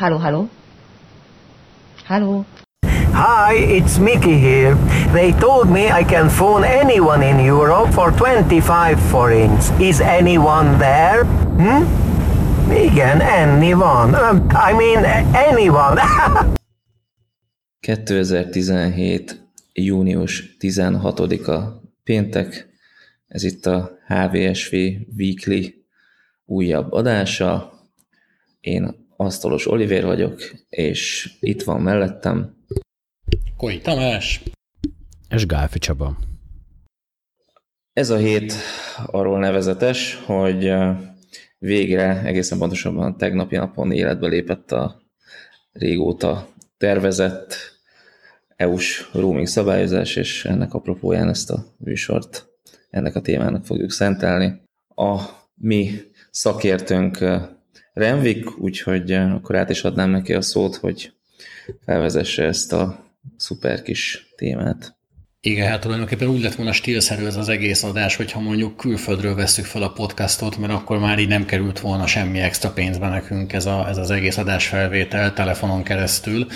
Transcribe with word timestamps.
Hello, 0.00 0.16
hello. 0.16 0.48
Hello. 2.06 2.46
Hi, 3.12 3.52
it's 3.52 3.98
Mickey 3.98 4.38
here. 4.38 4.74
They 5.12 5.32
told 5.32 5.68
me 5.68 5.90
I 5.90 6.04
can 6.04 6.30
phone 6.30 6.64
anyone 6.64 7.22
in 7.22 7.38
Europe 7.38 7.92
for 7.92 8.10
25 8.10 8.98
forints. 9.10 9.70
Is 9.78 10.00
anyone 10.00 10.78
there? 10.78 11.24
Hm? 11.60 11.84
Igen, 12.72 13.20
anyone. 13.20 14.14
Um, 14.14 14.48
I 14.52 14.72
mean, 14.72 15.04
anyone. 15.34 15.98
2017. 17.80 19.28
június 19.72 20.56
16-a 20.60 21.80
péntek. 22.04 22.68
Ez 23.28 23.42
itt 23.42 23.66
a 23.66 23.98
HVSV 24.06 24.72
Weekly 25.16 25.84
újabb 26.44 26.92
adása. 26.92 27.72
Én 28.60 28.99
Asztalos 29.20 29.66
Oliver 29.66 30.04
vagyok, 30.04 30.40
és 30.68 31.30
itt 31.40 31.62
van 31.62 31.80
mellettem 31.80 32.56
Koi 33.56 33.80
Tamás. 33.80 34.42
És 35.28 35.46
Gálfi 35.46 35.78
Csaba. 35.78 36.18
Ez 37.92 38.10
a 38.10 38.16
hét 38.16 38.54
arról 39.06 39.38
nevezetes, 39.38 40.14
hogy 40.14 40.72
végre, 41.58 42.22
egészen 42.22 42.58
pontosabban 42.58 43.16
tegnapi 43.16 43.56
napon 43.56 43.92
életbe 43.92 44.28
lépett 44.28 44.72
a 44.72 45.02
régóta 45.72 46.48
tervezett 46.76 47.56
EU-s 48.56 49.08
roaming 49.12 49.46
szabályozás, 49.46 50.16
és 50.16 50.44
ennek 50.44 50.74
apropóján 50.74 51.28
ezt 51.28 51.50
a 51.50 51.64
műsort 51.78 52.48
ennek 52.90 53.14
a 53.14 53.20
témának 53.20 53.64
fogjuk 53.64 53.90
szentelni. 53.90 54.62
A 54.94 55.20
mi 55.54 55.90
szakértőnk 56.30 57.24
Renvik, 57.92 58.58
úgyhogy 58.58 59.12
akkor 59.12 59.56
át 59.56 59.70
is 59.70 59.82
adnám 59.82 60.10
neki 60.10 60.32
a 60.32 60.42
szót, 60.42 60.76
hogy 60.76 61.12
felvezesse 61.84 62.44
ezt 62.44 62.72
a 62.72 63.04
szuper 63.36 63.82
kis 63.82 64.26
témát. 64.36 64.98
Igen, 65.42 65.68
hát 65.68 65.80
tulajdonképpen 65.80 66.28
úgy 66.28 66.42
lett 66.42 66.54
volna 66.54 66.72
stílszerű 66.72 67.24
ez 67.24 67.36
az 67.36 67.48
egész 67.48 67.82
adás, 67.82 68.16
hogyha 68.16 68.40
mondjuk 68.40 68.76
külföldről 68.76 69.34
veszük 69.34 69.64
fel 69.64 69.82
a 69.82 69.92
podcastot, 69.92 70.58
mert 70.58 70.72
akkor 70.72 70.98
már 70.98 71.18
így 71.18 71.28
nem 71.28 71.44
került 71.44 71.80
volna 71.80 72.06
semmi 72.06 72.38
extra 72.38 72.70
pénzbe 72.70 73.08
nekünk 73.08 73.52
ez, 73.52 73.66
a, 73.66 73.88
ez 73.88 73.96
az 73.96 74.10
egész 74.10 74.36
adásfelvétel 74.36 75.32
telefonon 75.32 75.82
keresztül, 75.82 76.46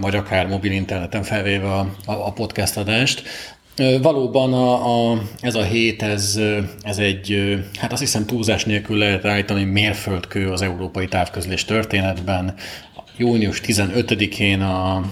vagy 0.00 0.16
akár 0.16 0.46
mobil 0.46 0.72
interneten 0.72 1.22
felvéve 1.22 1.72
a, 1.72 1.94
a, 2.04 2.12
a 2.12 2.32
podcast 2.32 2.76
adást. 2.76 3.22
Valóban 4.02 4.52
a, 4.52 5.10
a, 5.12 5.22
ez 5.40 5.54
a 5.54 5.62
hét, 5.62 6.02
ez, 6.02 6.40
ez 6.82 6.98
egy, 6.98 7.58
hát 7.78 7.92
azt 7.92 8.00
hiszem 8.00 8.26
túlzás 8.26 8.64
nélkül 8.64 8.96
lehet 8.96 9.24
állítani 9.24 9.64
mérföldkő 9.64 10.50
az 10.50 10.62
európai 10.62 11.06
távközlés 11.06 11.64
történetben. 11.64 12.54
Június 13.16 13.60
15-én 13.64 14.60
a, 14.60 15.02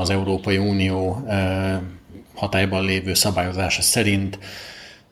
az 0.00 0.10
Európai 0.10 0.56
Unió 0.56 1.26
hatályban 2.34 2.84
lévő 2.84 3.14
szabályozása 3.14 3.82
szerint 3.82 4.38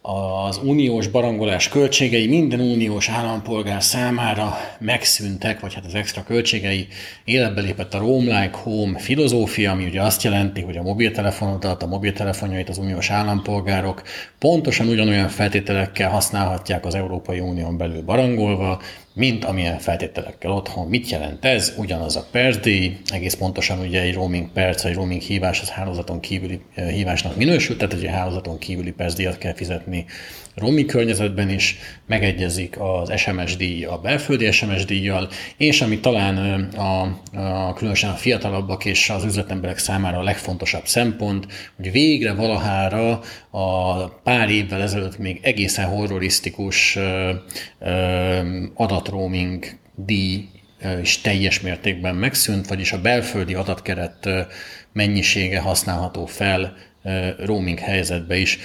az 0.03 0.61
uniós 0.65 1.07
barangolás 1.07 1.69
költségei 1.69 2.27
minden 2.27 2.61
uniós 2.61 3.09
állampolgár 3.09 3.83
számára 3.83 4.57
megszűntek, 4.79 5.61
vagy 5.61 5.75
hát 5.75 5.85
az 5.87 5.95
extra 5.95 6.23
költségei. 6.23 6.87
Életbe 7.25 7.61
lépett 7.61 7.95
a 7.95 7.99
Roam 7.99 8.25
Like 8.25 8.59
Home 8.63 8.99
filozófia, 8.99 9.71
ami 9.71 9.85
ugye 9.85 10.03
azt 10.03 10.23
jelenti, 10.23 10.61
hogy 10.61 10.77
a 10.77 10.83
mobiltelefonodat, 10.83 11.83
a 11.83 11.87
mobiltelefonjait 11.87 12.69
az 12.69 12.79
uniós 12.79 13.11
állampolgárok 13.11 14.03
pontosan 14.39 14.89
ugyanolyan 14.89 15.29
feltételekkel 15.29 16.11
használhatják 16.11 16.85
az 16.87 16.95
Európai 16.95 17.41
Unión 17.41 17.77
belül 17.77 18.03
barangolva, 18.03 18.81
mint 19.15 19.45
amilyen 19.45 19.79
feltételekkel 19.79 20.51
otthon. 20.51 20.89
Mit 20.89 21.11
jelent 21.11 21.45
ez? 21.45 21.75
Ugyanaz 21.77 22.17
a 22.17 22.27
percdíj, 22.31 22.99
egész 23.07 23.35
pontosan 23.35 23.79
ugye 23.79 24.01
egy 24.01 24.15
roaming 24.15 24.49
perc, 24.53 24.83
vagy 24.83 24.95
roaming 24.95 25.21
hívás 25.21 25.61
az 25.61 25.71
hálózaton 25.71 26.21
kívüli 26.21 26.61
eh, 26.75 26.89
hívásnak 26.89 27.37
minősül, 27.37 27.77
tehát 27.77 27.95
egy 27.95 28.07
hálózaton 28.07 28.59
kívüli 28.59 28.93
percdíjat 28.93 29.39
kell 29.39 29.55
fizetni 29.55 30.07
roaming 30.55 30.87
környezetben 30.87 31.49
is, 31.51 31.79
megegyezik 32.07 32.77
az 32.81 33.21
SMS 33.21 33.57
díj 33.57 33.85
a 33.85 33.99
belföldi 33.99 34.51
SMS 34.51 34.85
díjjal, 34.85 35.29
és 35.57 35.81
ami 35.81 36.01
talán 36.01 36.65
a, 36.65 37.01
a, 37.37 37.73
különösen 37.75 38.11
a 38.11 38.15
fiatalabbak 38.15 38.85
és 38.85 39.11
az 39.11 39.25
üzletemberek 39.25 39.79
számára 39.79 40.19
a 40.19 40.23
legfontosabb 40.23 40.87
szempont, 40.87 41.47
hogy 41.77 41.93
végre 41.93 42.35
valahára 42.35 43.21
a 43.51 44.05
pár 44.09 44.51
évvel 44.51 44.83
ezelőtt 44.83 45.19
még 45.19 45.41
egészen 45.43 45.87
horrorisztikus 45.87 46.99
adatroaming 48.75 49.65
díj 49.95 50.49
is 51.03 51.21
teljes 51.21 51.61
mértékben 51.61 52.15
megszűnt, 52.15 52.69
vagyis 52.69 52.93
a 52.93 53.01
belföldi 53.01 53.55
adatkeret 53.55 54.29
mennyisége 54.93 55.61
használható 55.61 56.27
fel 56.27 56.77
roaming 57.39 57.79
helyzetbe 57.79 58.37
is. 58.37 58.59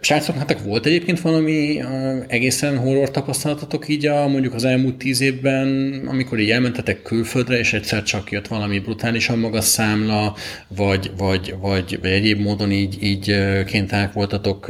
Srácok, 0.00 0.36
hát 0.36 0.60
volt 0.60 0.86
egyébként 0.86 1.20
valami 1.20 1.82
egészen 2.26 2.78
horror 2.78 3.10
tapasztalatotok 3.10 3.88
így 3.88 4.06
a, 4.06 4.28
mondjuk 4.28 4.54
az 4.54 4.64
elmúlt 4.64 4.96
tíz 4.96 5.20
évben, 5.20 6.00
amikor 6.06 6.38
így 6.38 6.50
elmentetek 6.50 7.02
külföldre, 7.02 7.58
és 7.58 7.72
egyszer 7.72 8.02
csak 8.02 8.30
jött 8.30 8.46
valami 8.46 8.78
brutálisan 8.78 9.38
magas 9.38 9.64
számla, 9.64 10.34
vagy, 10.68 11.10
vagy, 11.16 11.54
vagy, 11.60 11.98
vagy 12.00 12.10
egyéb 12.10 12.40
módon 12.40 12.72
így, 12.72 13.02
így 13.02 13.24
kénytelenek 13.64 14.12
voltatok 14.12 14.68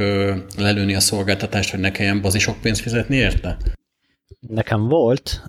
lelőni 0.57 0.95
a 0.95 1.01
szolgáltatást, 1.01 1.71
hogy 1.71 1.81
ne 1.81 1.91
kelljen 1.91 2.21
bazi 2.21 2.39
sok 2.39 2.61
pénzt 2.61 2.81
fizetni 2.81 3.17
érte? 3.17 3.57
Nekem 4.41 4.89
volt, 4.89 5.43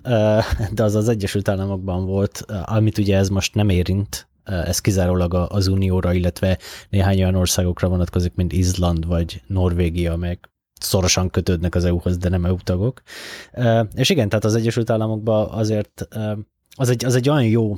de 0.74 0.84
az 0.84 0.96
az 0.96 1.10
Egyesült 1.10 1.50
Államokban 1.50 2.06
volt, 2.06 2.46
amit 2.66 2.98
ugye 2.98 3.18
ez 3.18 3.30
most 3.30 3.56
nem 3.56 3.70
érint, 3.70 4.28
ez 4.48 4.80
kizárólag 4.80 5.34
az 5.34 5.68
Unióra, 5.68 6.14
illetve 6.14 6.58
néhány 6.90 7.22
olyan 7.22 7.36
országokra 7.36 7.88
vonatkozik, 7.88 8.34
mint 8.36 8.54
Izland 8.54 9.08
vagy 9.08 9.42
Norvégia, 9.48 10.16
meg 10.16 10.50
szorosan 10.80 11.30
kötődnek 11.30 11.76
az 11.76 11.86
EU-hoz, 11.86 12.18
de 12.18 12.30
nem 12.30 12.46
EU 12.46 12.58
tagok. 12.64 13.02
És 13.96 14.10
igen, 14.10 14.30
tehát 14.30 14.46
az 14.46 14.56
Egyesült 14.56 14.90
Államokban 14.90 15.50
azért 15.50 16.08
az 16.76 16.90
egy, 16.90 17.06
az 17.06 17.16
egy 17.16 17.30
olyan 17.30 17.46
jó 17.46 17.78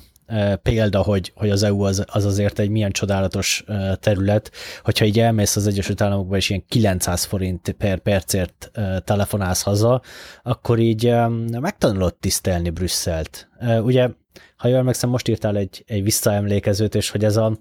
példa, 0.62 1.02
hogy, 1.02 1.32
hogy 1.36 1.50
az 1.50 1.64
EU 1.64 1.82
az, 1.82 2.04
az 2.08 2.26
azért 2.26 2.60
egy 2.60 2.70
milyen 2.70 2.92
csodálatos 2.92 3.64
terület, 4.00 4.52
hogyha 4.84 5.06
így 5.06 5.20
elmész 5.20 5.56
az 5.56 5.68
Egyesült 5.68 6.02
Államokba, 6.02 6.36
és 6.36 6.50
ilyen 6.50 6.64
900 6.68 7.24
forint 7.24 7.76
per 7.78 8.00
percért 8.00 8.72
telefonálsz 9.04 9.62
haza, 9.62 10.02
akkor 10.44 10.80
így 10.80 11.14
megtanulod 11.60 12.16
tisztelni 12.16 12.70
Brüsszelt. 12.70 13.50
Ugye 13.82 14.10
ha 14.58 14.68
jól 14.68 14.78
emlékszem, 14.78 15.10
most 15.10 15.28
írtál 15.28 15.58
egy, 15.58 15.84
egy 15.88 16.04
visszaemlékezőt, 16.04 16.96
és 16.96 17.10
hogy 17.10 17.24
ez 17.24 17.38
a 17.38 17.58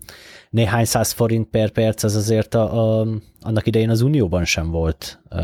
néhány 0.50 0.84
száz 0.84 1.12
forint 1.12 1.48
per 1.48 1.70
perc, 1.70 2.04
ez 2.04 2.14
azért 2.14 2.54
a, 2.54 3.00
a, 3.00 3.06
annak 3.40 3.66
idején 3.66 3.90
az 3.90 4.00
Unióban 4.00 4.44
sem 4.44 4.70
volt 4.70 5.20
uh, 5.30 5.40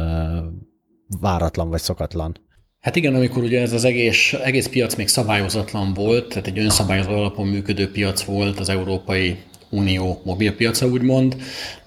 váratlan 1.20 1.68
vagy 1.68 1.80
szokatlan. 1.80 2.36
Hát 2.80 2.96
igen, 2.96 3.14
amikor 3.14 3.42
ugye 3.42 3.60
ez 3.60 3.72
az 3.72 3.84
egész, 3.84 4.32
egész 4.32 4.68
piac 4.68 4.94
még 4.94 5.08
szabályozatlan 5.08 5.94
volt, 5.94 6.28
tehát 6.28 6.46
egy 6.46 6.58
önszabályozó 6.58 7.10
alapon 7.10 7.46
működő 7.46 7.91
piac 7.91 8.22
volt 8.22 8.58
az 8.58 8.68
Európai 8.68 9.36
Unió 9.70 10.20
mobilpiaca, 10.24 10.86
úgymond, 10.86 11.36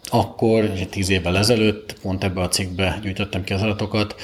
akkor 0.04 0.70
tíz 0.90 1.10
évvel 1.10 1.38
ezelőtt, 1.38 1.96
pont 2.02 2.24
ebbe 2.24 2.42
a 2.42 2.48
cikkbe 2.48 3.00
gyűjtöttem 3.02 3.44
ki 3.44 3.54
az 3.54 3.62
adatokat, 3.62 4.16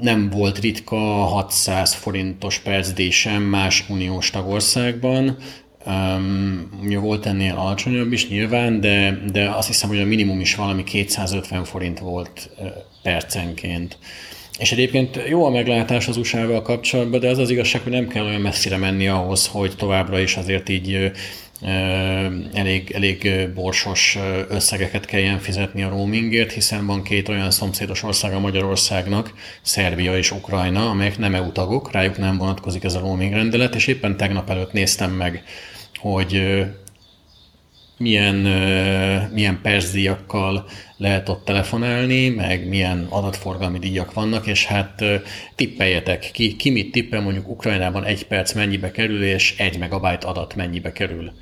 nem 0.00 0.30
volt 0.30 0.58
ritka 0.58 0.96
600 0.96 1.94
forintos 1.94 2.58
percdíj 2.58 3.10
sem 3.10 3.42
más 3.42 3.84
uniós 3.88 4.30
tagországban, 4.30 5.36
Um, 5.86 6.70
volt 7.00 7.26
ennél 7.26 7.54
alacsonyabb 7.56 8.12
is 8.12 8.28
nyilván, 8.28 8.80
de, 8.80 9.22
de 9.32 9.50
azt 9.50 9.66
hiszem, 9.66 9.88
hogy 9.88 9.98
a 9.98 10.04
minimum 10.04 10.40
is 10.40 10.54
valami 10.54 10.84
250 10.84 11.64
forint 11.64 11.98
volt 11.98 12.50
percenként. 13.02 13.98
És 14.58 14.72
egyébként 14.72 15.20
jó 15.28 15.44
a 15.44 15.50
meglátás 15.50 16.08
az 16.08 16.16
USA-val 16.16 16.62
kapcsolatban, 16.62 17.20
de 17.20 17.28
az 17.28 17.38
az 17.38 17.50
igazság, 17.50 17.82
hogy 17.82 17.92
nem 17.92 18.08
kell 18.08 18.24
olyan 18.24 18.40
messzire 18.40 18.76
menni 18.76 19.08
ahhoz, 19.08 19.46
hogy 19.46 19.76
továbbra 19.76 20.18
is 20.18 20.36
azért 20.36 20.68
így 20.68 21.10
elég, 22.52 22.90
elég 22.94 23.48
borsos 23.54 24.18
összegeket 24.48 25.04
kelljen 25.04 25.38
fizetni 25.38 25.82
a 25.82 25.88
roamingért, 25.88 26.52
hiszen 26.52 26.86
van 26.86 27.02
két 27.02 27.28
olyan 27.28 27.50
szomszédos 27.50 28.02
ország 28.02 28.32
a 28.32 28.40
Magyarországnak, 28.40 29.34
Szerbia 29.62 30.16
és 30.16 30.30
Ukrajna, 30.30 30.88
amelyek 30.88 31.18
nem 31.18 31.34
EU 31.34 31.52
tagok, 31.52 31.92
rájuk 31.92 32.18
nem 32.18 32.38
vonatkozik 32.38 32.84
ez 32.84 32.94
a 32.94 33.00
roaming 33.00 33.32
rendelet, 33.32 33.74
és 33.74 33.86
éppen 33.86 34.16
tegnap 34.16 34.50
előtt 34.50 34.72
néztem 34.72 35.10
meg, 35.10 35.42
hogy 35.94 36.64
milyen, 37.98 38.34
milyen 39.32 39.60
percdíjakkal 39.62 40.68
lehet 40.96 41.28
ott 41.28 41.44
telefonálni, 41.44 42.28
meg 42.28 42.68
milyen 42.68 43.06
adatforgalmi 43.08 43.78
díjak 43.78 44.12
vannak, 44.12 44.46
és 44.46 44.66
hát 44.66 45.04
tippeljetek 45.54 46.30
ki, 46.32 46.56
ki 46.56 46.70
mit 46.70 46.92
tippel, 46.92 47.20
mondjuk 47.20 47.48
Ukrajnában 47.48 48.04
egy 48.04 48.26
perc 48.26 48.52
mennyibe 48.52 48.90
kerül, 48.90 49.24
és 49.24 49.54
egy 49.58 49.78
megabyte 49.78 50.26
adat 50.26 50.54
mennyibe 50.54 50.92
kerül. 50.92 51.32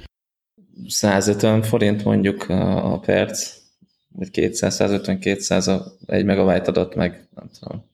150 0.88 1.62
forint 1.62 2.04
mondjuk 2.04 2.48
a, 2.48 2.92
a 2.92 2.98
perc, 2.98 3.54
vagy 4.08 4.30
200, 4.30 4.74
150, 4.74 5.18
200, 5.18 5.68
a, 5.68 5.92
egy 6.06 6.24
megabyte 6.24 6.68
adat 6.68 6.94
meg, 6.94 7.28
nem 7.34 7.50
tudom, 7.58 7.84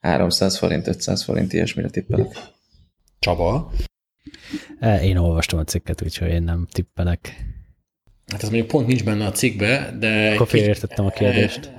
300 0.00 0.58
forint, 0.58 0.86
500 0.86 1.22
forint, 1.22 1.52
ilyesmire 1.52 1.88
tippelek. 1.88 2.38
Csaba? 3.18 3.72
Én 5.02 5.16
olvastam 5.16 5.58
a 5.58 5.64
cikket, 5.64 6.02
úgyhogy 6.02 6.28
én 6.28 6.42
nem 6.42 6.66
tippelek. 6.72 7.44
Hát 8.30 8.42
ez 8.42 8.48
mondjuk 8.48 8.66
pont 8.66 8.86
nincs 8.86 9.04
benne 9.04 9.26
a 9.26 9.30
cikkbe, 9.30 9.94
de... 9.98 10.30
Akkor 10.34 10.48
félértettem 10.48 11.04
a 11.04 11.10
kérdést. 11.10 11.70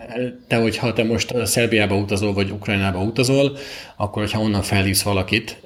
Te, 0.47 0.55
hogyha 0.55 0.93
te 0.93 1.03
most 1.03 1.45
Szerbiába 1.45 1.95
utazol, 1.95 2.33
vagy 2.33 2.49
Ukrajnába 2.49 2.99
utazol, 2.99 3.57
akkor, 3.95 4.21
hogyha 4.21 4.39
onnan 4.39 4.61
felhívsz 4.61 5.01
valakit, 5.01 5.61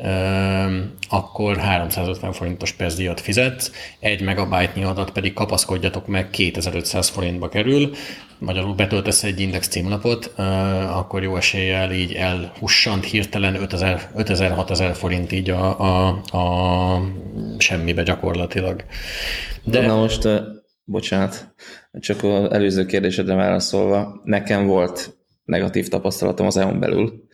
akkor 1.09 1.57
350 1.57 2.31
forintos 2.31 2.71
percdíjat 2.71 3.21
fizetsz, 3.21 3.71
egy 3.99 4.21
megabájtnyi 4.21 4.83
adat 4.83 5.11
pedig 5.11 5.33
kapaszkodjatok 5.33 6.07
meg 6.07 6.29
2500 6.29 7.09
forintba 7.09 7.49
kerül, 7.49 7.91
magyarul 8.37 8.73
betöltesz 8.73 9.23
egy 9.23 9.39
index 9.39 9.67
címlapot, 9.67 10.25
akkor 10.89 11.23
jó 11.23 11.35
eséllyel 11.35 11.91
így 11.91 12.13
elhussant 12.13 13.05
hirtelen 13.05 13.57
5000-6000 13.67 14.91
forint 14.93 15.31
így 15.31 15.49
a, 15.49 15.79
a, 15.79 16.07
a 16.37 17.01
semmibe 17.57 18.03
gyakorlatilag. 18.03 18.83
De 19.63 19.85
Na 19.85 19.95
most 19.95 20.27
bocsánat, 20.85 21.53
csak 21.99 22.23
az 22.23 22.51
előző 22.51 22.85
kérdésedre 22.85 23.35
válaszolva, 23.35 24.21
nekem 24.23 24.65
volt 24.65 25.17
negatív 25.45 25.87
tapasztalatom 25.87 26.45
az 26.45 26.57
EU-n 26.57 26.79
belül, 26.79 27.27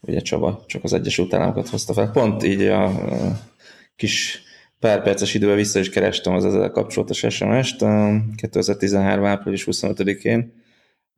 ugye 0.00 0.20
Csaba 0.20 0.64
csak 0.66 0.84
az 0.84 0.92
Egyesült 0.92 1.34
Államokat 1.34 1.68
hozta 1.68 1.92
fel. 1.92 2.10
Pont 2.10 2.44
így 2.44 2.62
a 2.62 2.92
kis 3.96 4.42
pár 4.78 5.02
perces 5.02 5.34
idővel 5.34 5.56
vissza 5.56 5.78
is 5.78 5.90
kerestem 5.90 6.34
az 6.34 6.44
ezzel 6.44 6.70
kapcsolatos 6.70 7.18
SMS-t, 7.28 7.84
2013. 8.36 9.24
április 9.24 9.66
25-én, 9.70 10.62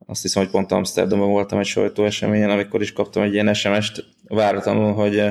azt 0.05 0.21
hiszem, 0.21 0.43
hogy 0.43 0.51
pont 0.51 0.71
Amsterdamban 0.71 1.29
voltam 1.29 1.59
egy 1.59 1.65
sajtóeseményen, 1.65 2.49
amikor 2.49 2.81
is 2.81 2.93
kaptam 2.93 3.23
egy 3.23 3.33
ilyen 3.33 3.53
SMS-t, 3.53 4.03
váratlanul, 4.27 4.93
hogy 4.93 5.23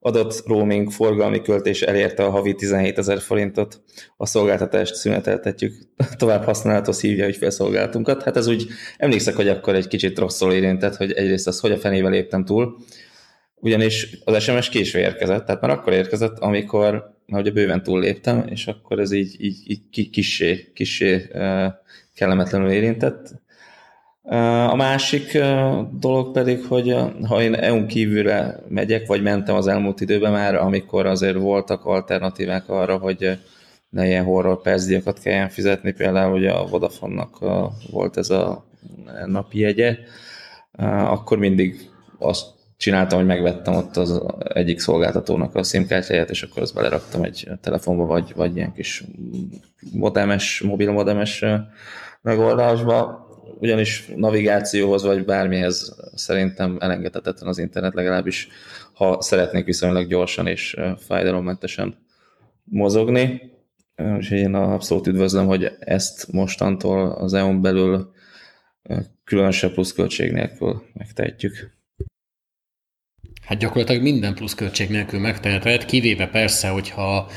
adott 0.00 0.42
roaming 0.46 0.90
forgalmi 0.90 1.42
költés 1.42 1.82
elérte 1.82 2.24
a 2.24 2.30
havi 2.30 2.54
17 2.54 2.98
ezer 2.98 3.20
forintot, 3.20 3.82
a 4.16 4.26
szolgáltatást 4.26 4.94
szüneteltetjük, 4.94 5.74
tovább 6.18 6.44
használatos 6.44 7.00
hívja 7.00 7.26
ügyfélszolgálatunkat. 7.26 8.22
Hát 8.22 8.36
ez 8.36 8.46
úgy, 8.46 8.66
emlékszek, 8.96 9.34
hogy 9.34 9.48
akkor 9.48 9.74
egy 9.74 9.88
kicsit 9.88 10.18
rosszul 10.18 10.52
érintett, 10.52 10.96
hogy 10.96 11.12
egyrészt 11.12 11.46
az, 11.46 11.60
hogy 11.60 11.72
a 11.72 11.78
fenével 11.78 12.10
léptem 12.10 12.44
túl, 12.44 12.76
ugyanis 13.60 14.18
az 14.24 14.42
SMS 14.42 14.68
késve 14.68 14.98
érkezett, 14.98 15.46
tehát 15.46 15.60
már 15.60 15.70
akkor 15.70 15.92
érkezett, 15.92 16.38
amikor 16.38 17.16
már 17.26 17.40
ugye 17.40 17.50
bőven 17.50 17.82
túl 17.82 18.00
léptem, 18.00 18.46
és 18.48 18.66
akkor 18.66 18.98
ez 18.98 19.12
így, 19.12 19.36
így, 19.38 19.56
így 19.66 20.10
kissé, 20.10 20.72
kissé 20.74 21.28
kellemetlenül 22.14 22.70
érintett. 22.70 23.34
A 24.68 24.74
másik 24.76 25.38
dolog 25.98 26.32
pedig, 26.32 26.64
hogy 26.64 26.96
ha 27.28 27.42
én 27.42 27.54
EU-n 27.54 27.86
kívülre 27.86 28.60
megyek, 28.68 29.06
vagy 29.06 29.22
mentem 29.22 29.54
az 29.54 29.66
elmúlt 29.66 30.00
időben 30.00 30.32
már, 30.32 30.54
amikor 30.54 31.06
azért 31.06 31.36
voltak 31.36 31.84
alternatívák 31.84 32.68
arra, 32.68 32.96
hogy 32.96 33.38
ne 33.88 34.06
ilyen 34.06 34.24
horror 34.24 34.62
percdiakat 34.62 35.18
kelljen 35.18 35.48
fizetni, 35.48 35.92
például 35.92 36.36
ugye 36.36 36.50
a 36.50 36.66
Vodafone-nak 36.66 37.38
volt 37.90 38.16
ez 38.16 38.30
a 38.30 38.64
napi 39.26 39.58
jegye, 39.58 39.96
akkor 41.06 41.38
mindig 41.38 41.90
azt 42.18 42.46
csináltam, 42.76 43.18
hogy 43.18 43.26
megvettem 43.26 43.74
ott 43.74 43.96
az 43.96 44.22
egyik 44.54 44.80
szolgáltatónak 44.80 45.54
a 45.54 45.62
SIM-kártyáját, 45.62 46.30
és 46.30 46.42
akkor 46.42 46.62
azt 46.62 46.74
beleraktam 46.74 47.22
egy 47.22 47.48
telefonba, 47.60 48.04
vagy, 48.04 48.32
vagy 48.36 48.56
ilyen 48.56 48.72
kis 48.72 49.04
modemes, 49.92 50.60
mobil 50.60 50.92
modemes 50.92 51.44
megoldásba, 52.22 53.27
ugyanis 53.60 54.08
navigációhoz 54.16 55.02
vagy 55.02 55.24
bármihez 55.24 55.96
szerintem 56.14 56.76
elengedhetetlen 56.80 57.48
az 57.48 57.58
internet, 57.58 57.94
legalábbis 57.94 58.48
ha 58.92 59.22
szeretnék 59.22 59.64
viszonylag 59.64 60.08
gyorsan 60.08 60.46
és 60.46 60.76
fájdalommentesen 60.98 61.96
mozogni. 62.64 63.40
És 64.18 64.30
én 64.30 64.54
abszolút 64.54 65.06
üdvözlöm, 65.06 65.46
hogy 65.46 65.72
ezt 65.80 66.32
mostantól 66.32 67.10
az 67.10 67.34
EU-n 67.34 67.60
belül 67.60 68.12
különösebb 69.24 69.72
pluszköltség 69.72 70.32
nélkül 70.32 70.82
megtehetjük. 70.92 71.76
Hát 73.42 73.58
gyakorlatilag 73.58 74.02
minden 74.02 74.34
pluszköltség 74.34 74.88
nélkül 74.88 75.20
megteheted, 75.20 75.84
kivéve 75.84 76.28
persze, 76.28 76.68
hogyha 76.68 77.30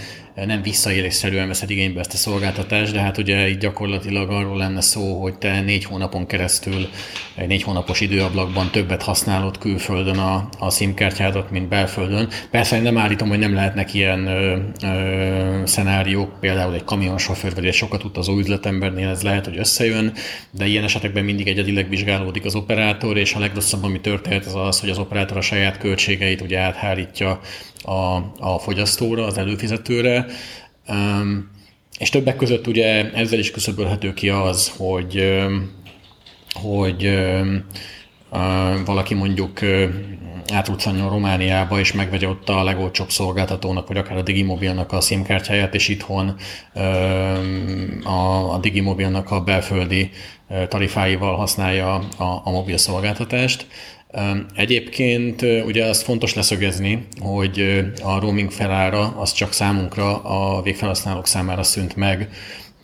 nem 0.46 0.62
visszaélésszerűen 0.62 1.48
veszed 1.48 1.70
igénybe 1.70 2.00
ezt 2.00 2.14
a 2.14 2.18
szolgáltatást, 2.18 2.94
de 2.94 3.00
hát 3.00 3.18
ugye 3.18 3.50
itt 3.50 3.60
gyakorlatilag 3.60 4.30
arról 4.30 4.58
lenne 4.58 4.82
szó, 4.82 5.22
hogy 5.22 5.38
te 5.38 5.62
négy 5.62 5.84
hónapon 5.84 6.26
keresztül, 6.26 6.90
egy 7.36 7.48
négy 7.48 7.64
hónapos 7.64 8.02
időablakban 8.02 8.72
többet 8.72 9.04
használod 9.04 9.58
külföldön 9.58 10.18
a, 10.18 10.50
a 10.60 10.70
SIM-kártyádat, 10.70 11.52
mint 11.52 11.68
belföldön. 11.68 12.30
Persze 12.52 12.76
én 12.76 12.82
nem 12.82 12.98
állítom, 12.98 13.30
hogy 13.30 13.40
nem 13.40 13.54
lehetnek 13.54 13.94
ilyen 13.94 14.28
ö, 14.28 14.58
ö, 14.84 15.66
szenáriók, 15.66 16.40
például 16.40 16.74
egy 16.74 16.84
kamionsofőr 16.84 17.54
vagy 17.56 17.66
egy 17.66 17.74
sokat 17.74 18.04
utazó 18.04 18.38
üzletembernél 18.38 19.10
ez 19.10 19.22
lehet, 19.22 19.46
hogy 19.46 19.58
összejön, 19.58 20.14
de 20.52 20.66
ilyen 20.66 20.84
esetekben 20.84 21.24
mindig 21.24 21.48
egyedileg 21.48 21.90
vizsgálódik 21.90 22.46
az 22.46 22.56
operátor, 22.56 23.18
és 23.18 23.34
a 23.34 23.40
legrosszabb, 23.40 23.84
ami 23.84 24.02
történt, 24.02 24.46
az 24.46 24.56
az, 24.56 24.80
hogy 24.80 24.90
az 24.90 24.98
operátor 24.98 25.38
a 25.38 25.42
saját 25.42 25.78
költségeit 25.78 26.42
ugye 26.42 26.60
áthárítja 26.60 27.40
a, 27.84 28.16
a 28.40 28.60
fogyasztóra, 28.60 29.26
az 29.26 29.38
előfizetőre, 29.38 30.26
és 32.00 32.10
többek 32.10 32.36
között 32.36 32.68
ugye 32.68 33.12
ezzel 33.12 33.40
is 33.40 33.52
küszöbölhető 33.52 34.14
ki 34.14 34.30
az, 34.30 34.72
hogy, 34.78 35.40
hogy 36.54 37.20
valaki 38.86 39.14
mondjuk 39.14 39.60
átruccanjon 40.54 41.10
Romániába, 41.10 41.80
és 41.80 41.92
megvegye 41.92 42.28
ott 42.28 42.50
a 42.50 42.64
legolcsóbb 42.64 43.10
szolgáltatónak, 43.10 43.88
vagy 43.88 43.98
akár 43.98 44.18
a 44.18 44.22
Digimobilnak 44.22 44.92
a 44.92 45.02
SIM-kártyáját, 45.02 45.76
és 45.76 45.88
itthon 45.88 46.36
a, 48.04 48.54
a 48.54 48.58
Digimobilnak 48.62 49.32
a 49.32 49.42
belföldi 49.42 50.10
tarifáival 50.68 51.36
használja 51.36 51.94
a, 51.94 52.42
a 52.44 52.52
mobil 52.52 52.78
szolgáltatást. 52.78 53.68
Egyébként 54.56 55.42
ugye 55.42 55.86
azt 55.86 56.04
fontos 56.04 56.34
leszögezni, 56.34 57.08
hogy 57.20 57.84
a 58.04 58.20
roaming 58.20 58.52
felára 58.52 59.14
az 59.18 59.32
csak 59.32 59.54
számunkra, 59.54 60.24
a 60.24 60.62
végfelhasználók 60.62 61.28
számára 61.28 61.64
szűnt 61.64 61.96
meg. 61.96 62.30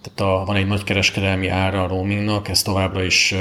Tehát 0.01 0.33
a, 0.33 0.45
van 0.45 0.55
egy 0.55 0.67
nagy 0.67 0.83
kereskedelmi 0.83 1.47
ára 1.47 1.83
a 1.83 1.87
roamingnak, 1.87 2.47
ezt 2.47 2.65
továbbra 2.65 3.03
is 3.03 3.35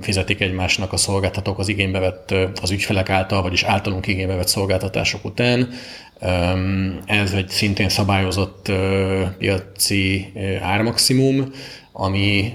fizetik 0.00 0.40
egymásnak 0.40 0.92
a 0.92 0.96
szolgáltatók 0.96 1.58
az 1.58 1.68
igénybe 1.68 1.98
vett, 1.98 2.34
az 2.62 2.70
ügyfelek 2.70 3.10
által, 3.10 3.42
vagyis 3.42 3.62
általunk 3.62 4.06
igénybe 4.06 4.34
vett 4.34 4.48
szolgáltatások 4.48 5.24
után. 5.24 5.68
Ez 7.06 7.32
egy 7.32 7.48
szintén 7.48 7.88
szabályozott 7.88 8.72
piaci 9.38 10.32
ármaximum, 10.62 11.50
ami 11.92 12.52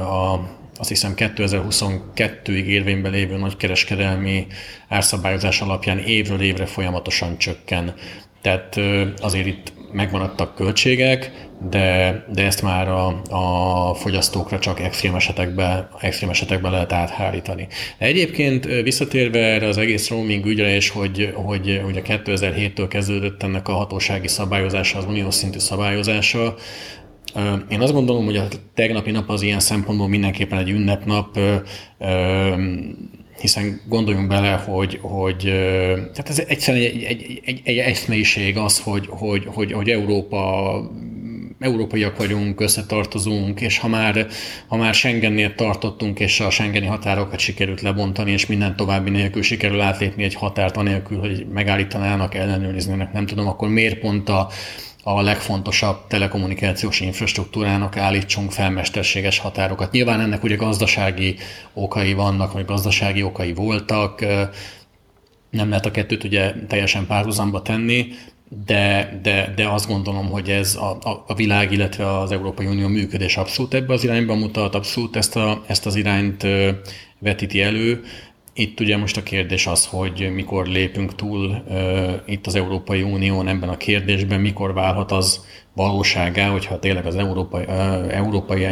a 0.00 0.40
azt 0.80 0.88
hiszem 0.88 1.14
2022-ig 1.16 2.64
érvényben 2.64 3.12
lévő 3.12 3.36
nagykereskedelmi 3.36 4.46
árszabályozás 4.88 5.60
alapján 5.60 5.98
évről 5.98 6.40
évre 6.40 6.66
folyamatosan 6.66 7.38
csökken. 7.38 7.94
Tehát 8.42 8.80
azért 9.20 9.46
itt 9.46 9.72
megmaradtak 9.92 10.54
költségek, 10.54 11.48
de, 11.70 12.24
de 12.32 12.44
ezt 12.44 12.62
már 12.62 12.88
a, 12.88 13.22
a 13.30 13.94
fogyasztókra 13.94 14.58
csak 14.58 14.80
extrém 14.80 15.14
esetekben, 15.14 15.88
extrém 16.00 16.30
esetekben 16.30 16.70
lehet 16.70 16.92
áthárítani. 16.92 17.68
Egyébként 17.98 18.64
visszatérve 18.64 19.38
erre 19.38 19.66
az 19.66 19.78
egész 19.78 20.08
roaming 20.08 20.46
ügyre, 20.46 20.74
és 20.74 20.88
hogy, 20.88 21.32
hogy 21.34 21.80
ugye 21.86 22.02
2007-től 22.04 22.86
kezdődött 22.88 23.42
ennek 23.42 23.68
a 23.68 23.72
hatósági 23.72 24.28
szabályozása, 24.28 24.98
az 24.98 25.04
uniós 25.04 25.34
szintű 25.34 25.58
szabályozása, 25.58 26.54
én 27.70 27.80
azt 27.80 27.92
gondolom, 27.92 28.24
hogy 28.24 28.36
a 28.36 28.48
tegnapi 28.74 29.10
nap 29.10 29.30
az 29.30 29.42
ilyen 29.42 29.60
szempontból 29.60 30.08
mindenképpen 30.08 30.58
egy 30.58 30.70
ünnepnap, 30.70 31.38
hiszen 33.40 33.80
gondoljunk 33.88 34.28
bele, 34.28 34.52
hogy, 34.52 34.98
hogy 35.02 35.36
tehát 36.12 36.28
ez 36.28 36.38
egyszerűen 36.48 36.84
egy, 36.84 37.02
egy, 37.02 37.40
egy, 37.44 37.60
egy 37.64 37.78
eszméiség 37.78 38.56
az, 38.56 38.80
hogy, 38.80 39.06
hogy, 39.08 39.44
hogy, 39.46 39.72
hogy 39.72 39.88
Európa 39.88 40.90
európaiak 41.60 42.16
vagyunk, 42.16 42.60
összetartozunk, 42.60 43.60
és 43.60 43.78
ha 43.78 43.88
már, 43.88 44.26
ha 44.66 44.76
már 44.76 44.94
Schengennél 44.94 45.54
tartottunk, 45.54 46.20
és 46.20 46.40
a 46.40 46.50
Schengeni 46.50 46.86
határokat 46.86 47.38
sikerült 47.38 47.80
lebontani, 47.80 48.30
és 48.30 48.46
minden 48.46 48.76
további 48.76 49.10
nélkül 49.10 49.42
sikerül 49.42 49.80
átlépni 49.80 50.22
egy 50.22 50.34
határt, 50.34 50.76
anélkül, 50.76 51.18
hogy 51.18 51.46
megállítanának, 51.52 52.34
ellenőriznének, 52.34 53.12
nem 53.12 53.26
tudom, 53.26 53.46
akkor 53.46 53.68
miért 53.68 53.98
pont 53.98 54.28
a, 54.28 54.48
a 55.02 55.22
legfontosabb 55.22 56.06
telekommunikációs 56.06 57.00
infrastruktúrának 57.00 57.96
állítsunk 57.96 58.52
fel 58.52 58.70
mesterséges 58.70 59.38
határokat. 59.38 59.92
Nyilván 59.92 60.20
ennek 60.20 60.42
ugye 60.42 60.56
gazdasági 60.56 61.36
okai 61.72 62.12
vannak, 62.12 62.52
vagy 62.52 62.64
gazdasági 62.64 63.22
okai 63.22 63.52
voltak, 63.52 64.20
nem 65.50 65.68
lehet 65.68 65.86
a 65.86 65.90
kettőt 65.90 66.24
ugye 66.24 66.52
teljesen 66.68 67.06
párhuzamba 67.06 67.62
tenni, 67.62 68.06
de, 68.66 69.18
de, 69.22 69.52
de 69.56 69.68
azt 69.68 69.86
gondolom, 69.86 70.30
hogy 70.30 70.50
ez 70.50 70.74
a, 70.76 71.22
a, 71.26 71.34
világ, 71.34 71.72
illetve 71.72 72.18
az 72.18 72.32
Európai 72.32 72.66
Unió 72.66 72.88
működés 72.88 73.36
abszolút 73.36 73.74
ebbe 73.74 73.92
az 73.92 74.04
irányba 74.04 74.34
mutat, 74.34 74.74
abszolút 74.74 75.16
ezt, 75.16 75.36
a, 75.36 75.64
ezt 75.66 75.86
az 75.86 75.96
irányt 75.96 76.46
vetíti 77.18 77.62
elő, 77.62 78.02
itt 78.52 78.80
ugye 78.80 78.96
most 78.96 79.16
a 79.16 79.22
kérdés 79.22 79.66
az, 79.66 79.86
hogy 79.86 80.30
mikor 80.34 80.66
lépünk 80.66 81.14
túl 81.14 81.62
itt 82.26 82.46
az 82.46 82.54
Európai 82.54 83.02
Unión 83.02 83.48
ebben 83.48 83.68
a 83.68 83.76
kérdésben, 83.76 84.40
mikor 84.40 84.74
válhat 84.74 85.12
az 85.12 85.44
valóságá, 85.74 86.48
hogyha 86.48 86.78
tényleg 86.78 87.06
az 87.06 87.16
európai, 87.16 87.64
európai 88.08 88.66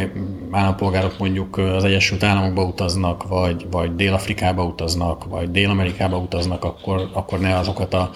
állampolgárok 0.51 1.17
mondjuk 1.19 1.57
az 1.57 1.83
Egyesült 1.83 2.23
Államokba 2.23 2.63
utaznak, 2.63 3.27
vagy, 3.27 3.65
vagy 3.71 3.95
Dél-Afrikába 3.95 4.63
utaznak, 4.63 5.23
vagy 5.23 5.51
Dél-Amerikába 5.51 6.17
utaznak, 6.17 6.63
akkor, 6.63 7.09
akkor 7.13 7.39
ne 7.39 7.57
azokat 7.57 7.93
a, 7.93 8.11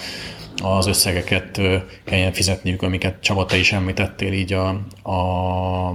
az 0.63 0.87
összegeket 0.87 1.61
kelljen 2.03 2.31
fizetniük, 2.33 2.81
amiket 2.81 3.21
Csaba, 3.21 3.45
te 3.45 3.57
is 3.57 3.71
említettél 3.71 4.33
így 4.33 4.53
a, 4.53 4.67
a, 5.09 5.87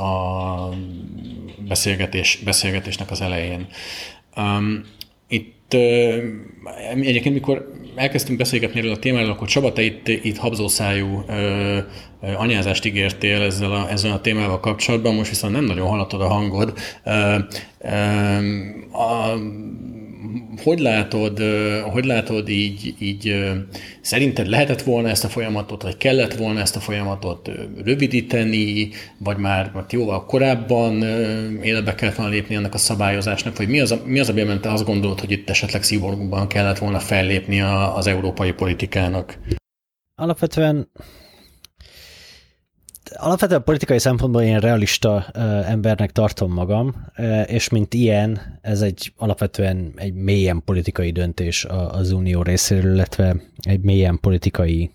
a 0.00 0.68
beszélgetés, 1.68 2.38
beszélgetésnek 2.44 3.10
az 3.10 3.20
elején. 3.20 3.66
Um, 4.36 4.84
itt 5.28 5.74
egyébként, 6.94 7.34
mikor 7.34 7.72
elkezdtünk 7.94 8.38
beszélgetni 8.38 8.78
erről 8.78 8.92
a 8.92 8.98
témáról, 8.98 9.30
akkor 9.30 9.48
Csaba, 9.48 9.72
te 9.72 9.82
itt, 9.82 10.08
itt 10.08 10.36
habzószájú 10.36 11.24
uh, 11.28 11.78
anyázást 12.36 12.84
ígértél 12.84 13.42
ezzel 13.42 13.72
a, 13.72 13.90
ezzel 13.90 14.12
a 14.12 14.20
témával 14.20 14.60
kapcsolatban, 14.60 15.14
most 15.14 15.30
viszont 15.30 15.52
nem 15.52 15.64
nagyon 15.64 15.88
hallatod 15.88 16.20
a 16.20 16.28
hangod. 16.28 16.78
Uh, 17.04 17.38
uh, 17.80 19.00
a, 19.00 19.38
hogy 20.56 20.78
látod, 20.78 21.42
hogy 21.92 22.04
látod 22.04 22.48
így, 22.48 22.94
így, 22.98 23.44
szerinted 24.00 24.46
lehetett 24.46 24.82
volna 24.82 25.08
ezt 25.08 25.24
a 25.24 25.28
folyamatot, 25.28 25.82
vagy 25.82 25.96
kellett 25.96 26.34
volna 26.34 26.60
ezt 26.60 26.76
a 26.76 26.80
folyamatot 26.80 27.50
rövidíteni, 27.84 28.88
vagy 29.18 29.36
már 29.36 29.70
vagy 29.72 29.84
jóval 29.88 30.24
korábban 30.24 31.02
életbe 31.62 31.94
kellett 31.94 32.16
volna 32.16 32.32
lépni 32.32 32.54
ennek 32.54 32.74
a 32.74 32.78
szabályozásnak, 32.78 33.56
vagy 33.56 33.68
mi 33.68 33.80
az, 33.80 33.90
a, 33.92 34.00
mi 34.04 34.18
az, 34.18 34.28
amiben 34.28 34.60
te 34.60 34.72
azt 34.72 34.84
gondolod, 34.84 35.20
hogy 35.20 35.30
itt 35.30 35.50
esetleg 35.50 35.82
szigorúban 35.82 36.48
kellett 36.48 36.78
volna 36.78 36.98
fellépni 36.98 37.60
az 37.94 38.06
európai 38.06 38.52
politikának? 38.52 39.38
Alapvetően 40.14 40.90
alapvetően 43.14 43.64
politikai 43.64 43.98
szempontból 43.98 44.42
én 44.42 44.58
realista 44.58 45.26
embernek 45.66 46.12
tartom 46.12 46.52
magam, 46.52 47.06
és 47.46 47.68
mint 47.68 47.94
ilyen, 47.94 48.58
ez 48.62 48.82
egy 48.82 49.12
alapvetően 49.16 49.92
egy 49.96 50.14
mélyen 50.14 50.62
politikai 50.64 51.10
döntés 51.10 51.64
az 51.90 52.10
unió 52.10 52.42
részéről, 52.42 52.94
illetve 52.94 53.36
egy 53.62 53.80
mélyen 53.80 54.20
politikai 54.20 54.90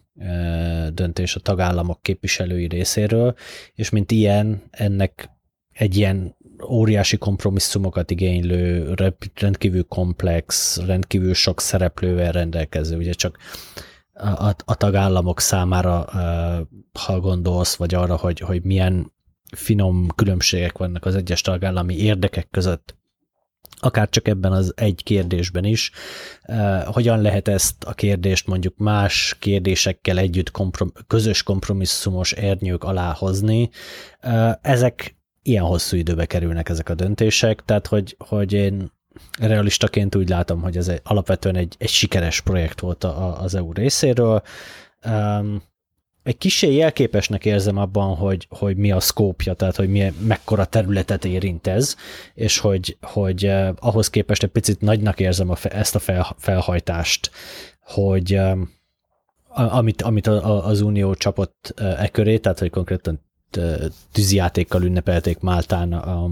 döntés 0.93 1.35
a 1.35 1.39
tagállamok 1.39 2.01
képviselői 2.01 2.67
részéről, 2.67 3.35
és 3.75 3.89
mint 3.89 4.11
ilyen, 4.11 4.63
ennek 4.71 5.29
egy 5.71 5.97
ilyen 5.97 6.35
óriási 6.69 7.17
kompromisszumokat 7.17 8.11
igénylő, 8.11 8.93
rendkívül 9.35 9.83
komplex, 9.83 10.77
rendkívül 10.85 11.33
sok 11.33 11.61
szereplővel 11.61 12.31
rendelkező, 12.31 12.97
ugye 12.97 13.11
csak 13.11 13.37
a, 14.23 14.55
a 14.65 14.75
tagállamok 14.75 15.39
számára, 15.39 16.05
ha 16.99 17.19
gondolsz, 17.19 17.75
vagy 17.75 17.93
arra, 17.93 18.15
hogy, 18.15 18.39
hogy 18.39 18.63
milyen 18.63 19.13
finom 19.55 20.07
különbségek 20.15 20.77
vannak 20.77 21.05
az 21.05 21.15
egyes 21.15 21.41
tagállami 21.41 21.95
érdekek 21.97 22.47
között, 22.51 22.95
akár 23.79 24.09
csak 24.09 24.27
ebben 24.27 24.51
az 24.51 24.73
egy 24.75 25.03
kérdésben 25.03 25.63
is, 25.63 25.91
hogyan 26.85 27.21
lehet 27.21 27.47
ezt 27.47 27.83
a 27.83 27.93
kérdést 27.93 28.47
mondjuk 28.47 28.77
más 28.77 29.35
kérdésekkel 29.39 30.17
együtt 30.17 30.51
komprom- 30.51 31.05
közös 31.07 31.43
kompromisszumos 31.43 32.31
ernyők 32.31 32.83
alá 32.83 33.13
hozni. 33.13 33.69
Ezek 34.61 35.17
ilyen 35.41 35.63
hosszú 35.63 35.97
időbe 35.97 36.25
kerülnek 36.25 36.69
ezek 36.69 36.89
a 36.89 36.95
döntések, 36.95 37.63
tehát 37.65 37.87
hogy, 37.87 38.15
hogy 38.19 38.53
én 38.53 38.91
realistaként 39.39 40.15
úgy 40.15 40.29
látom, 40.29 40.61
hogy 40.61 40.77
ez 40.77 40.87
egy, 40.87 41.01
alapvetően 41.03 41.55
egy, 41.55 41.75
egy 41.77 41.89
sikeres 41.89 42.41
projekt 42.41 42.79
volt 42.79 43.03
a, 43.03 43.41
az 43.41 43.55
EU 43.55 43.73
részéről. 43.73 44.41
Um, 45.05 45.63
egy 46.23 46.37
kicsi 46.37 46.73
jelképesnek 46.73 47.45
érzem 47.45 47.77
abban, 47.77 48.15
hogy, 48.15 48.47
hogy 48.49 48.77
mi 48.77 48.91
a 48.91 48.99
szkópja, 48.99 49.53
tehát 49.53 49.75
hogy 49.75 49.89
milyen, 49.89 50.13
mekkora 50.13 50.65
területet 50.65 51.25
érint 51.25 51.67
ez, 51.67 51.95
és 52.33 52.57
hogy, 52.59 52.97
hogy 53.01 53.45
uh, 53.45 53.69
ahhoz 53.79 54.09
képest 54.09 54.43
egy 54.43 54.49
picit 54.49 54.81
nagynak 54.81 55.19
érzem 55.19 55.49
a, 55.49 55.55
ezt 55.61 55.95
a 55.95 55.99
fel, 55.99 56.35
felhajtást, 56.37 57.31
hogy 57.79 58.35
um, 58.35 58.71
amit, 59.55 60.01
amit 60.01 60.27
az 60.27 60.81
Unió 60.81 61.13
csapott 61.13 61.73
e 61.77 62.07
köré, 62.07 62.37
tehát 62.37 62.59
hogy 62.59 62.69
konkrétan 62.69 63.21
tűzijátékkal 64.11 64.83
ünnepelték 64.83 65.39
Máltán 65.39 65.93
a, 65.93 66.29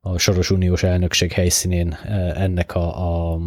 a 0.00 0.18
Soros 0.18 0.50
Uniós 0.50 0.82
elnökség 0.82 1.32
helyszínén 1.32 1.92
ennek 2.34 2.74
a, 2.74 3.08
a, 3.32 3.38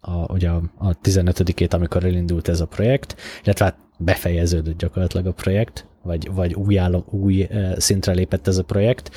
a, 0.00 0.32
ugye 0.32 0.48
a, 0.48 0.62
a 0.78 0.98
15-ét, 0.98 1.72
amikor 1.72 2.04
elindult 2.04 2.48
ez 2.48 2.60
a 2.60 2.66
projekt, 2.66 3.16
illetve 3.44 3.64
hát 3.64 3.76
befejeződött 3.98 4.78
gyakorlatilag 4.78 5.26
a 5.26 5.32
projekt, 5.32 5.86
vagy, 6.02 6.32
vagy 6.32 6.54
új, 6.54 6.78
állom, 6.78 7.04
új 7.10 7.48
szintre 7.76 8.12
lépett 8.12 8.46
ez 8.46 8.58
a 8.58 8.64
projekt. 8.64 9.10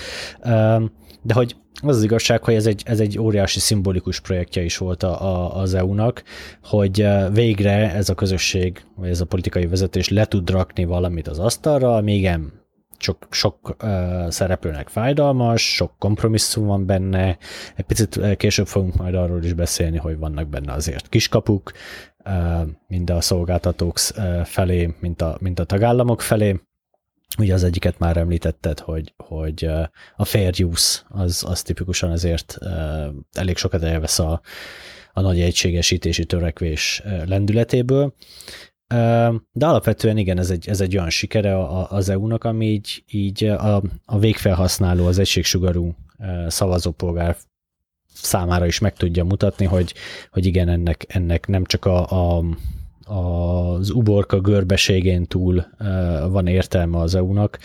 De 1.22 1.34
hogy 1.34 1.56
az 1.82 1.96
az 1.96 2.04
igazság, 2.04 2.44
hogy 2.44 2.54
ez 2.54 2.66
egy, 2.66 2.82
ez 2.86 3.00
egy 3.00 3.20
óriási 3.20 3.60
szimbolikus 3.60 4.20
projektje 4.20 4.64
is 4.64 4.78
volt 4.78 5.04
a, 5.04 5.22
a, 5.22 5.56
az 5.56 5.74
EU-nak, 5.74 6.24
hogy 6.64 7.08
végre 7.34 7.94
ez 7.94 8.10
a 8.10 8.16
közösség, 8.16 8.82
vagy 8.96 9.10
ez 9.10 9.22
a 9.22 9.26
politikai 9.26 9.68
vezetés 9.68 10.10
le 10.10 10.26
tud 10.26 10.50
rakni 10.50 10.84
valamit 10.86 11.28
az 11.28 11.40
asztalra, 11.40 12.02
még 12.02 12.26
sok, 13.02 13.28
sok 13.30 13.76
uh, 13.84 14.30
szereplőnek 14.30 14.90
fájdalmas, 14.90 15.76
sok 15.76 15.94
kompromisszum 15.98 16.66
van 16.66 16.86
benne, 16.86 17.38
egy 17.76 17.86
picit 17.86 18.38
később 18.38 18.68
fogunk 18.68 18.96
majd 18.96 19.16
arról 19.16 19.44
is 19.44 19.54
beszélni, 19.54 19.98
hogy 19.98 20.18
vannak 20.18 20.48
benne 20.48 20.74
azért 20.74 21.10
kiskapuk, 21.10 21.72
uh, 22.26 22.68
mind 22.88 23.10
a 23.10 23.22
szolgáltatók 23.22 23.98
felé, 24.44 24.96
mint 25.00 25.22
a, 25.22 25.38
mint 25.40 25.60
a 25.60 25.64
tagállamok 25.64 26.22
felé. 26.22 26.60
Ugye 27.38 27.54
az 27.54 27.64
egyiket 27.64 28.00
már 28.00 28.18
említetted, 28.18 28.80
hogy, 28.80 29.14
hogy 29.18 29.70
a 30.16 30.26
fair 30.26 30.54
use 30.64 31.02
az, 31.10 31.44
az 31.48 31.62
tipikusan 31.62 32.12
azért 32.12 32.58
elég 33.32 33.58
sokat 33.58 33.84
elvesz 33.84 34.20
a, 34.20 34.42
a 35.14 35.22
nagy 35.22 35.40
egységesítési 35.40 36.26
törekvés 36.26 37.04
lendületéből, 37.26 38.14
de 39.52 39.66
alapvetően 39.66 40.18
igen, 40.18 40.38
ez 40.38 40.50
egy, 40.50 40.68
ez 40.68 40.82
egy 40.82 40.96
olyan 40.98 41.10
sikere 41.10 41.68
az 41.90 42.10
EU-nak, 42.10 42.44
ami 42.44 42.66
így, 42.66 43.04
így 43.12 43.44
a, 43.44 43.82
a 44.06 44.20
végfelhasználó, 44.20 45.06
az 45.06 45.20
egységsugarú 45.20 45.96
szavazópolgár 46.48 47.38
számára 48.14 48.66
is 48.66 48.80
meg 48.80 48.94
tudja 48.94 49.24
mutatni, 49.24 49.66
hogy, 49.66 49.94
hogy 50.32 50.46
igen, 50.46 50.70
ennek, 50.70 51.06
ennek 51.08 51.48
nem 51.48 51.66
csak 51.66 51.86
a, 51.86 52.10
a, 52.10 52.44
az 53.14 53.90
uborka 53.90 54.40
görbeségén 54.40 55.26
túl 55.26 55.66
van 56.30 56.48
értelme 56.48 56.98
az 56.98 57.16
EU-nak, 57.16 57.60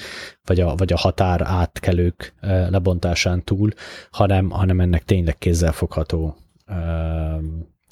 vagy 0.45 0.61
a, 0.61 0.75
vagy 0.75 0.93
a 0.93 0.97
határ 0.97 1.43
átkelők 1.45 2.35
lebontásán 2.69 3.45
túl, 3.45 3.71
hanem, 4.11 4.51
hanem 4.51 4.81
ennek 4.81 5.05
tényleg 5.05 5.39
kézzelfogható 5.39 6.37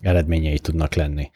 eredményei 0.00 0.59
tudnak 0.59 0.95
lenni 0.95 1.31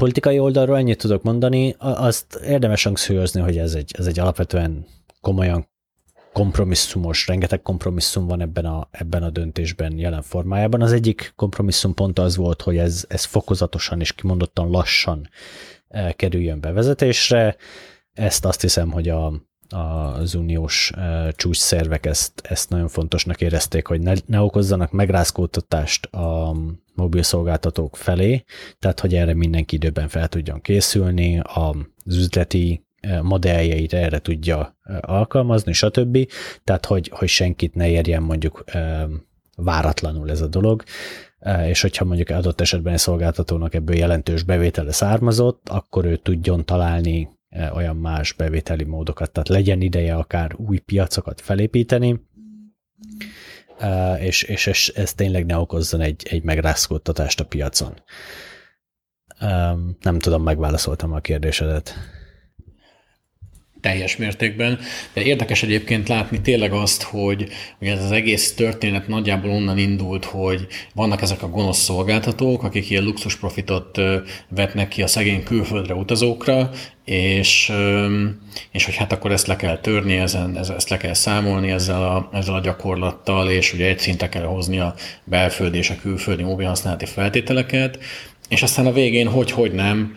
politikai 0.00 0.38
oldalról 0.38 0.76
ennyit 0.76 0.98
tudok 0.98 1.22
mondani, 1.22 1.74
azt 1.78 2.34
érdemes 2.34 2.84
hangsúlyozni, 2.84 3.40
hogy 3.40 3.58
ez 3.58 3.74
egy, 3.74 3.94
ez 3.98 4.06
egy 4.06 4.18
alapvetően 4.18 4.86
komolyan 5.20 5.68
kompromisszumos, 6.32 7.26
rengeteg 7.26 7.62
kompromisszum 7.62 8.26
van 8.26 8.40
ebben 8.40 8.64
a, 8.64 8.88
ebben 8.90 9.22
a 9.22 9.30
döntésben 9.30 9.98
jelen 9.98 10.22
formájában. 10.22 10.82
Az 10.82 10.92
egyik 10.92 11.32
kompromisszum 11.36 11.94
pont 11.94 12.18
az 12.18 12.36
volt, 12.36 12.62
hogy 12.62 12.76
ez, 12.76 13.04
ez 13.08 13.24
fokozatosan 13.24 14.00
és 14.00 14.12
kimondottan 14.12 14.70
lassan 14.70 15.28
eh, 15.88 16.12
kerüljön 16.12 16.60
bevezetésre. 16.60 17.56
Ezt 18.12 18.44
azt 18.44 18.60
hiszem, 18.60 18.90
hogy 18.90 19.08
a, 19.08 19.32
az 19.68 20.34
uniós 20.34 20.92
uh, 20.96 21.28
csúcs 21.28 21.56
szervek 21.56 22.06
ezt, 22.06 22.40
ezt 22.44 22.70
nagyon 22.70 22.88
fontosnak 22.88 23.40
érezték, 23.40 23.86
hogy 23.86 24.00
ne, 24.00 24.12
ne 24.26 24.40
okozzanak 24.40 24.90
megrázkódtatást 24.90 26.06
a 26.06 26.56
mobil 27.00 27.22
szolgáltatók 27.22 27.96
felé, 27.96 28.44
tehát 28.78 29.00
hogy 29.00 29.14
erre 29.14 29.34
mindenki 29.34 29.74
időben 29.74 30.08
fel 30.08 30.28
tudjon 30.28 30.60
készülni, 30.60 31.40
az 31.42 32.16
üzleti 32.16 32.84
modelljeit 33.22 33.92
erre 33.92 34.18
tudja 34.18 34.76
alkalmazni, 35.00 35.72
stb. 35.72 36.18
Tehát, 36.64 36.86
hogy, 36.86 37.10
hogy 37.14 37.28
senkit 37.28 37.74
ne 37.74 37.88
érjen 37.88 38.22
mondjuk 38.22 38.64
váratlanul 39.56 40.30
ez 40.30 40.40
a 40.40 40.46
dolog, 40.46 40.82
és 41.66 41.80
hogyha 41.80 42.04
mondjuk 42.04 42.28
adott 42.28 42.60
esetben 42.60 42.92
egy 42.92 42.98
szolgáltatónak 42.98 43.74
ebből 43.74 43.96
jelentős 43.96 44.42
bevétele 44.42 44.92
származott, 44.92 45.68
akkor 45.68 46.04
ő 46.04 46.16
tudjon 46.16 46.64
találni 46.64 47.28
olyan 47.74 47.96
más 47.96 48.32
bevételi 48.32 48.84
módokat, 48.84 49.30
tehát 49.30 49.48
legyen 49.48 49.80
ideje 49.80 50.14
akár 50.14 50.54
új 50.56 50.78
piacokat 50.78 51.40
felépíteni, 51.40 52.20
és, 54.18 54.42
és 54.42 54.66
ez, 54.66 54.78
ez 54.94 55.14
tényleg 55.14 55.46
ne 55.46 55.58
okozzon 55.58 56.00
egy, 56.00 56.26
egy 56.30 56.42
megrázkódtatást 56.42 57.40
a 57.40 57.44
piacon. 57.44 58.02
Nem 60.00 60.18
tudom, 60.18 60.42
megválaszoltam 60.42 61.12
a 61.12 61.20
kérdésedet. 61.20 61.94
Teljes 63.80 64.16
mértékben. 64.16 64.78
De 65.12 65.22
érdekes 65.22 65.62
egyébként 65.62 66.08
látni 66.08 66.40
tényleg 66.40 66.72
azt, 66.72 67.02
hogy 67.02 67.48
ugye 67.80 67.92
ez 67.92 68.04
az 68.04 68.10
egész 68.10 68.54
történet 68.54 69.08
nagyjából 69.08 69.50
onnan 69.50 69.78
indult, 69.78 70.24
hogy 70.24 70.66
vannak 70.94 71.22
ezek 71.22 71.42
a 71.42 71.48
gonosz 71.48 71.78
szolgáltatók, 71.78 72.62
akik 72.62 72.90
ilyen 72.90 73.04
luxus 73.04 73.36
profitot 73.36 74.00
vetnek 74.48 74.88
ki 74.88 75.02
a 75.02 75.06
szegény 75.06 75.42
külföldre 75.42 75.94
utazókra, 75.94 76.70
és, 77.04 77.72
és 78.70 78.84
hogy 78.84 78.96
hát 78.96 79.12
akkor 79.12 79.32
ezt 79.32 79.46
le 79.46 79.56
kell 79.56 79.78
törni, 79.78 80.16
ezen, 80.16 80.58
ezt 80.58 80.88
le 80.88 80.96
kell 80.96 81.14
számolni 81.14 81.70
ezzel 81.70 82.02
a, 82.02 82.28
ezzel 82.32 82.54
a 82.54 82.60
gyakorlattal, 82.60 83.50
és 83.50 83.72
ugye 83.72 83.86
egy 83.86 83.98
szinte 83.98 84.28
kell 84.28 84.44
hozni 84.44 84.78
a 84.78 84.94
belföldi 85.24 85.78
és 85.78 85.90
a 85.90 86.00
külföldi 86.00 86.42
mobilhasználati 86.42 87.06
feltételeket, 87.06 87.98
és 88.48 88.62
aztán 88.62 88.86
a 88.86 88.92
végén 88.92 89.28
hogy-hogy 89.28 89.72
nem, 89.72 90.16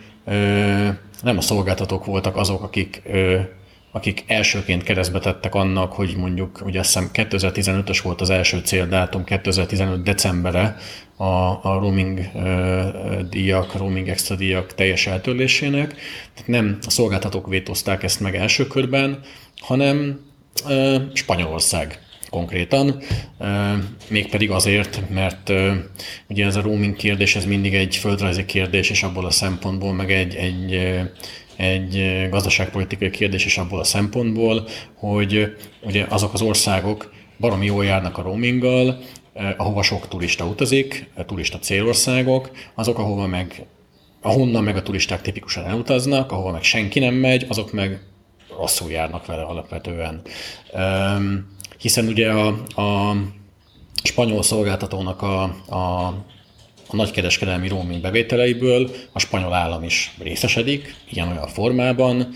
nem 1.22 1.36
a 1.36 1.40
szolgáltatók 1.40 2.04
voltak 2.04 2.36
azok, 2.36 2.62
akik, 2.62 3.02
akik 3.92 4.24
elsőként 4.26 4.82
keresztbe 4.82 5.18
tettek 5.18 5.54
annak, 5.54 5.92
hogy 5.92 6.14
mondjuk, 6.16 6.60
ugye 6.64 6.78
azt 6.78 6.92
hiszem 6.92 7.10
2015-ös 7.12 8.00
volt 8.02 8.20
az 8.20 8.30
első 8.30 8.58
céldátum, 8.58 9.24
2015 9.24 10.02
decembere 10.02 10.76
a, 11.16 11.24
a 11.24 11.78
roaming 11.80 12.20
díjak, 13.30 13.76
roaming 13.76 14.08
extra 14.08 14.34
díjak 14.36 14.74
teljes 14.74 15.06
eltörlésének. 15.06 15.88
Tehát 16.34 16.48
nem 16.48 16.78
a 16.86 16.90
szolgáltatók 16.90 17.48
vétózták 17.48 18.02
ezt 18.02 18.20
meg 18.20 18.36
első 18.36 18.66
körben, 18.66 19.20
hanem 19.60 20.20
Spanyolország 21.12 22.03
konkrétan, 22.34 23.02
mégpedig 24.08 24.50
azért, 24.50 25.00
mert 25.10 25.52
ugye 26.28 26.44
ez 26.46 26.56
a 26.56 26.60
roaming 26.60 26.96
kérdés, 26.96 27.36
ez 27.36 27.44
mindig 27.44 27.74
egy 27.74 27.96
földrajzi 27.96 28.44
kérdés, 28.44 28.90
és 28.90 29.02
abból 29.02 29.24
a 29.24 29.30
szempontból 29.30 29.92
meg 29.92 30.12
egy, 30.12 30.34
egy, 30.34 30.72
egy 31.56 32.26
gazdaságpolitikai 32.30 33.10
kérdés 33.10 33.44
is 33.44 33.58
abból 33.58 33.80
a 33.80 33.84
szempontból, 33.84 34.66
hogy 34.94 35.56
ugye 35.82 36.06
azok 36.08 36.32
az 36.32 36.42
országok 36.42 37.12
baromi 37.38 37.66
jól 37.66 37.84
járnak 37.84 38.18
a 38.18 38.22
roaminggal, 38.22 38.98
ahova 39.56 39.82
sok 39.82 40.08
turista 40.08 40.44
utazik, 40.44 41.10
turista 41.26 41.58
célországok, 41.58 42.50
azok, 42.74 42.98
ahova 42.98 43.26
meg 43.26 43.66
ahonnan 44.22 44.64
meg 44.64 44.76
a 44.76 44.82
turisták 44.82 45.20
tipikusan 45.20 45.64
elutaznak, 45.64 46.32
ahova 46.32 46.50
meg 46.50 46.62
senki 46.62 46.98
nem 46.98 47.14
megy, 47.14 47.46
azok 47.48 47.72
meg 47.72 48.00
rosszul 48.58 48.90
járnak 48.90 49.26
vele 49.26 49.42
alapvetően 49.42 50.22
hiszen 51.78 52.06
ugye 52.06 52.30
a, 52.30 52.46
a 52.82 53.16
spanyol 54.02 54.42
szolgáltatónak 54.42 55.22
a, 55.22 55.42
a, 55.66 56.06
a 56.88 56.96
nagykereskedelmi 56.96 57.68
roaming 57.68 58.00
bevételeiből 58.00 58.90
a 59.12 59.18
spanyol 59.18 59.52
állam 59.52 59.82
is 59.82 60.14
részesedik, 60.18 60.94
ilyen-olyan 61.10 61.48
formában, 61.48 62.34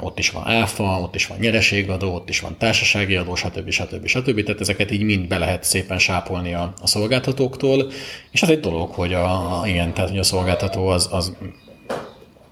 ott 0.00 0.18
is 0.18 0.30
van 0.30 0.46
áfa, 0.46 1.00
ott 1.00 1.14
is 1.14 1.26
van 1.26 1.38
nyereségadó, 1.38 2.14
ott 2.14 2.28
is 2.28 2.40
van 2.40 2.58
társasági 2.58 3.16
adó, 3.16 3.34
stb. 3.34 3.70
stb. 3.70 4.06
stb. 4.06 4.42
Tehát 4.42 4.60
ezeket 4.60 4.90
így 4.90 5.02
mind 5.02 5.28
be 5.28 5.38
lehet 5.38 5.64
szépen 5.64 5.98
sápolni 5.98 6.54
a, 6.54 6.72
a 6.82 6.86
szolgáltatóktól, 6.86 7.90
és 8.30 8.42
az 8.42 8.48
egy 8.48 8.60
dolog, 8.60 8.90
hogy 8.90 9.12
a, 9.12 9.60
a 9.60 9.66
igen, 9.66 9.94
tehát 9.94 10.10
hogy 10.10 10.18
a 10.18 10.22
szolgáltató 10.22 10.86
az, 10.86 11.08
az 11.12 11.36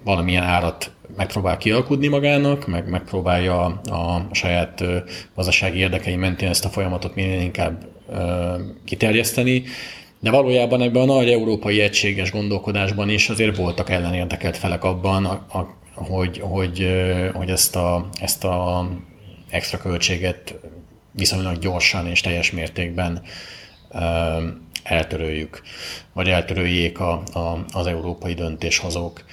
valamilyen 0.03 0.43
árat 0.43 0.91
megpróbál 1.17 1.57
kialkudni 1.57 2.07
magának, 2.07 2.67
meg 2.67 2.89
megpróbálja 2.89 3.65
a, 3.65 4.27
saját 4.31 4.83
gazdasági 5.35 5.77
érdekei 5.77 6.15
mentén 6.15 6.49
ezt 6.49 6.65
a 6.65 6.69
folyamatot 6.69 7.15
minél 7.15 7.41
inkább 7.41 7.85
kiterjeszteni, 8.85 9.63
de 10.19 10.31
valójában 10.31 10.81
ebben 10.81 11.09
a 11.09 11.13
nagy 11.13 11.29
európai 11.29 11.81
egységes 11.81 12.31
gondolkodásban 12.31 13.09
is 13.09 13.29
azért 13.29 13.57
voltak 13.57 13.89
ellenérdekelt 13.89 14.57
felek 14.57 14.83
abban, 14.83 15.45
hogy, 15.93 16.39
hogy, 16.39 16.87
hogy 17.33 17.49
ezt, 17.49 17.75
a, 17.75 18.09
ezt 18.19 18.43
a 18.43 18.87
extra 19.49 19.77
költséget 19.77 20.55
viszonylag 21.11 21.57
gyorsan 21.57 22.07
és 22.07 22.21
teljes 22.21 22.51
mértékben 22.51 23.21
eltöröljük, 24.83 25.61
vagy 26.13 26.29
eltöröljék 26.29 26.99
a, 26.99 27.11
a, 27.33 27.65
az 27.73 27.87
európai 27.87 28.33
döntéshozók. 28.33 29.23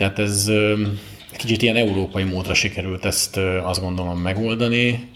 Tehát 0.00 0.18
ez 0.18 0.50
kicsit 1.36 1.62
ilyen 1.62 1.76
európai 1.76 2.22
módra 2.22 2.54
sikerült 2.54 3.04
ezt 3.04 3.36
azt 3.62 3.80
gondolom 3.80 4.18
megoldani, 4.18 5.08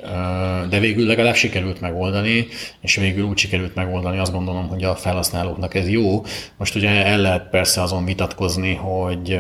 de 0.69 0.79
végül 0.79 1.07
legalább 1.07 1.35
sikerült 1.35 1.81
megoldani, 1.81 2.47
és 2.81 2.97
végül 2.97 3.25
úgy 3.25 3.39
sikerült 3.39 3.75
megoldani, 3.75 4.19
azt 4.19 4.33
gondolom, 4.33 4.69
hogy 4.69 4.85
a 4.85 4.95
felhasználóknak 4.95 5.75
ez 5.75 5.89
jó. 5.89 6.25
Most 6.57 6.75
ugye 6.75 6.89
el 6.89 7.19
lehet 7.19 7.49
persze 7.51 7.83
azon 7.83 8.05
vitatkozni, 8.05 8.75
hogy 8.75 9.39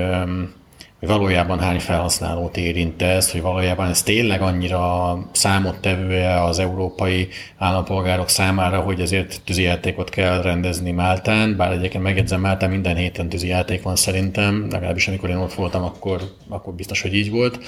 valójában 1.07 1.59
hány 1.61 1.79
felhasználót 1.79 2.57
érint 2.57 3.03
ez, 3.03 3.31
hogy 3.31 3.41
valójában 3.41 3.89
ez 3.89 4.03
tényleg 4.03 4.43
annyira 4.43 5.19
számottevője 5.33 6.43
az 6.43 6.59
európai 6.59 7.29
állampolgárok 7.59 8.29
számára, 8.29 8.81
hogy 8.81 9.01
ezért 9.01 9.41
tűzijátékot 9.45 10.11
kell 10.11 10.43
rendezni 10.43 10.91
Máltán, 10.91 11.57
bár 11.57 11.73
egyébként 11.73 12.03
megjegyzem, 12.03 12.41
Máltán 12.41 12.71
minden 12.71 12.97
héten 12.97 13.29
tűzijáték 13.29 13.83
van 13.83 13.97
szerintem, 13.97 14.67
legalábbis 14.71 15.09
amikor 15.09 15.31
én 15.31 15.37
ott 15.37 15.55
voltam, 15.55 15.83
akkor, 15.83 16.21
akkor 16.49 16.75
biztos, 16.75 17.03
hogy 17.03 17.15
így 17.15 17.31
volt, 17.31 17.59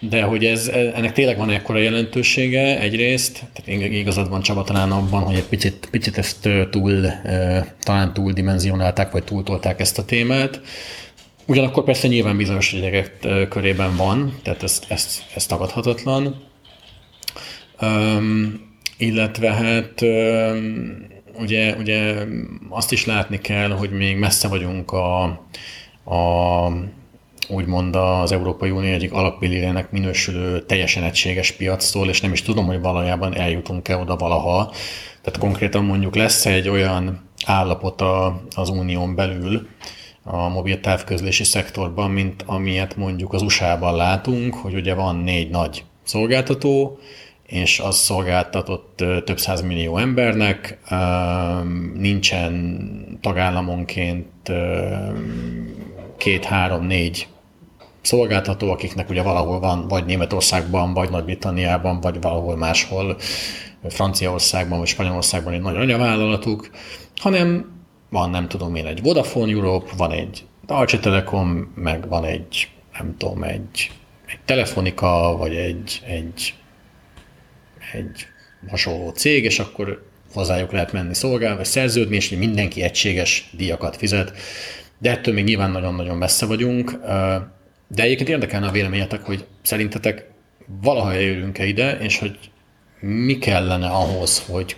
de 0.00 0.22
hogy 0.22 0.44
ez, 0.44 0.68
ennek 0.68 1.12
tényleg 1.12 1.36
van 1.36 1.50
ekkora 1.50 1.78
jelentősége 1.78 2.80
egyrészt, 2.80 3.42
tehát 3.52 3.82
igazad 3.92 4.28
van 4.28 4.42
Csaba 4.42 4.62
talán 4.62 4.90
abban, 4.90 5.22
hogy 5.22 5.34
egy 5.34 5.48
picit, 5.48 5.88
picit 5.90 6.18
ezt 6.18 6.48
túl, 6.70 7.06
talán 7.82 8.12
túl 8.12 8.32
dimenzionálták, 8.32 9.10
vagy 9.10 9.24
túltolták 9.24 9.80
ezt 9.80 9.98
a 9.98 10.04
témát, 10.04 10.60
Ugyanakkor 11.48 11.84
persze 11.84 12.08
nyilván 12.08 12.36
bizonyos 12.36 12.72
gyerekek 12.72 13.18
körében 13.48 13.96
van, 13.96 14.38
tehát 14.42 14.62
ez, 14.62 14.82
ez, 14.88 15.22
ez 15.34 15.46
tagadhatatlan. 15.46 16.44
Um, 17.80 18.60
illetve 18.96 19.52
hát 19.52 20.00
um, 20.00 21.06
ugye, 21.38 21.76
ugye 21.76 22.14
azt 22.68 22.92
is 22.92 23.06
látni 23.06 23.38
kell, 23.38 23.70
hogy 23.70 23.90
még 23.90 24.16
messze 24.16 24.48
vagyunk 24.48 24.92
a, 24.92 25.22
a 26.04 26.72
úgymond 27.48 27.96
az 27.96 28.32
Európai 28.32 28.70
Unió 28.70 28.92
egyik 28.92 29.12
alapbillérének 29.12 29.90
minősülő 29.90 30.62
teljesen 30.62 31.02
egységes 31.02 31.52
piactól, 31.52 32.08
és 32.08 32.20
nem 32.20 32.32
is 32.32 32.42
tudom, 32.42 32.66
hogy 32.66 32.80
valójában 32.80 33.36
eljutunk-e 33.36 33.96
oda 33.96 34.16
valaha. 34.16 34.72
Tehát 35.22 35.38
konkrétan 35.38 35.84
mondjuk 35.84 36.16
lesz 36.16 36.46
egy 36.46 36.68
olyan 36.68 37.28
állapot 37.44 38.02
az 38.54 38.68
unión 38.68 39.14
belül, 39.14 39.68
a 40.30 40.48
mobil 40.48 40.80
távközlési 40.80 41.44
szektorban, 41.44 42.10
mint 42.10 42.42
amilyet 42.46 42.96
mondjuk 42.96 43.32
az 43.32 43.42
USA-ban 43.42 43.96
látunk, 43.96 44.54
hogy 44.54 44.74
ugye 44.74 44.94
van 44.94 45.16
négy 45.16 45.50
nagy 45.50 45.84
szolgáltató, 46.04 46.98
és 47.46 47.78
az 47.80 47.96
szolgáltatott 47.96 49.04
több 49.24 49.38
száz 49.38 49.62
millió 49.62 49.96
embernek, 49.96 50.78
nincsen 51.94 53.18
tagállamonként 53.20 54.52
két, 56.16 56.44
három, 56.44 56.86
négy 56.86 57.28
szolgáltató, 58.00 58.70
akiknek 58.70 59.10
ugye 59.10 59.22
valahol 59.22 59.60
van, 59.60 59.88
vagy 59.88 60.04
Németországban, 60.04 60.94
vagy 60.94 61.10
Nagy-Britanniában, 61.10 62.00
vagy 62.00 62.20
valahol 62.20 62.56
máshol, 62.56 63.16
Franciaországban, 63.88 64.78
vagy 64.78 64.88
Spanyolországban 64.88 65.52
egy 65.52 65.60
nagy 65.60 65.76
anyavállalatuk, 65.76 66.70
hanem 67.16 67.77
van 68.08 68.30
nem 68.30 68.48
tudom 68.48 68.74
én 68.74 68.86
egy 68.86 69.02
Vodafone 69.02 69.52
Europe, 69.52 69.90
van 69.96 70.12
egy 70.12 70.44
Deutsche 70.66 70.98
Telekom, 70.98 71.72
meg 71.74 72.08
van 72.08 72.24
egy, 72.24 72.68
nem 72.98 73.14
tudom, 73.16 73.42
egy, 73.42 73.90
egy 74.26 74.40
Telefonika, 74.44 75.36
vagy 75.36 75.54
egy, 75.54 76.02
egy, 76.06 76.54
egy 77.92 78.26
hasonló 78.68 79.10
cég, 79.10 79.44
és 79.44 79.58
akkor 79.58 80.06
hozzájuk 80.32 80.72
lehet 80.72 80.92
menni 80.92 81.14
szolgál, 81.14 81.56
vagy 81.56 81.64
szerződni, 81.64 82.16
és 82.16 82.28
mindenki 82.28 82.82
egységes 82.82 83.50
díjakat 83.56 83.96
fizet. 83.96 84.32
De 84.98 85.10
ettől 85.10 85.34
még 85.34 85.44
nyilván 85.44 85.70
nagyon-nagyon 85.70 86.16
messze 86.16 86.46
vagyunk. 86.46 87.00
De 87.88 88.02
egyébként 88.02 88.28
érdekelne 88.28 88.66
a 88.66 88.70
véleményetek, 88.70 89.24
hogy 89.24 89.46
szerintetek 89.62 90.30
valaha 90.82 91.12
eljövünk-e 91.12 91.64
ide, 91.64 91.98
és 91.98 92.18
hogy 92.18 92.38
mi 93.00 93.38
kellene 93.38 93.88
ahhoz, 93.88 94.44
hogy 94.46 94.76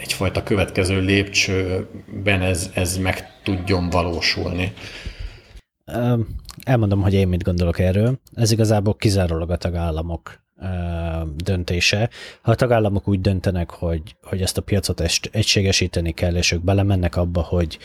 egyfajta 0.00 0.42
következő 0.42 1.00
lépcsőben 1.00 2.42
ez, 2.42 2.70
ez 2.74 2.96
meg 2.96 3.40
tudjon 3.42 3.90
valósulni. 3.90 4.72
Elmondom, 6.62 7.02
hogy 7.02 7.14
én 7.14 7.28
mit 7.28 7.42
gondolok 7.42 7.78
erről. 7.78 8.20
Ez 8.34 8.50
igazából 8.50 8.96
kizárólag 8.96 9.50
a 9.50 9.56
tagállamok 9.56 10.40
döntése. 11.36 12.10
Ha 12.42 12.50
a 12.50 12.54
tagállamok 12.54 13.08
úgy 13.08 13.20
döntenek, 13.20 13.70
hogy, 13.70 14.16
hogy 14.22 14.42
ezt 14.42 14.58
a 14.58 14.62
piacot 14.62 15.02
egységesíteni 15.30 16.12
kell, 16.12 16.36
és 16.36 16.52
ők 16.52 16.64
belemennek 16.64 17.16
abba, 17.16 17.40
hogy 17.40 17.78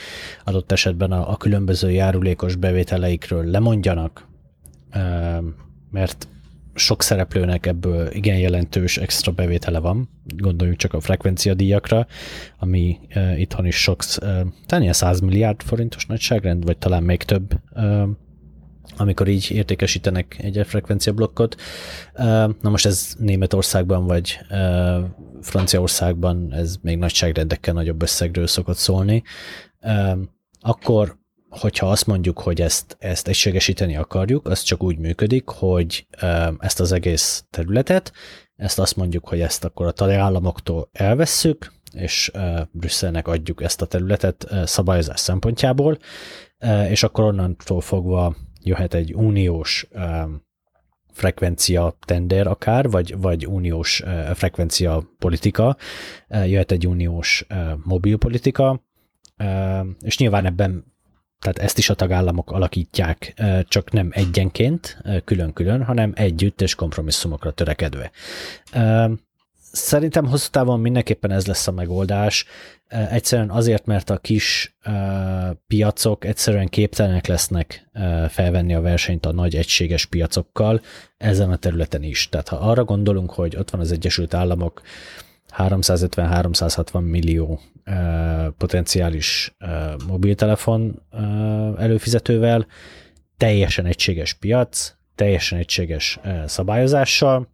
adott 0.43 0.71
esetben 0.71 1.12
a, 1.12 1.32
a 1.32 1.38
különböző 1.38 1.91
járulékos 1.91 2.56
bevételeikről 2.56 3.45
lemondjanak, 3.45 4.28
mert 5.91 6.28
sok 6.75 7.03
szereplőnek 7.03 7.65
ebből 7.65 8.11
igen 8.11 8.38
jelentős 8.38 8.97
extra 8.97 9.31
bevétele 9.31 9.79
van, 9.79 10.09
gondoljunk 10.38 10.79
csak 10.79 10.93
a 10.93 10.99
frekvenciadíjakra, 10.99 12.07
ami 12.59 12.97
uh, 13.15 13.39
itthon 13.39 13.65
is 13.65 13.75
sok, 13.75 13.99
uh, 14.21 14.27
talán 14.65 14.81
ilyen 14.81 14.93
100 14.93 15.19
milliárd 15.19 15.61
forintos 15.61 16.05
nagyságrend, 16.05 16.65
vagy 16.65 16.77
talán 16.77 17.03
még 17.03 17.23
több 17.23 17.59
uh, 17.75 18.09
amikor 18.97 19.27
így 19.27 19.51
értékesítenek 19.51 20.38
egy 20.39 20.61
frekvenciablokkot. 20.65 21.55
Na 22.61 22.69
most 22.69 22.85
ez 22.85 23.15
Németországban 23.19 24.05
vagy 24.05 24.39
Franciaországban 25.41 26.53
ez 26.53 26.75
még 26.81 26.97
nagyságrendekkel 26.97 27.73
nagyobb 27.73 28.01
összegről 28.01 28.47
szokott 28.47 28.77
szólni. 28.77 29.23
Akkor, 30.59 31.17
hogyha 31.60 31.89
azt 31.89 32.06
mondjuk, 32.06 32.39
hogy 32.39 32.62
ezt, 32.62 32.96
ezt 33.00 33.28
egységesíteni 33.28 33.96
akarjuk, 33.96 34.48
az 34.48 34.62
csak 34.62 34.84
úgy 34.84 34.98
működik, 34.98 35.48
hogy 35.48 36.08
ezt 36.60 36.80
az 36.80 36.91
egész 36.91 37.46
területet, 37.50 38.12
ezt 38.56 38.80
azt 38.80 38.96
mondjuk, 38.96 39.28
hogy 39.28 39.41
ezt 39.41 39.63
akkor 39.63 39.86
a 39.86 39.91
tagállamoktól 39.91 40.89
elvesszük, 40.91 41.74
és 41.94 42.32
Brüsszelnek 42.72 43.28
adjuk 43.28 43.63
ezt 43.63 43.82
a 43.82 43.86
területet 43.86 44.48
szabályozás 44.63 45.20
szempontjából, 45.20 45.98
és 46.89 47.04
akkor 47.04 47.24
onnantól 47.24 47.82
fogva 47.82 48.36
jöhet 48.63 48.94
egy 48.94 49.13
uniós 49.13 49.88
frekvencia 51.12 51.98
tender 52.06 52.48
akár, 52.48 52.89
vagy, 52.89 53.18
vagy 53.18 53.48
uniós 53.48 54.04
frekvencia 54.34 55.04
politika, 55.20 55.78
jöhet 56.30 56.72
egy 56.72 56.88
uniós 56.88 57.46
mobilpolitika, 57.84 58.84
és 60.02 60.18
nyilván 60.18 60.46
ebben 60.46 60.94
tehát 61.39 61.58
ezt 61.58 61.78
is 61.78 61.89
a 61.89 61.93
tagállamok 61.93 62.52
alakítják, 62.52 63.41
csak 63.67 63.91
nem 63.91 64.10
egyenként, 64.12 64.98
külön-külön, 65.26 65.84
hanem 65.84 66.12
együtt 66.15 66.62
és 66.62 66.76
kompromisszumokra 66.76 67.52
törekedve. 67.52 68.12
Szerintem 69.71 70.26
hosszú 70.26 70.50
távon 70.50 70.80
mindenképpen 70.80 71.32
ez 71.32 71.45
lesz 71.45 71.67
a 71.67 71.71
megoldás. 71.71 72.45
Egyszerűen 72.88 73.50
azért, 73.50 73.86
mert 73.86 74.10
a 74.10 74.17
kis 74.17 74.76
piacok 75.67 76.26
egyszerűen 76.26 76.67
képtelenek 76.67 77.28
lesznek 77.28 77.89
felvenni 78.30 78.74
a 78.76 78.82
versenyt 78.82 79.26
a 79.26 79.32
nagy 79.32 79.56
egységes 79.56 80.06
piacokkal 80.06 80.82
ezen 81.17 81.52
a 81.52 81.56
területen 81.56 82.04
is. 82.04 82.30
Tehát 82.30 82.48
ha 82.48 82.56
arra 82.56 82.84
gondolunk, 82.84 83.32
hogy 83.32 83.56
ott 83.56 83.69
van 83.69 83.82
az 83.82 83.91
Egyesült 83.91 84.34
Államok 84.34 84.82
350-360 85.58 87.02
millió 87.02 87.60
potenciális 88.58 89.56
mobiltelefon 90.08 91.02
előfizetővel, 91.78 92.65
teljesen 93.38 93.86
egységes 93.86 94.34
piac, 94.34 94.96
teljesen 95.15 95.60
egységes 95.60 96.20
szabályozással, 96.46 97.48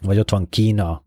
vagy 0.00 0.18
ott 0.18 0.30
van 0.30 0.48
Kína 0.48 1.04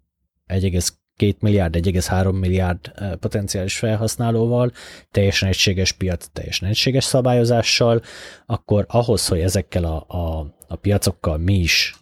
1,2 0.48 1.40
milliárd, 1.40 1.76
1,3 1.76 2.40
milliárd 2.40 2.92
potenciális 3.20 3.78
felhasználóval, 3.78 4.72
teljesen 5.12 5.50
egységes 5.50 5.92
piac, 5.92 6.28
teljesen 6.34 6.70
egységes 6.70 7.04
szabályozással, 7.04 8.02
akkor 8.46 8.86
ahhoz, 8.90 9.28
hogy 9.28 9.40
ezekkel 9.40 9.84
a, 9.84 10.06
a, 10.08 10.56
a 10.68 10.76
piacokkal 10.76 11.38
mi 11.38 11.54
is 11.54 11.96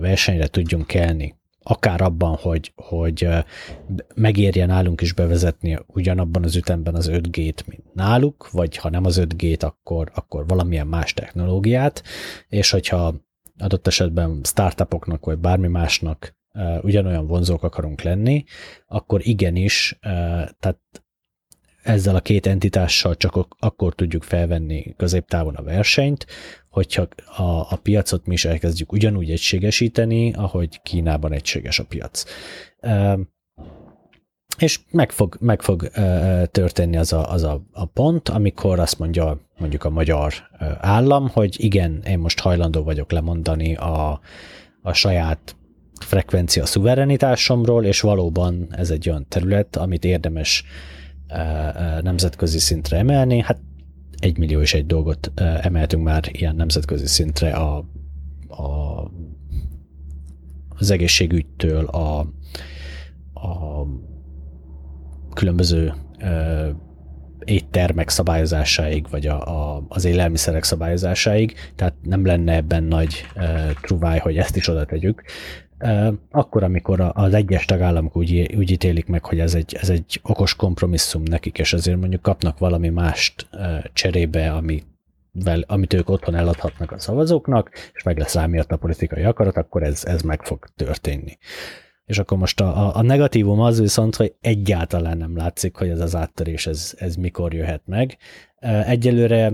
versenyre 0.00 0.46
tudjunk 0.46 0.86
kelni, 0.86 1.39
akár 1.62 2.00
abban, 2.00 2.36
hogy, 2.36 2.72
hogy 2.76 3.28
megérjen 4.14 4.68
nálunk 4.68 5.00
is 5.00 5.12
bevezetni 5.12 5.78
ugyanabban 5.86 6.44
az 6.44 6.56
ütemben 6.56 6.94
az 6.94 7.08
5G-t, 7.12 7.66
mint 7.66 7.94
náluk, 7.94 8.50
vagy 8.50 8.76
ha 8.76 8.90
nem 8.90 9.04
az 9.04 9.20
5G-t, 9.20 9.64
akkor, 9.64 10.10
akkor 10.14 10.46
valamilyen 10.46 10.86
más 10.86 11.14
technológiát, 11.14 12.02
és 12.48 12.70
hogyha 12.70 13.14
adott 13.58 13.86
esetben 13.86 14.40
startupoknak, 14.42 15.24
vagy 15.24 15.38
bármi 15.38 15.68
másnak 15.68 16.38
ugyanolyan 16.80 17.26
vonzók 17.26 17.62
akarunk 17.62 18.02
lenni, 18.02 18.44
akkor 18.86 19.26
igenis, 19.26 19.98
tehát 20.58 20.78
ezzel 21.82 22.14
a 22.14 22.20
két 22.20 22.46
entitással 22.46 23.16
csak 23.16 23.46
akkor 23.58 23.94
tudjuk 23.94 24.22
felvenni 24.22 24.94
középtávon 24.96 25.54
a 25.54 25.62
versenyt, 25.62 26.26
hogyha 26.70 27.08
a, 27.36 27.42
a 27.42 27.78
piacot 27.82 28.26
mi 28.26 28.32
is 28.32 28.44
elkezdjük 28.44 28.92
ugyanúgy 28.92 29.30
egységesíteni, 29.30 30.32
ahogy 30.32 30.80
Kínában 30.82 31.32
egységes 31.32 31.78
a 31.78 31.84
piac. 31.84 32.24
És 34.58 34.80
meg 34.90 35.12
fog, 35.12 35.36
meg 35.40 35.62
fog 35.62 35.90
történni 36.50 36.96
az, 36.96 37.12
a, 37.12 37.32
az 37.32 37.42
a, 37.42 37.62
a 37.72 37.84
pont, 37.84 38.28
amikor 38.28 38.78
azt 38.78 38.98
mondja 38.98 39.40
mondjuk 39.58 39.84
a 39.84 39.90
magyar 39.90 40.34
állam, 40.80 41.28
hogy 41.28 41.56
igen, 41.58 42.02
én 42.06 42.18
most 42.18 42.40
hajlandó 42.40 42.82
vagyok 42.82 43.10
lemondani 43.12 43.74
a, 43.74 44.20
a 44.82 44.92
saját 44.92 45.56
frekvencia 46.00 46.66
szuverenitásomról, 46.66 47.84
és 47.84 48.00
valóban 48.00 48.66
ez 48.70 48.90
egy 48.90 49.08
olyan 49.08 49.26
terület, 49.28 49.76
amit 49.76 50.04
érdemes 50.04 50.64
nemzetközi 52.00 52.58
szintre 52.58 52.96
emelni. 52.96 53.40
Hát 53.40 53.60
egy 54.20 54.38
millió 54.38 54.60
és 54.60 54.74
egy 54.74 54.86
dolgot 54.86 55.32
emeltünk 55.60 56.04
már 56.04 56.28
ilyen 56.32 56.56
nemzetközi 56.56 57.06
szintre 57.06 57.52
a, 57.52 57.84
a, 58.48 59.10
az 60.68 60.90
egészségügytől 60.90 61.84
a, 61.84 62.18
a 63.34 63.86
különböző 65.34 65.94
éttermek 67.44 68.08
szabályozásáig, 68.08 69.06
vagy 69.10 69.26
a, 69.26 69.74
a, 69.74 69.84
az 69.88 70.04
élelmiszerek 70.04 70.64
szabályozásáig, 70.64 71.54
tehát 71.74 71.94
nem 72.02 72.26
lenne 72.26 72.54
ebben 72.54 72.84
nagy 72.84 73.24
e, 73.34 73.72
truváj, 73.82 74.18
hogy 74.18 74.36
ezt 74.36 74.56
is 74.56 74.68
oda 74.68 74.84
tegyük 74.84 75.22
akkor, 76.30 76.62
amikor 76.62 77.10
az 77.14 77.34
egyes 77.34 77.64
tagállamok 77.64 78.16
úgy, 78.16 78.54
úgy 78.56 78.70
ítélik 78.70 79.06
meg, 79.06 79.24
hogy 79.24 79.40
ez 79.40 79.54
egy, 79.54 79.76
ez 79.80 79.90
egy 79.90 80.20
okos 80.22 80.54
kompromisszum 80.54 81.22
nekik, 81.22 81.58
és 81.58 81.72
azért 81.72 81.98
mondjuk 81.98 82.22
kapnak 82.22 82.58
valami 82.58 82.88
mást 82.88 83.48
cserébe, 83.92 84.52
ami 84.52 84.82
amit 85.66 85.92
ők 85.92 86.08
otthon 86.08 86.34
eladhatnak 86.34 86.92
a 86.92 86.98
szavazóknak, 86.98 87.70
és 87.94 88.02
meg 88.02 88.18
lesz 88.18 88.34
rá 88.34 88.46
miatt 88.46 88.72
a 88.72 88.76
politikai 88.76 89.22
akarat, 89.22 89.56
akkor 89.56 89.82
ez, 89.82 90.04
ez 90.04 90.22
meg 90.22 90.42
fog 90.42 90.66
történni. 90.76 91.38
És 92.06 92.18
akkor 92.18 92.38
most 92.38 92.60
a, 92.60 92.96
a 92.96 93.02
negatívum 93.02 93.60
az 93.60 93.80
viszont, 93.80 94.16
hogy 94.16 94.34
egyáltalán 94.40 95.16
nem 95.16 95.36
látszik, 95.36 95.76
hogy 95.76 95.88
ez 95.88 96.00
az 96.00 96.16
áttörés, 96.16 96.66
ez, 96.66 96.94
ez 96.98 97.14
mikor 97.14 97.54
jöhet 97.54 97.82
meg. 97.86 98.16
Egyelőre 98.86 99.52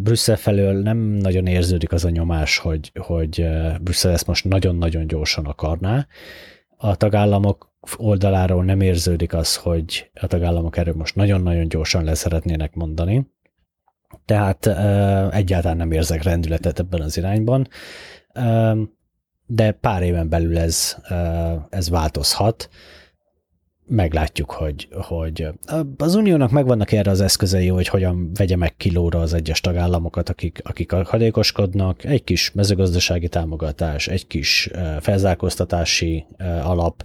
Brüsszel 0.00 0.36
felől 0.36 0.82
nem 0.82 0.98
nagyon 0.98 1.46
érződik 1.46 1.92
az 1.92 2.04
a 2.04 2.10
nyomás, 2.10 2.58
hogy, 2.58 2.92
hogy 2.98 3.46
Brüsszel 3.80 4.12
ezt 4.12 4.26
most 4.26 4.44
nagyon-nagyon 4.44 5.06
gyorsan 5.06 5.46
akarná. 5.46 6.06
A 6.76 6.96
tagállamok 6.96 7.74
oldaláról 7.96 8.64
nem 8.64 8.80
érződik 8.80 9.34
az, 9.34 9.56
hogy 9.56 10.10
a 10.20 10.26
tagállamok 10.26 10.76
erről 10.76 10.94
most 10.94 11.14
nagyon-nagyon 11.14 11.68
gyorsan 11.68 12.04
leszeretnének 12.04 12.74
mondani. 12.74 13.26
Tehát 14.24 14.66
egyáltalán 15.34 15.76
nem 15.76 15.92
érzek 15.92 16.22
rendületet 16.22 16.78
ebben 16.78 17.00
az 17.00 17.16
irányban 17.16 17.68
de 19.46 19.72
pár 19.72 20.02
éven 20.02 20.28
belül 20.28 20.58
ez, 20.58 20.96
ez 21.70 21.88
változhat. 21.88 22.68
Meglátjuk, 23.88 24.50
hogy, 24.50 24.88
hogy 24.90 25.48
az 25.96 26.14
uniónak 26.14 26.50
megvannak 26.50 26.92
erre 26.92 27.10
az 27.10 27.20
eszközei, 27.20 27.68
hogy 27.68 27.88
hogyan 27.88 28.30
vegye 28.34 28.56
meg 28.56 28.76
kilóra 28.76 29.20
az 29.20 29.34
egyes 29.34 29.60
tagállamokat, 29.60 30.28
akik, 30.28 30.60
akik 30.64 30.92
akadékoskodnak. 30.92 32.04
Egy 32.04 32.24
kis 32.24 32.52
mezőgazdasági 32.52 33.28
támogatás, 33.28 34.08
egy 34.08 34.26
kis 34.26 34.70
felzárkóztatási 35.00 36.26
alap, 36.62 37.04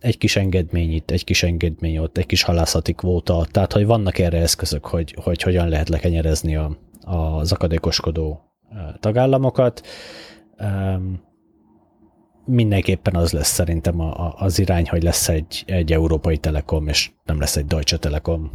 egy 0.00 0.18
kis 0.18 0.36
engedmény 0.36 0.92
itt, 0.92 1.10
egy 1.10 1.24
kis 1.24 1.42
engedmény 1.42 1.98
ott, 1.98 2.18
egy 2.18 2.26
kis 2.26 2.42
halászati 2.42 2.92
kvóta, 2.92 3.46
tehát 3.50 3.72
hogy 3.72 3.86
vannak 3.86 4.18
erre 4.18 4.38
eszközök, 4.38 4.86
hogy, 4.86 5.14
hogy 5.22 5.42
hogyan 5.42 5.68
lehet 5.68 5.88
lekenyerezni 5.88 6.56
a, 6.56 6.78
az 7.02 7.52
akadékoskodó 7.52 8.40
tagállamokat 9.00 9.86
mindenképpen 12.46 13.14
az 13.14 13.32
lesz 13.32 13.52
szerintem 13.52 14.00
a, 14.00 14.26
a, 14.26 14.34
az 14.38 14.58
irány, 14.58 14.88
hogy 14.88 15.02
lesz 15.02 15.28
egy, 15.28 15.64
egy 15.66 15.92
európai 15.92 16.36
telekom, 16.36 16.88
és 16.88 17.10
nem 17.24 17.38
lesz 17.38 17.56
egy 17.56 17.66
Deutsche 17.66 17.96
Telekom. 17.96 18.50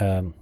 Um, 0.00 0.34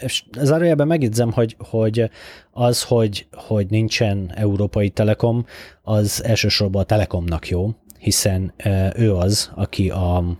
és 0.00 0.24
zárójelben 0.38 0.86
megidzem, 0.86 1.32
hogy, 1.32 1.56
hogy 1.58 2.10
az, 2.50 2.82
hogy, 2.82 3.26
hogy 3.32 3.66
nincsen 3.66 4.32
európai 4.34 4.90
telekom, 4.90 5.44
az 5.82 6.24
elsősorban 6.24 6.82
a 6.82 6.84
telekomnak 6.84 7.48
jó, 7.48 7.70
hiszen 7.98 8.52
ő 8.94 9.14
az, 9.14 9.50
aki 9.54 9.90
a 9.90 10.38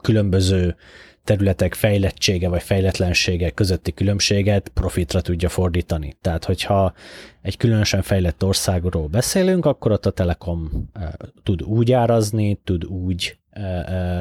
különböző 0.00 0.76
területek 1.28 1.74
fejlettsége 1.74 2.48
vagy 2.48 2.62
fejletlensége 2.62 3.50
közötti 3.50 3.92
különbséget 3.92 4.68
profitra 4.68 5.20
tudja 5.20 5.48
fordítani. 5.48 6.16
Tehát, 6.20 6.44
hogyha 6.44 6.92
egy 7.42 7.56
különösen 7.56 8.02
fejlett 8.02 8.44
országról 8.44 9.06
beszélünk, 9.06 9.66
akkor 9.66 9.92
ott 9.92 10.06
a 10.06 10.10
Telekom 10.10 10.90
tud 11.42 11.62
úgy 11.62 11.92
árazni, 11.92 12.60
tud 12.64 12.84
úgy 12.84 13.38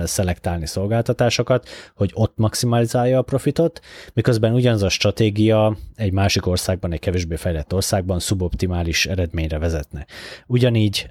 szelektálni 0.03 0.65
szolgáltatásokat, 0.65 1.67
hogy 1.95 2.11
ott 2.13 2.37
maximalizálja 2.37 3.17
a 3.17 3.21
profitot, 3.21 3.79
miközben 4.13 4.53
ugyanaz 4.53 4.83
a 4.83 4.89
stratégia 4.89 5.77
egy 5.95 6.11
másik 6.11 6.45
országban, 6.45 6.91
egy 6.91 6.99
kevésbé 6.99 7.35
fejlett 7.35 7.73
országban 7.73 8.19
szuboptimális 8.19 9.05
eredményre 9.05 9.59
vezetne. 9.59 10.05
Ugyanígy 10.47 11.09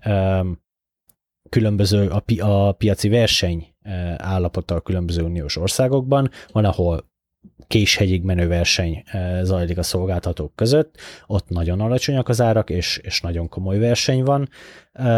különböző 1.48 2.08
a, 2.08 2.20
pi, 2.20 2.40
a 2.40 2.72
piaci 2.78 3.08
verseny 3.08 3.66
állapota 4.16 4.74
a 4.74 4.80
különböző 4.80 5.22
uniós 5.22 5.56
országokban, 5.56 6.30
van, 6.52 6.64
ahol 6.64 7.14
késhegyig 7.66 8.22
menő 8.22 8.48
verseny 8.48 9.02
zajlik 9.42 9.78
a 9.78 9.82
szolgáltatók 9.82 10.54
között, 10.54 10.98
ott 11.26 11.48
nagyon 11.48 11.80
alacsonyak 11.80 12.28
az 12.28 12.40
árak, 12.40 12.70
és, 12.70 13.00
és 13.02 13.20
nagyon 13.20 13.48
komoly 13.48 13.78
verseny 13.78 14.22
van, 14.22 14.48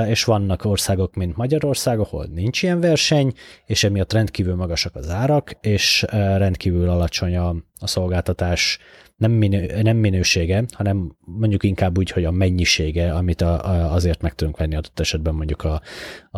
és 0.06 0.24
vannak 0.24 0.64
országok, 0.64 1.14
mint 1.14 1.36
Magyarország, 1.36 1.98
ahol 1.98 2.26
nincs 2.34 2.62
ilyen 2.62 2.80
verseny, 2.80 3.32
és 3.66 3.84
emiatt 3.84 4.12
rendkívül 4.12 4.54
magasak 4.54 4.96
az 4.96 5.10
árak, 5.10 5.50
és 5.60 6.04
rendkívül 6.10 6.88
alacsony 6.88 7.36
a, 7.36 7.48
a 7.78 7.86
szolgáltatás 7.86 8.78
nem, 9.18 9.30
minő, 9.30 9.82
nem 9.82 9.96
minősége, 9.96 10.64
hanem 10.70 11.16
mondjuk 11.24 11.62
inkább 11.62 11.98
úgy, 11.98 12.10
hogy 12.10 12.24
a 12.24 12.30
mennyisége, 12.30 13.14
amit 13.14 13.40
a, 13.40 13.64
a, 13.64 13.92
azért 13.92 14.22
meg 14.22 14.34
tudunk 14.34 14.56
venni 14.56 14.74
adott 14.74 15.00
esetben 15.00 15.34
mondjuk 15.34 15.64
a, 15.64 15.80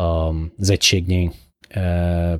a, 0.01 0.33
az 0.57 0.69
egységnyi 0.69 1.31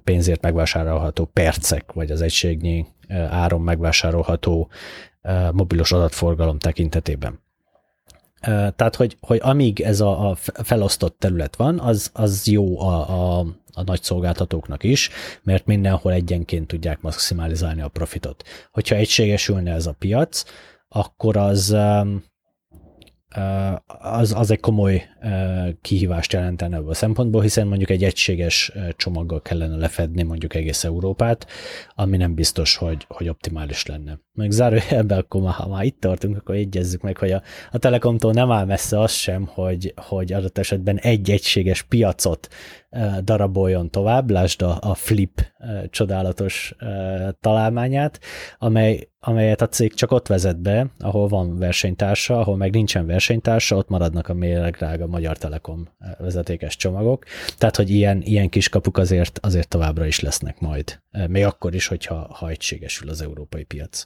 pénzért 0.04 0.42
megvásárolható 0.42 1.26
percek, 1.26 1.92
vagy 1.92 2.12
az 2.12 2.22
egységnyi 2.22 2.86
áron 3.30 3.62
megvásárolható 3.62 4.70
mobilos 5.52 5.92
adatforgalom 5.92 6.60
tekintetében. 6.60 7.40
Tehát, 8.42 8.96
hogy, 8.96 9.18
hogy 9.20 9.40
amíg 9.42 9.82
ez 9.82 10.00
a, 10.00 10.30
a 10.30 10.36
felosztott 10.64 11.20
terület 11.20 11.56
van, 11.56 11.80
az, 11.80 12.10
az 12.14 12.48
jó 12.48 12.80
a, 12.80 13.10
a, 13.10 13.46
a 13.74 13.84
nagy 13.84 14.04
szolgáltatóknak 14.04 14.84
is, 14.84 15.10
mert 15.44 15.66
mindenhol 15.66 16.12
egyenként 16.12 16.68
tudják 16.68 17.02
maximalizálni 17.02 17.82
a 17.82 17.88
profitot. 17.88 18.44
Hogyha 18.72 18.96
egységesülne 18.96 19.74
ez 19.74 19.86
a 19.86 19.96
piac, 20.00 20.44
akkor 20.90 21.38
az 21.38 21.76
az, 24.02 24.34
az 24.34 24.52
egy 24.52 24.60
komoly 24.60 25.10
kihívást 25.82 26.34
jelentene 26.34 26.76
ebből 26.76 26.90
a 26.90 26.94
szempontból, 26.94 27.42
hiszen 27.42 27.68
mondjuk 27.68 27.90
egy 27.90 28.04
egységes 28.04 28.72
csomaggal 28.96 29.42
kellene 29.42 29.76
lefedni 29.76 30.24
mondjuk 30.24 30.56
egész 30.56 30.84
Európát, 30.84 31.48
ami 31.96 32.18
nem 32.18 32.34
biztos, 32.34 32.76
hogy, 32.76 33.06
hogy 33.08 33.30
optimális 33.30 33.86
lenne. 33.86 34.20
Még 34.34 34.52
zárójelben, 34.52 35.18
akkor 35.18 35.42
már, 35.42 35.54
ha 35.54 35.68
már 35.68 35.84
itt 35.84 36.00
tartunk, 36.00 36.38
akkor 36.38 36.56
egyezzük 36.56 37.02
meg, 37.02 37.18
hogy 37.18 37.32
a, 37.32 37.42
a 37.72 37.78
Telekomtól 37.78 38.32
nem 38.32 38.52
áll 38.52 38.66
messze 38.66 39.00
az 39.00 39.12
sem, 39.12 39.46
hogy, 39.46 39.94
hogy 39.96 40.34
adott 40.34 40.58
esetben 40.58 40.98
egy 40.98 41.30
egységes 41.30 41.82
piacot 41.82 42.48
daraboljon 43.24 43.90
tovább, 43.90 44.30
lásd 44.30 44.62
a, 44.62 44.78
a 44.82 44.94
Flip 44.94 45.46
csodálatos 45.90 46.76
találmányát, 47.40 48.20
amely, 48.58 49.10
amelyet 49.20 49.62
a 49.62 49.68
cég 49.68 49.94
csak 49.94 50.12
ott 50.12 50.28
vezet 50.28 50.62
be, 50.62 50.92
ahol 51.00 51.28
van 51.28 51.58
versenytársa, 51.58 52.40
ahol 52.40 52.58
meg 52.58 52.74
nincsen 52.74 53.06
versenytársa, 53.06 53.76
ott 53.76 53.90
maradnak 53.90 54.28
a 54.28 54.34
méregdrága 54.34 55.08
Magyar 55.08 55.38
Telekom 55.38 55.90
vezetékes 56.18 56.76
csomagok. 56.76 57.26
Tehát, 57.58 57.76
hogy 57.76 57.90
ilyen, 57.90 58.22
ilyen 58.22 58.50
kiskapuk 58.50 58.98
azért, 58.98 59.40
azért 59.42 59.68
továbbra 59.68 60.06
is 60.06 60.20
lesznek 60.20 60.60
majd. 60.60 61.02
Még 61.28 61.44
akkor 61.44 61.76
is, 61.76 61.88
hogyha 61.88 62.16
ha 62.34 62.50
egységesül 62.50 63.10
az 63.10 63.22
európai 63.22 63.64
piac. 63.64 64.06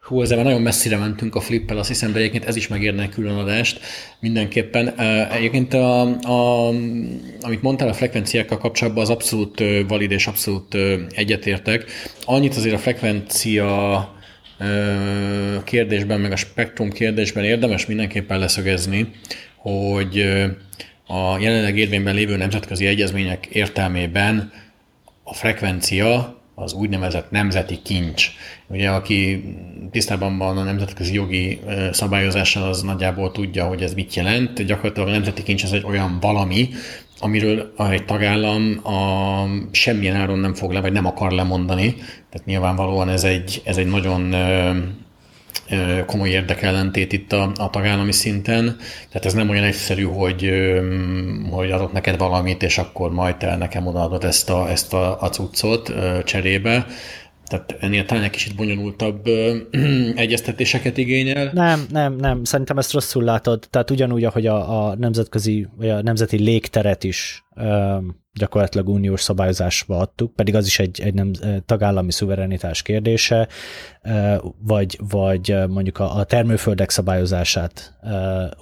Hú, 0.00 0.22
ezzel 0.22 0.42
nagyon 0.42 0.62
messzire 0.62 0.96
mentünk 0.96 1.34
a 1.34 1.40
flippel, 1.40 1.78
azt 1.78 1.88
hiszem, 1.88 2.12
de 2.12 2.18
egyébként 2.18 2.44
ez 2.44 2.56
is 2.56 2.68
megérne 2.68 3.02
egy 3.02 3.08
külön 3.08 3.36
adást 3.36 3.80
mindenképpen. 4.20 4.88
Egyébként, 5.30 5.74
a, 5.74 6.00
a, 6.18 6.68
amit 7.40 7.62
mondtál 7.62 7.88
a 7.88 7.92
frekvenciákkal 7.92 8.58
kapcsolatban, 8.58 9.02
az 9.02 9.10
abszolút 9.10 9.62
valid 9.88 10.10
és 10.10 10.26
abszolút 10.26 10.76
egyetértek. 11.10 11.84
Annyit 12.24 12.56
azért 12.56 12.74
a 12.74 12.78
frekvencia 12.78 14.14
kérdésben, 15.64 16.20
meg 16.20 16.32
a 16.32 16.36
spektrum 16.36 16.90
kérdésben 16.90 17.44
érdemes 17.44 17.86
mindenképpen 17.86 18.38
leszögezni, 18.38 19.10
hogy 19.56 20.20
a 21.06 21.38
jelenleg 21.38 21.78
érvényben 21.78 22.14
lévő 22.14 22.36
nemzetközi 22.36 22.86
egyezmények 22.86 23.46
értelmében 23.46 24.52
a 25.28 25.34
frekvencia 25.34 26.36
az 26.54 26.72
úgynevezett 26.72 27.30
nemzeti 27.30 27.78
kincs. 27.82 28.28
Ugye, 28.66 28.90
aki 28.90 29.44
tisztában 29.90 30.38
van 30.38 30.58
a 30.58 30.62
nemzetközi 30.62 31.14
jogi 31.14 31.60
szabályozással, 31.90 32.62
az 32.62 32.82
nagyjából 32.82 33.32
tudja, 33.32 33.64
hogy 33.64 33.82
ez 33.82 33.94
mit 33.94 34.14
jelent. 34.14 34.62
Gyakorlatilag 34.62 35.08
a 35.08 35.12
nemzeti 35.12 35.42
kincs 35.42 35.62
az 35.62 35.72
egy 35.72 35.84
olyan 35.84 36.18
valami, 36.20 36.68
amiről 37.20 37.72
egy 37.90 38.04
tagállam 38.04 38.80
a 38.84 39.44
semmilyen 39.70 40.16
áron 40.16 40.38
nem 40.38 40.54
fog 40.54 40.72
le, 40.72 40.80
vagy 40.80 40.92
nem 40.92 41.06
akar 41.06 41.32
lemondani. 41.32 41.94
Tehát 42.30 42.46
nyilvánvalóan 42.46 43.08
ez 43.08 43.24
egy, 43.24 43.62
ez 43.64 43.76
egy 43.76 43.86
nagyon 43.86 44.34
komoly 46.06 46.28
érdekellentét 46.28 47.12
itt 47.12 47.32
a, 47.32 47.52
a 47.56 47.70
tagállami 47.70 48.12
szinten. 48.12 48.76
Tehát 49.08 49.26
ez 49.26 49.34
nem 49.34 49.48
olyan 49.48 49.64
egyszerű, 49.64 50.02
hogy, 50.02 50.50
hogy 51.50 51.70
adok 51.70 51.92
neked 51.92 52.18
valamit, 52.18 52.62
és 52.62 52.78
akkor 52.78 53.12
majd 53.12 53.36
te 53.36 53.56
nekem 53.56 53.86
odaadod 53.86 54.24
ezt 54.24 54.50
a, 54.50 54.70
ezt 54.70 54.92
a, 54.92 55.20
a 55.20 55.28
cuccot 55.28 55.92
cserébe. 56.24 56.86
Tehát 57.46 57.76
ennél 57.80 58.04
talán 58.04 58.24
egy 58.24 58.30
kicsit 58.30 58.54
bonyolultabb 58.54 59.26
ö, 59.26 59.56
egyeztetéseket 60.14 60.96
igényel. 60.96 61.50
Nem, 61.52 61.86
nem, 61.90 62.16
nem. 62.16 62.44
Szerintem 62.44 62.78
ezt 62.78 62.92
rosszul 62.92 63.24
látod. 63.24 63.66
Tehát 63.70 63.90
ugyanúgy, 63.90 64.24
ahogy 64.24 64.46
a, 64.46 64.88
a 64.88 64.94
nemzetközi, 64.96 65.66
vagy 65.76 65.88
a 65.88 66.02
nemzeti 66.02 66.38
légteret 66.38 67.04
is 67.04 67.44
ö, 67.45 67.45
gyakorlatilag 68.32 68.88
uniós 68.88 69.20
szabályozásba 69.20 69.98
adtuk, 69.98 70.34
pedig 70.34 70.54
az 70.54 70.66
is 70.66 70.78
egy, 70.78 71.00
egy 71.00 71.14
nem, 71.14 71.32
tagállami 71.66 72.12
szuverenitás 72.12 72.82
kérdése, 72.82 73.48
vagy, 74.58 74.98
vagy 75.08 75.56
mondjuk 75.68 75.98
a, 75.98 76.16
a 76.16 76.24
termőföldek 76.24 76.90
szabályozását 76.90 77.98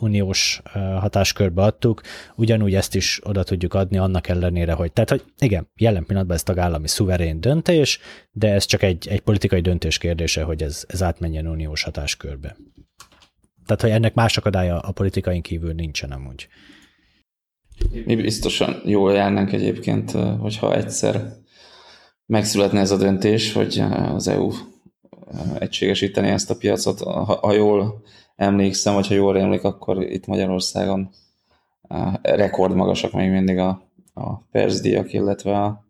uniós 0.00 0.62
hatáskörbe 0.74 1.62
adtuk, 1.62 2.00
ugyanúgy 2.36 2.74
ezt 2.74 2.94
is 2.94 3.20
oda 3.22 3.42
tudjuk 3.42 3.74
adni 3.74 3.98
annak 3.98 4.28
ellenére, 4.28 4.72
hogy 4.72 4.92
tehát, 4.92 5.10
hogy 5.10 5.24
igen, 5.38 5.68
jelen 5.76 6.04
pillanatban 6.04 6.36
ez 6.36 6.42
tagállami 6.42 6.88
szuverén 6.88 7.40
döntés, 7.40 7.98
de 8.32 8.52
ez 8.52 8.64
csak 8.64 8.82
egy, 8.82 9.08
egy 9.08 9.20
politikai 9.20 9.60
döntés 9.60 9.98
kérdése, 9.98 10.42
hogy 10.42 10.62
ez, 10.62 10.84
ez 10.88 11.02
átmenjen 11.02 11.46
uniós 11.46 11.82
hatáskörbe. 11.82 12.56
Tehát, 13.66 13.82
hogy 13.82 13.90
ennek 13.90 14.14
más 14.14 14.36
akadálya 14.36 14.78
a 14.78 14.92
politikain 14.92 15.42
kívül 15.42 15.72
nincsen 15.72 16.10
amúgy. 16.10 16.48
Mi 18.04 18.16
biztosan 18.16 18.80
jól 18.84 19.12
járnánk 19.12 19.52
egyébként, 19.52 20.10
hogyha 20.40 20.74
egyszer 20.74 21.32
megszületne 22.26 22.80
ez 22.80 22.90
a 22.90 22.96
döntés, 22.96 23.52
hogy 23.52 23.82
az 24.14 24.28
EU 24.28 24.50
egységesíteni 25.58 26.28
ezt 26.28 26.50
a 26.50 26.56
piacot. 26.56 27.00
Ha, 27.00 27.38
ha 27.42 27.52
jól 27.52 28.02
emlékszem, 28.36 28.94
vagy 28.94 29.06
ha 29.06 29.14
jól 29.14 29.38
emlék, 29.38 29.64
akkor 29.64 30.02
itt 30.02 30.26
Magyarországon 30.26 31.10
rekordmagasak 32.22 33.12
még 33.12 33.30
mindig 33.30 33.58
a, 33.58 33.82
a 34.14 34.36
percdíjak, 34.36 35.12
illetve 35.12 35.58
a, 35.58 35.84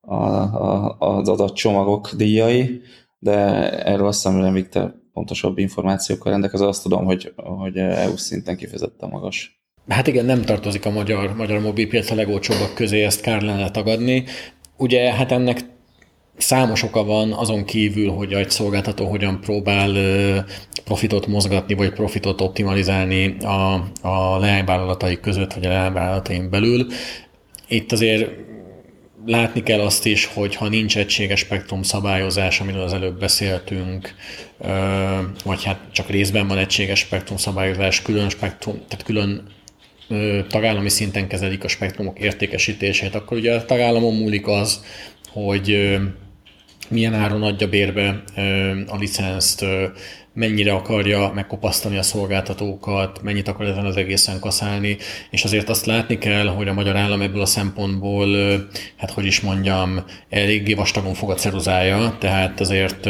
a, 0.00 0.14
a, 0.14 0.96
az 0.98 1.28
adatcsomagok 1.28 2.12
díjai, 2.14 2.80
de 3.18 3.38
erről 3.84 4.06
azt 4.06 4.22
hiszem, 4.22 4.52
Viktor 4.52 4.94
pontosabb 5.12 5.58
információkkal 5.58 6.32
rendelkezik, 6.32 6.66
azt 6.66 6.82
tudom, 6.82 7.04
hogy, 7.04 7.32
hogy 7.36 7.76
EU 7.76 8.16
szinten 8.16 8.56
kifejezetten 8.56 9.08
magas. 9.08 9.65
Hát 9.88 10.06
igen, 10.06 10.24
nem 10.24 10.42
tartozik 10.42 10.86
a 10.86 10.90
magyar, 10.90 11.36
magyar 11.36 11.60
mobilpiac 11.60 12.10
a 12.10 12.14
legolcsóbbak 12.14 12.74
közé, 12.74 13.04
ezt 13.04 13.20
kár 13.20 13.42
lenne 13.42 13.70
tagadni. 13.70 14.24
Ugye 14.76 15.12
hát 15.12 15.32
ennek 15.32 15.60
számos 16.36 16.82
oka 16.82 17.04
van 17.04 17.32
azon 17.32 17.64
kívül, 17.64 18.10
hogy 18.10 18.32
egy 18.32 18.50
szolgáltató 18.50 19.06
hogyan 19.06 19.40
próbál 19.40 19.92
profitot 20.84 21.26
mozgatni, 21.26 21.74
vagy 21.74 21.92
profitot 21.92 22.40
optimalizálni 22.40 23.36
a, 23.38 23.74
a 24.02 24.38
leányvállalatai 24.38 25.20
között, 25.20 25.52
vagy 25.52 25.66
a 25.66 25.68
leányvállalataim 25.68 26.50
belül. 26.50 26.86
Itt 27.68 27.92
azért 27.92 28.30
látni 29.26 29.62
kell 29.62 29.80
azt 29.80 30.06
is, 30.06 30.24
hogy 30.24 30.54
ha 30.54 30.68
nincs 30.68 30.98
egységes 30.98 31.40
spektrum 31.40 31.82
szabályozás, 31.82 32.60
amiről 32.60 32.82
az 32.82 32.92
előbb 32.92 33.18
beszéltünk, 33.18 34.14
vagy 35.44 35.64
hát 35.64 35.80
csak 35.92 36.10
részben 36.10 36.48
van 36.48 36.58
egységes 36.58 36.98
spektrum 36.98 37.36
szabályozás, 37.36 38.02
külön 38.02 38.28
spektrum, 38.28 38.74
tehát 38.88 39.04
külön 39.04 39.54
tagállami 40.48 40.88
szinten 40.88 41.28
kezelik 41.28 41.64
a 41.64 41.68
spektrumok 41.68 42.18
értékesítését, 42.18 43.14
akkor 43.14 43.36
ugye 43.36 43.54
a 43.54 43.64
tagállamon 43.64 44.14
múlik 44.14 44.46
az, 44.46 44.84
hogy 45.32 45.96
milyen 46.88 47.14
áron 47.14 47.42
adja 47.42 47.68
bérbe 47.68 48.22
a 48.86 48.96
licenszt, 48.96 49.64
mennyire 50.36 50.72
akarja 50.72 51.32
megkopasztani 51.34 51.96
a 51.96 52.02
szolgáltatókat, 52.02 53.22
mennyit 53.22 53.48
akar 53.48 53.66
ezen 53.66 53.84
az 53.84 53.96
egészen 53.96 54.40
kaszálni, 54.40 54.96
és 55.30 55.44
azért 55.44 55.68
azt 55.68 55.86
látni 55.86 56.18
kell, 56.18 56.46
hogy 56.46 56.68
a 56.68 56.72
magyar 56.72 56.96
állam 56.96 57.20
ebből 57.20 57.40
a 57.40 57.46
szempontból, 57.46 58.28
hát 58.96 59.10
hogy 59.10 59.24
is 59.24 59.40
mondjam, 59.40 60.04
eléggé 60.30 60.74
vastagon 60.74 61.14
fog 61.14 61.30
a 61.30 61.34
ceruzája, 61.34 62.16
tehát 62.20 62.60
azért, 62.60 63.08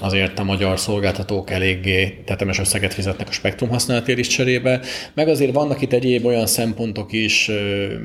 azért 0.00 0.38
a 0.38 0.44
magyar 0.44 0.78
szolgáltatók 0.78 1.50
eléggé 1.50 2.22
tetemes 2.24 2.58
összeget 2.58 2.94
fizetnek 2.94 3.28
a 3.28 3.32
spektrum 3.32 3.68
használatért 3.68 4.18
is 4.18 4.26
cserébe, 4.26 4.80
meg 5.14 5.28
azért 5.28 5.54
vannak 5.54 5.82
itt 5.82 5.92
egyéb 5.92 6.24
olyan 6.24 6.46
szempontok 6.46 7.12
is, 7.12 7.50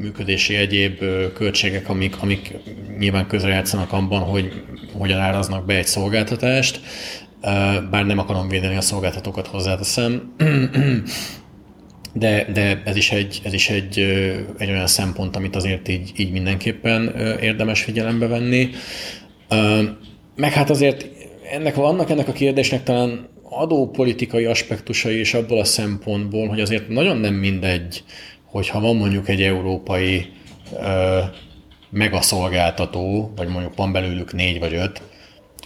működési 0.01 0.55
egyéb 0.55 1.03
költségek, 1.33 1.89
amik, 1.89 2.15
amik 2.21 2.53
nyilván 2.99 3.27
közrejátszanak 3.27 3.91
abban, 3.91 4.21
hogy 4.21 4.63
hogyan 4.93 5.19
áraznak 5.19 5.65
be 5.65 5.75
egy 5.75 5.87
szolgáltatást, 5.87 6.79
bár 7.89 8.05
nem 8.05 8.19
akarom 8.19 8.47
védeni 8.47 8.75
a 8.75 8.81
szolgáltatókat 8.81 9.47
hozzáteszem, 9.47 10.33
de, 12.13 12.51
de 12.53 12.81
ez 12.85 12.95
is, 12.95 13.11
egy, 13.11 13.41
ez 13.43 13.53
is 13.53 13.69
egy, 13.69 13.99
egy 14.57 14.69
olyan 14.69 14.87
szempont, 14.87 15.35
amit 15.35 15.55
azért 15.55 15.87
így, 15.87 16.11
így 16.15 16.31
mindenképpen 16.31 17.15
érdemes 17.41 17.83
figyelembe 17.83 18.27
venni. 18.27 18.69
Meg 20.35 20.51
hát 20.51 20.69
azért 20.69 21.09
ennek 21.51 21.75
vannak 21.75 22.09
ennek 22.09 22.27
a 22.27 22.31
kérdésnek 22.31 22.83
talán 22.83 23.27
adópolitikai 23.49 24.45
aspektusai 24.45 25.19
is 25.19 25.33
abból 25.33 25.59
a 25.59 25.63
szempontból, 25.63 26.47
hogy 26.47 26.59
azért 26.59 26.87
nagyon 26.87 27.17
nem 27.17 27.33
mindegy, 27.33 28.03
hogyha 28.45 28.79
van 28.79 28.95
mondjuk 28.95 29.29
egy 29.29 29.41
európai 29.41 30.25
megaszolgáltató, 31.89 33.31
vagy 33.35 33.47
mondjuk 33.47 33.75
van 33.75 33.91
belőlük 33.91 34.33
négy 34.33 34.59
vagy 34.59 34.73
öt, 34.73 35.01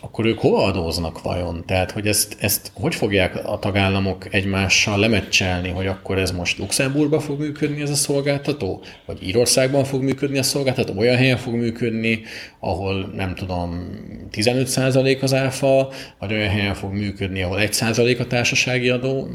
akkor 0.01 0.25
ők 0.25 0.39
hova 0.39 0.63
adóznak 0.63 1.21
vajon? 1.21 1.63
Tehát, 1.65 1.91
hogy 1.91 2.07
ezt, 2.07 2.35
ezt 2.39 2.71
hogy 2.73 2.95
fogják 2.95 3.47
a 3.47 3.59
tagállamok 3.59 4.33
egymással 4.33 4.99
lemecselni, 4.99 5.69
hogy 5.69 5.87
akkor 5.87 6.17
ez 6.17 6.31
most 6.31 6.57
Luxemburgban 6.57 7.19
fog 7.19 7.39
működni 7.39 7.81
ez 7.81 7.89
a 7.89 7.95
szolgáltató? 7.95 8.83
Vagy 9.05 9.27
Írországban 9.27 9.83
fog 9.83 10.03
működni 10.03 10.37
a 10.37 10.43
szolgáltató? 10.43 10.97
Olyan 10.97 11.15
helyen 11.15 11.37
fog 11.37 11.53
működni, 11.53 12.21
ahol 12.59 13.11
nem 13.15 13.35
tudom, 13.35 13.89
15% 14.31 15.21
az 15.21 15.33
áfa, 15.33 15.91
vagy 16.19 16.33
olyan 16.33 16.49
helyen 16.49 16.73
fog 16.73 16.93
működni, 16.93 17.41
ahol 17.41 17.59
1% 17.61 18.19
a 18.19 18.27
társasági 18.27 18.89
adó? 18.89 19.27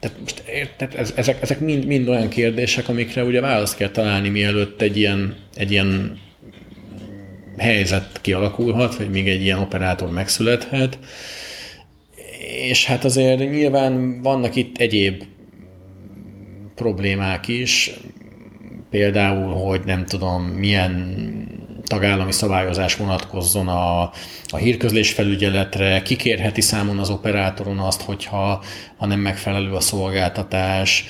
Tehát 0.00 0.16
most 0.20 0.42
tehát 0.76 0.94
ez, 0.94 1.12
ezek, 1.16 1.42
ezek 1.42 1.60
mind, 1.60 1.86
mind 1.86 2.08
olyan 2.08 2.28
kérdések, 2.28 2.88
amikre 2.88 3.24
ugye 3.24 3.40
választ 3.40 3.76
kell 3.76 3.90
találni, 3.90 4.28
mielőtt 4.28 4.80
egy 4.80 4.96
ilyen, 4.96 5.36
egy 5.54 5.70
ilyen 5.70 6.18
helyzet 7.58 8.18
kialakulhat, 8.20 8.96
vagy 8.96 9.10
még 9.10 9.28
egy 9.28 9.42
ilyen 9.42 9.58
operátor 9.58 10.10
megszülethet. 10.10 10.98
És 12.68 12.84
hát 12.84 13.04
azért 13.04 13.38
nyilván 13.38 14.22
vannak 14.22 14.56
itt 14.56 14.78
egyéb 14.78 15.22
problémák 16.74 17.48
is, 17.48 17.90
például, 18.90 19.54
hogy 19.54 19.80
nem 19.84 20.04
tudom, 20.04 20.42
milyen 20.42 21.16
tagállami 21.88 22.32
szabályozás 22.32 22.96
vonatkozzon 22.96 23.68
a, 23.68 24.00
a 24.46 24.56
hírközlés 24.56 25.12
felügyeletre, 25.12 26.02
kikérheti 26.02 26.60
számon 26.60 26.98
az 26.98 27.10
operátoron 27.10 27.78
azt, 27.78 28.02
hogyha 28.02 28.62
ha 28.96 29.06
nem 29.06 29.20
megfelelő 29.20 29.72
a 29.72 29.80
szolgáltatás, 29.80 31.04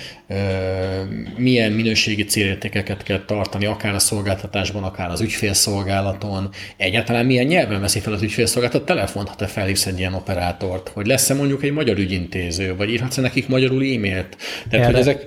milyen 1.37 1.73
minőségi 1.73 2.25
célértékeket 2.25 3.03
kell 3.03 3.25
tartani, 3.25 3.67
akár 3.67 3.95
a 3.95 3.99
szolgáltatásban, 3.99 4.83
akár 4.83 5.11
az 5.11 5.21
ügyfélszolgálaton, 5.21 6.49
egyáltalán 6.77 7.27
milyen 7.27 7.47
nyelven 7.47 7.81
veszi 7.81 8.01
fel 8.01 8.13
az 8.13 8.23
ügyfélszolgáltat 8.23 8.85
telefont, 8.85 9.29
ha 9.29 9.35
te 9.35 9.47
felhívsz 9.47 9.87
egy 9.87 9.99
ilyen 9.99 10.15
operátort, 10.15 10.89
hogy 10.89 11.07
lesz-e 11.07 11.35
mondjuk 11.35 11.63
egy 11.63 11.73
magyar 11.73 11.99
ügyintéző, 11.99 12.77
vagy 12.77 12.91
írhatsz-e 12.91 13.21
nekik 13.21 13.49
magyarul 13.49 13.83
e-mailt. 13.83 14.37
Tehát, 14.69 14.87
erre, 14.87 14.87
hogy 14.87 14.95
ezek... 14.95 15.27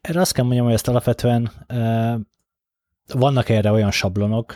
erre 0.00 0.20
azt 0.20 0.32
kell 0.32 0.44
mondjam, 0.44 0.64
hogy 0.64 0.74
ezt 0.74 0.88
alapvetően 0.88 1.52
vannak 3.14 3.48
erre 3.48 3.70
olyan 3.70 3.90
sablonok, 3.90 4.54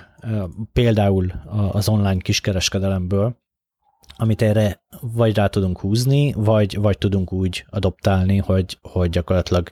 például 0.73 1.33
az 1.73 1.89
online 1.89 2.21
kiskereskedelemből, 2.21 3.39
amit 4.17 4.43
erre 4.43 4.83
vagy 5.01 5.37
rá 5.37 5.47
tudunk 5.47 5.79
húzni, 5.79 6.33
vagy, 6.37 6.77
vagy 6.81 6.99
tudunk 6.99 7.33
úgy 7.33 7.65
adoptálni, 7.71 8.37
hogy, 8.37 8.79
hogy 8.83 9.11
gyakorlatilag 9.11 9.71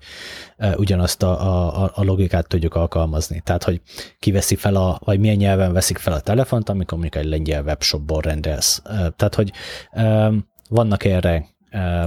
ugyanazt 0.76 1.22
a, 1.22 1.82
a, 1.84 1.90
a 1.94 2.02
logikát 2.02 2.48
tudjuk 2.48 2.74
alkalmazni. 2.74 3.40
Tehát, 3.44 3.64
hogy 3.64 3.80
ki 4.18 4.30
veszi 4.30 4.56
fel 4.56 4.74
a, 4.74 5.00
vagy 5.04 5.20
milyen 5.20 5.36
nyelven 5.36 5.72
veszik 5.72 5.98
fel 5.98 6.12
a 6.12 6.20
telefont, 6.20 6.68
amikor 6.68 6.98
mondjuk 6.98 7.24
egy 7.24 7.30
lengyel 7.30 7.62
webshopból 7.62 8.20
rendelsz. 8.20 8.82
Tehát, 9.16 9.34
hogy 9.34 9.52
vannak 10.68 11.04
erre 11.04 11.46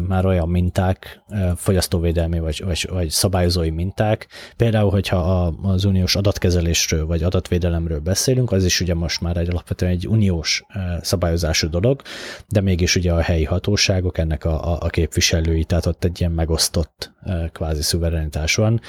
már 0.08 0.26
olyan 0.26 0.50
minták, 0.50 1.22
fogyasztóvédelmi 1.56 2.40
vagy, 2.40 2.64
vagy, 2.66 2.88
vagy 2.92 3.10
szabályozói 3.10 3.70
minták. 3.70 4.28
Például, 4.58 4.90
hogyha 4.90 5.46
az 5.64 5.86
uniós 5.86 6.16
adatkezelésről 6.16 7.06
vagy 7.06 7.24
adatvédelemről 7.24 8.00
beszélünk, 8.00 8.52
az 8.52 8.66
is 8.66 8.82
ugye 8.82 8.94
most 8.94 9.22
már 9.22 9.38
egy 9.38 9.50
alapvetően 9.50 9.92
egy 9.92 10.08
uniós 10.08 10.64
szabályozású 11.02 11.70
dolog, 11.70 12.02
de 12.48 12.62
mégis 12.62 12.96
ugye 12.96 13.14
a 13.14 13.22
helyi 13.22 13.46
hatóságok 13.46 14.18
ennek 14.18 14.46
a, 14.46 14.82
a 14.82 14.88
képviselői, 14.88 15.64
tehát 15.64 15.86
ott 15.86 16.04
egy 16.04 16.20
ilyen 16.20 16.32
megosztott 16.32 17.12
kvázi 17.52 17.82
szuverenitás 17.82 18.56
van, 18.56 18.82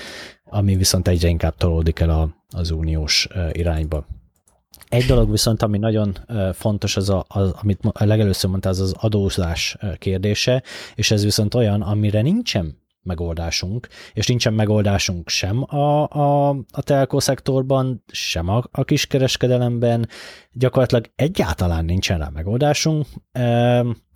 ami 0.45 0.77
viszont 0.77 1.09
egyre 1.09 1.29
inkább 1.29 1.57
tolódik 1.57 2.01
el 2.01 2.11
a, 2.11 2.29
az 2.51 2.71
uniós 2.71 3.29
irányba. 3.53 4.07
Egy 4.93 5.05
dolog 5.05 5.31
viszont, 5.31 5.63
ami 5.63 5.79
nagyon 5.79 6.19
fontos, 6.53 6.97
az, 6.97 7.09
a, 7.09 7.25
az 7.29 7.55
amit 7.63 7.81
legelőször 7.93 8.51
mondta, 8.51 8.69
az 8.69 8.81
az 8.81 8.95
adózás 8.99 9.77
kérdése, 9.99 10.63
és 10.95 11.11
ez 11.11 11.25
viszont 11.25 11.55
olyan, 11.55 11.83
amire 11.83 12.23
nincsen 12.23 12.83
megoldásunk, 13.03 13.89
és 14.13 14.27
nincsen 14.27 14.53
megoldásunk 14.53 15.29
sem 15.29 15.75
a, 15.75 16.09
a, 16.09 16.49
a 16.49 16.83
telkó 16.83 17.19
szektorban, 17.19 18.05
sem 18.07 18.49
a, 18.49 18.63
a 18.71 18.85
kiskereskedelemben, 18.85 20.09
gyakorlatilag 20.53 21.11
egyáltalán 21.15 21.85
nincsen 21.85 22.19
rá 22.19 22.29
megoldásunk, 22.29 23.07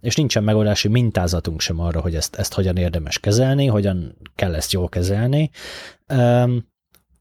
és 0.01 0.17
nincsen 0.17 0.45
megoldási 0.45 0.89
mintázatunk 0.89 1.61
sem 1.61 1.81
arra, 1.81 2.01
hogy 2.01 2.15
ezt, 2.15 2.37
ezt 2.37 2.55
hogyan 2.55 2.77
érdemes 2.77 3.19
kezelni, 3.19 3.67
hogyan 3.67 4.17
kell 4.35 4.55
ezt 4.55 4.73
jól 4.73 4.89
kezelni. 4.89 5.51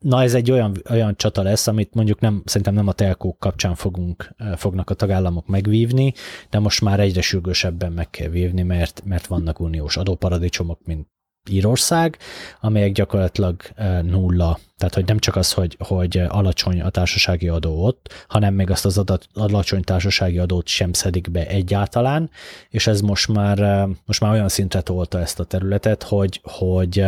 Na 0.06 0.22
ez 0.22 0.34
egy 0.34 0.52
olyan, 0.52 0.82
olyan 0.90 1.16
csata 1.16 1.42
lesz, 1.42 1.68
amit 1.68 1.94
mondjuk 1.94 2.20
nem, 2.20 2.42
szerintem 2.46 2.74
nem 2.74 2.88
a 2.88 2.92
telkók 2.92 3.40
kapcsán 3.40 3.76
fogunk, 3.76 4.36
fognak 4.56 4.90
a 4.90 4.94
tagállamok 4.94 5.48
megvívni, 5.48 6.14
de 6.50 6.60
most 6.60 6.82
már 6.82 7.00
egyre 7.00 7.22
sürgősebben 7.22 7.92
meg 7.92 8.10
kell 8.10 8.28
vívni, 8.28 8.62
mert, 8.62 9.02
mert 9.06 9.28
vannak 9.28 9.60
uniós 9.60 9.98
adóparadicsomok, 9.98 10.80
mint 10.84 11.08
Írország, 11.50 12.18
amelyek 12.62 12.92
gyakorlatilag 12.92 13.62
nulla. 14.02 14.60
Tehát, 14.78 14.94
hogy 14.94 15.06
nem 15.06 15.20
csak 15.20 15.36
az, 15.36 15.54
hogy, 15.54 15.78
hogy 15.80 16.18
alacsony 16.28 16.82
a 16.82 16.90
társasági 16.90 17.48
adó 17.48 17.86
ott, 17.86 18.26
hanem 18.28 18.54
még 18.54 18.70
azt 18.70 18.86
az 18.86 18.98
adat, 18.98 19.28
alacsony 19.34 19.82
társasági 19.82 20.38
adót 20.38 20.68
sem 20.68 20.94
szedik 20.94 21.32
be 21.32 21.48
egyáltalán, 21.48 22.30
és 22.70 22.88
ez 22.88 23.02
most 23.02 23.28
már, 23.28 23.88
most 24.06 24.22
már 24.22 24.32
olyan 24.32 24.50
szintre 24.50 24.82
tolta 24.82 25.20
ezt 25.20 25.40
a 25.40 25.44
területet, 25.44 26.04
hogy, 26.04 26.40
hogy 26.44 27.06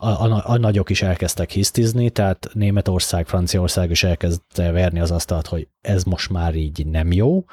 a, 0.00 0.08
a, 0.08 0.42
a 0.44 0.56
nagyok 0.56 0.90
is 0.90 1.02
elkezdtek 1.02 1.50
hisztizni, 1.50 2.10
tehát 2.10 2.48
Németország, 2.52 3.26
Franciaország 3.26 3.90
is 3.90 4.04
elkezdte 4.04 4.70
verni 4.70 5.00
az 5.00 5.10
asztalt, 5.10 5.46
hogy 5.46 5.68
ez 5.80 6.04
most 6.04 6.30
már 6.30 6.54
így 6.54 6.86
nem 6.86 7.12
jó, 7.12 7.44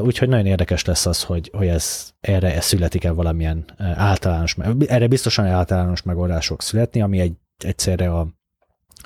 úgyhogy 0.00 0.28
nagyon 0.28 0.46
érdekes 0.46 0.84
lesz 0.84 1.06
az, 1.06 1.22
hogy, 1.22 1.50
hogy 1.52 1.66
ez, 1.66 2.10
erre 2.20 2.54
ez 2.54 2.64
születik-e 2.64 3.10
valamilyen 3.10 3.64
általános, 3.94 4.56
erre 4.86 5.06
biztosan 5.06 5.46
általános 5.46 6.02
megoldások 6.02 6.62
születni, 6.62 7.02
ami 7.02 7.20
egy, 7.20 7.34
egyszerre 7.64 8.12
a 8.12 8.28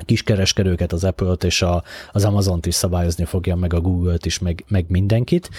kiskereskedőket, 0.05 0.93
az 0.93 1.05
Apple-t 1.05 1.45
és 1.45 1.63
a, 1.63 1.83
az 2.13 2.25
Amazon-t 2.25 2.67
is 2.67 2.75
szabályozni 2.75 3.25
fogja, 3.25 3.57
meg 3.57 3.73
a 3.75 3.81
Google-t 3.81 4.27
is, 4.27 4.39
meg, 4.39 4.65
meg 4.69 4.85
mindenkit, 4.89 5.51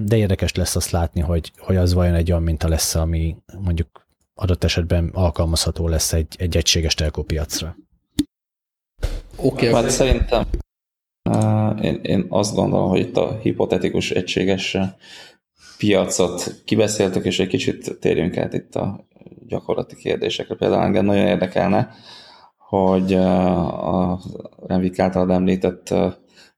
de 0.00 0.16
érdekes 0.16 0.54
lesz 0.54 0.76
azt 0.76 0.90
látni, 0.90 1.20
hogy, 1.20 1.52
hogy 1.58 1.76
az 1.76 1.94
vajon 1.94 2.14
egy 2.14 2.30
olyan 2.30 2.42
minta 2.42 2.68
lesz, 2.68 2.94
ami 2.94 3.36
mondjuk 3.58 4.01
adott 4.34 4.64
esetben 4.64 5.10
alkalmazható 5.12 5.88
lesz 5.88 6.12
egy, 6.12 6.34
egy 6.38 6.56
egységes 6.56 6.94
telkópiacra. 6.94 7.76
Oké, 9.36 9.68
okay, 9.68 9.82
hát 9.82 9.90
szerintem 9.90 10.44
én, 11.80 12.00
én 12.02 12.26
azt 12.28 12.54
gondolom, 12.54 12.88
hogy 12.88 13.00
itt 13.00 13.16
a 13.16 13.38
hipotetikus 13.42 14.10
egységes 14.10 14.76
piacot 15.78 16.62
kibeszéltük, 16.64 17.24
és 17.24 17.38
egy 17.38 17.48
kicsit 17.48 17.98
térjünk 18.00 18.36
át 18.36 18.52
itt 18.52 18.74
a 18.74 19.06
gyakorlati 19.46 19.96
kérdésekre. 19.96 20.54
Például 20.54 20.82
engem 20.82 21.04
nagyon 21.04 21.26
érdekelne, 21.26 21.94
hogy 22.56 23.14
a 23.14 24.20
Renvik 24.66 24.98
által 24.98 25.32
említett 25.32 25.94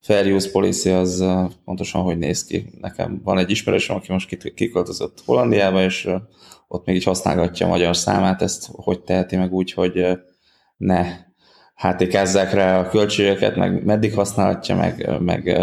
fair 0.01 0.33
use 0.33 0.51
policy 0.51 0.91
az 0.91 1.25
pontosan 1.65 2.03
hogy 2.03 2.19
néz 2.19 2.45
ki. 2.45 2.71
Nekem 2.81 3.21
van 3.25 3.39
egy 3.39 3.51
ismerősöm, 3.51 3.97
aki 3.97 4.13
most 4.13 4.55
kiköltözött 4.55 5.23
Hollandiába, 5.25 5.83
és 5.83 6.09
ott 6.68 6.87
még 6.87 6.96
így 6.96 7.05
használgatja 7.05 7.66
a 7.66 7.68
magyar 7.68 7.96
számát, 7.96 8.42
ezt 8.42 8.68
hogy 8.72 9.00
teheti 9.00 9.37
meg 9.37 9.53
úgy, 9.53 9.72
hogy 9.72 10.07
ne 10.77 11.07
hátékázzák 11.74 12.53
rá 12.53 12.79
a 12.79 12.88
költségeket, 12.88 13.57
meg 13.57 13.85
meddig 13.85 14.14
használhatja, 14.14 14.77
meg, 14.77 15.20
meg 15.20 15.61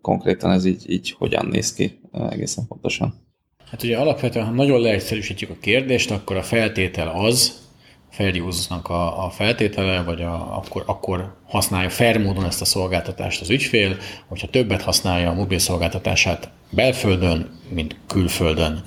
konkrétan 0.00 0.50
ez 0.50 0.64
így, 0.64 0.90
így 0.90 1.14
hogyan 1.18 1.46
néz 1.46 1.74
ki 1.74 2.00
egészen 2.30 2.66
pontosan. 2.66 3.22
Hát 3.70 3.82
ugye 3.82 3.98
alapvetően, 3.98 4.46
ha 4.46 4.52
nagyon 4.52 4.80
leegyszerűsítjük 4.80 5.50
a 5.50 5.56
kérdést, 5.60 6.10
akkor 6.10 6.36
a 6.36 6.42
feltétel 6.42 7.08
az, 7.08 7.62
fair 8.10 8.42
use-nak 8.42 8.88
a, 8.88 9.24
a 9.24 9.30
feltétele, 9.30 10.02
vagy 10.02 10.22
a, 10.22 10.56
akkor, 10.56 10.82
akkor 10.86 11.36
használja 11.46 11.88
fair 11.90 12.18
módon 12.18 12.44
ezt 12.44 12.60
a 12.60 12.64
szolgáltatást 12.64 13.40
az 13.40 13.50
ügyfél, 13.50 13.96
hogyha 14.28 14.48
többet 14.48 14.82
használja 14.82 15.30
a 15.30 15.34
mobil 15.34 15.58
szolgáltatását 15.58 16.50
belföldön, 16.70 17.60
mint 17.68 17.96
külföldön. 18.06 18.84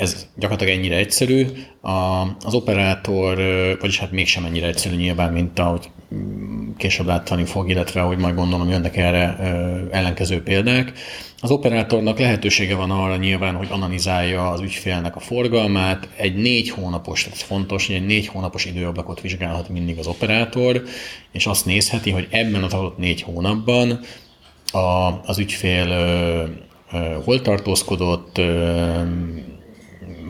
Ez 0.00 0.26
gyakorlatilag 0.36 0.78
ennyire 0.78 0.96
egyszerű. 0.96 1.46
A, 1.80 2.22
az 2.44 2.54
operátor, 2.54 3.36
vagyis 3.80 3.98
hát 3.98 4.10
mégsem 4.10 4.44
ennyire 4.44 4.66
egyszerű 4.66 4.96
nyilván, 4.96 5.32
mint 5.32 5.58
ahogy 5.58 5.90
mm, 6.14 6.70
később 6.76 7.06
látni 7.06 7.44
fog, 7.44 7.70
illetve 7.70 8.00
ahogy 8.00 8.18
majd 8.18 8.34
gondolom 8.34 8.68
jönnek 8.68 8.96
erre 8.96 9.36
ellenkező 9.90 10.42
példák. 10.42 10.92
Az 11.40 11.50
operátornak 11.50 12.18
lehetősége 12.18 12.74
van 12.74 12.90
arra 12.90 13.16
nyilván, 13.16 13.54
hogy 13.54 13.68
analizálja 13.70 14.50
az 14.50 14.60
ügyfélnek 14.60 15.16
a 15.16 15.20
forgalmát. 15.20 16.08
Egy 16.16 16.36
négy 16.36 16.70
hónapos, 16.70 17.26
ez 17.26 17.40
fontos, 17.40 17.86
hogy 17.86 17.96
egy 17.96 18.06
négy 18.06 18.26
hónapos 18.26 18.64
időablakot 18.64 19.20
vizsgálhat 19.20 19.68
mindig 19.68 19.98
az 19.98 20.06
operátor, 20.06 20.82
és 21.32 21.46
azt 21.46 21.66
nézheti, 21.66 22.10
hogy 22.10 22.28
ebben 22.30 22.62
az 22.62 22.74
adott 22.74 22.98
négy 22.98 23.22
hónapban 23.22 24.00
a, 24.72 25.20
az 25.24 25.38
ügyfél 25.38 25.88
hol 27.24 27.40
tartózkodott, 27.40 28.40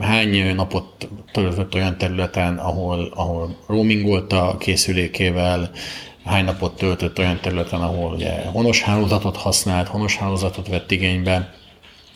hány 0.00 0.54
napot 0.54 1.08
töltött 1.32 1.74
olyan 1.74 1.98
területen, 1.98 2.58
ahol, 2.58 3.12
ahol 3.14 3.56
roaming 3.66 4.32
a 4.32 4.56
készülékével, 4.56 5.70
hány 6.24 6.44
napot 6.44 6.76
töltött 6.76 7.18
olyan 7.18 7.40
területen, 7.40 7.80
ahol 7.80 8.12
ugye 8.14 8.44
honos 8.44 8.82
hálózatot 8.82 9.36
használt, 9.36 9.88
honos 9.88 10.16
hálózatot 10.16 10.68
vett 10.68 10.90
igénybe, 10.90 11.54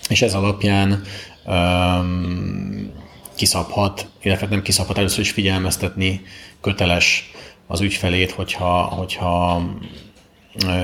és 0.08 0.22
ez 0.22 0.34
alapján 0.34 1.02
um, 1.46 2.92
kiszabhat, 3.34 4.06
illetve 4.22 4.46
nem 4.50 4.62
kiszabhat, 4.62 4.98
először 4.98 5.20
is 5.20 5.30
figyelmeztetni 5.30 6.20
köteles 6.60 7.30
az 7.66 7.80
ügyfelét, 7.80 8.30
hogyha, 8.30 8.82
hogyha 8.82 9.62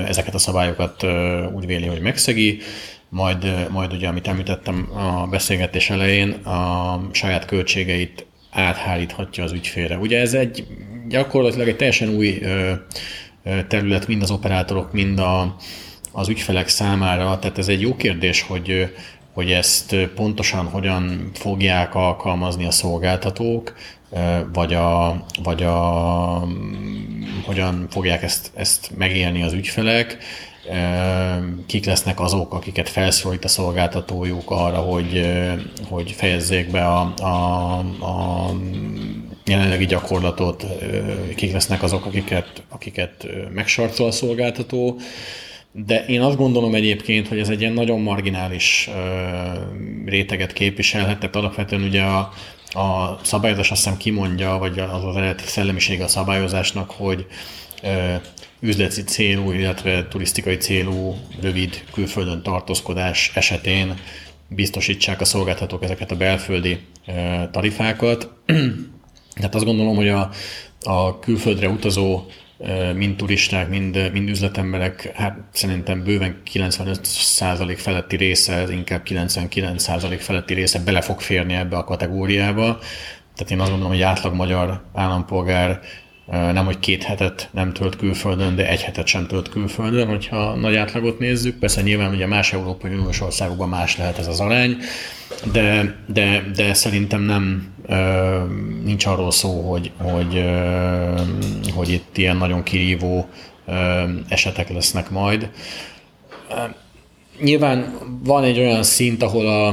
ezeket 0.07 0.35
a 0.35 0.39
szabályokat 0.39 1.07
úgy 1.55 1.67
véli, 1.67 1.87
hogy 1.87 2.01
megszegi, 2.01 2.61
majd, 3.11 3.69
majd 3.71 3.93
ugye, 3.93 4.09
amit 4.09 4.29
említettem 4.29 4.89
a 4.95 5.27
beszélgetés 5.27 5.91
elején, 5.91 6.31
a 6.31 7.01
saját 7.13 7.45
költségeit 7.45 8.27
átháríthatja 8.51 9.45
az 9.45 9.53
ügyfélre. 9.53 9.97
Ugye 9.97 10.21
ez 10.21 10.35
egy 10.35 10.67
gyakorlatilag 11.09 11.69
egy 11.69 11.77
teljesen 11.77 12.09
új 12.09 12.43
terület 13.69 14.07
mind 14.07 14.23
az 14.23 14.31
operátorok, 14.31 14.93
mind 14.93 15.19
a, 15.19 15.57
az 16.13 16.29
ügyfelek 16.29 16.69
számára, 16.69 17.39
tehát 17.39 17.59
ez 17.59 17.69
egy 17.69 17.81
jó 17.81 17.97
kérdés, 17.97 18.43
hogy, 18.43 18.95
hogy 19.33 19.51
ezt 19.51 19.97
pontosan 20.15 20.67
hogyan 20.67 21.31
fogják 21.35 21.95
alkalmazni 21.95 22.65
a 22.65 22.71
szolgáltatók, 22.71 23.75
vagy, 24.53 24.75
a, 24.75 25.25
vagy 25.43 25.63
a, 25.63 26.49
hogyan 27.45 27.87
fogják 27.91 28.23
ezt, 28.23 28.51
ezt 28.55 28.91
megélni 28.97 29.43
az 29.43 29.53
ügyfelek, 29.53 30.19
kik 31.67 31.85
lesznek 31.85 32.21
azok, 32.21 32.55
akiket 32.55 32.89
felszólít 32.89 33.45
a 33.45 33.49
szolgáltatójuk 33.49 34.51
arra, 34.51 34.79
hogy, 34.79 35.31
hogy 35.89 36.11
fejezzék 36.11 36.71
be 36.71 36.87
a, 36.87 37.15
a, 37.17 37.79
a 38.05 38.51
jelenlegi 39.45 39.87
gyakorlatot, 39.87 40.67
kik 41.37 41.53
lesznek 41.53 41.83
azok, 41.83 42.07
akiket, 42.07 42.63
akiket 42.69 43.27
megsarcol 43.55 44.07
a 44.07 44.11
szolgáltató. 44.11 44.99
De 45.73 46.05
én 46.05 46.21
azt 46.21 46.37
gondolom 46.37 46.75
egyébként, 46.75 47.29
hogy 47.29 47.39
ez 47.39 47.49
egy 47.49 47.61
ilyen 47.61 47.73
nagyon 47.73 48.01
marginális 48.01 48.91
réteget 50.05 50.53
képviselhet, 50.53 51.19
tehát 51.19 51.37
alapvetően 51.37 51.83
ugye 51.83 52.03
a, 52.03 52.19
a 52.81 53.19
szabályozás 53.23 53.71
azt 53.71 53.83
hiszem 53.83 53.99
kimondja, 53.99 54.59
vagy 54.59 54.79
az 54.79 55.05
az 55.05 55.17
eredeti 55.17 55.47
szellemisége 55.47 56.05
a 56.05 56.09
szabályozásnak, 56.09 56.91
hogy 56.91 57.27
üzleti 58.61 59.03
célú, 59.03 59.53
illetve 59.53 60.07
turisztikai 60.09 60.57
célú 60.57 61.17
rövid 61.41 61.85
külföldön 61.93 62.43
tartózkodás 62.43 63.33
esetén 63.35 63.95
biztosítsák 64.49 65.21
a 65.21 65.25
szolgáltatók 65.25 65.83
ezeket 65.83 66.11
a 66.11 66.17
belföldi 66.17 66.79
tarifákat. 67.51 68.33
Tehát 69.35 69.55
azt 69.59 69.65
gondolom, 69.65 69.97
hogy 69.97 70.09
a, 70.09 70.31
a 70.81 71.19
külföldre 71.19 71.69
utazó 71.69 72.27
mind 72.95 73.17
turisták, 73.17 73.69
mind, 73.69 74.11
mind 74.13 74.29
üzletemberek, 74.29 75.13
hát 75.15 75.39
szerintem 75.53 76.05
bőven 76.05 76.43
95% 76.53 77.75
feletti 77.77 78.17
része, 78.17 78.67
inkább 78.71 79.03
99% 79.05 80.17
feletti 80.19 80.55
része 80.55 80.79
bele 80.79 81.01
fog 81.01 81.21
férni 81.21 81.55
ebbe 81.55 81.77
a 81.77 81.85
kategóriába. 81.85 82.79
Tehát 83.35 83.51
én 83.53 83.61
azt 83.61 83.71
gondolom, 83.71 83.93
hogy 83.93 84.03
átlag 84.03 84.35
magyar 84.35 84.83
állampolgár 84.95 85.81
nem, 86.31 86.65
hogy 86.65 86.79
két 86.79 87.03
hetet 87.03 87.49
nem 87.53 87.73
tölt 87.73 87.97
külföldön, 87.97 88.57
de 88.57 88.69
egy 88.69 88.83
hetet 88.83 89.07
sem 89.07 89.27
tölt 89.27 89.49
külföldön, 89.49 90.09
hogyha 90.09 90.55
nagy 90.55 90.77
átlagot 90.77 91.19
nézzük. 91.19 91.59
Persze 91.59 91.83
nyilván 91.83 92.15
ugye 92.15 92.27
más 92.27 92.53
Európai 92.53 92.93
Uniós 92.93 93.21
országokban 93.21 93.69
más 93.69 93.97
lehet 93.97 94.19
ez 94.19 94.27
az 94.27 94.41
arány, 94.41 94.77
de, 95.53 95.97
de, 96.07 96.45
de 96.55 96.75
szerintem 96.75 97.23
nem 97.23 97.73
nincs 98.85 99.07
arról 99.07 99.31
szó, 99.31 99.71
hogy, 99.71 99.91
hogy, 99.97 100.45
hogy 101.75 101.89
itt 101.89 102.17
ilyen 102.17 102.37
nagyon 102.37 102.63
kirívó 102.63 103.29
esetek 104.29 104.73
lesznek 104.73 105.11
majd. 105.11 105.51
Nyilván 107.43 107.99
van 108.25 108.45
egy 108.45 108.59
olyan 108.59 108.83
szint, 108.83 109.23
ahol 109.23 109.47
a, 109.47 109.67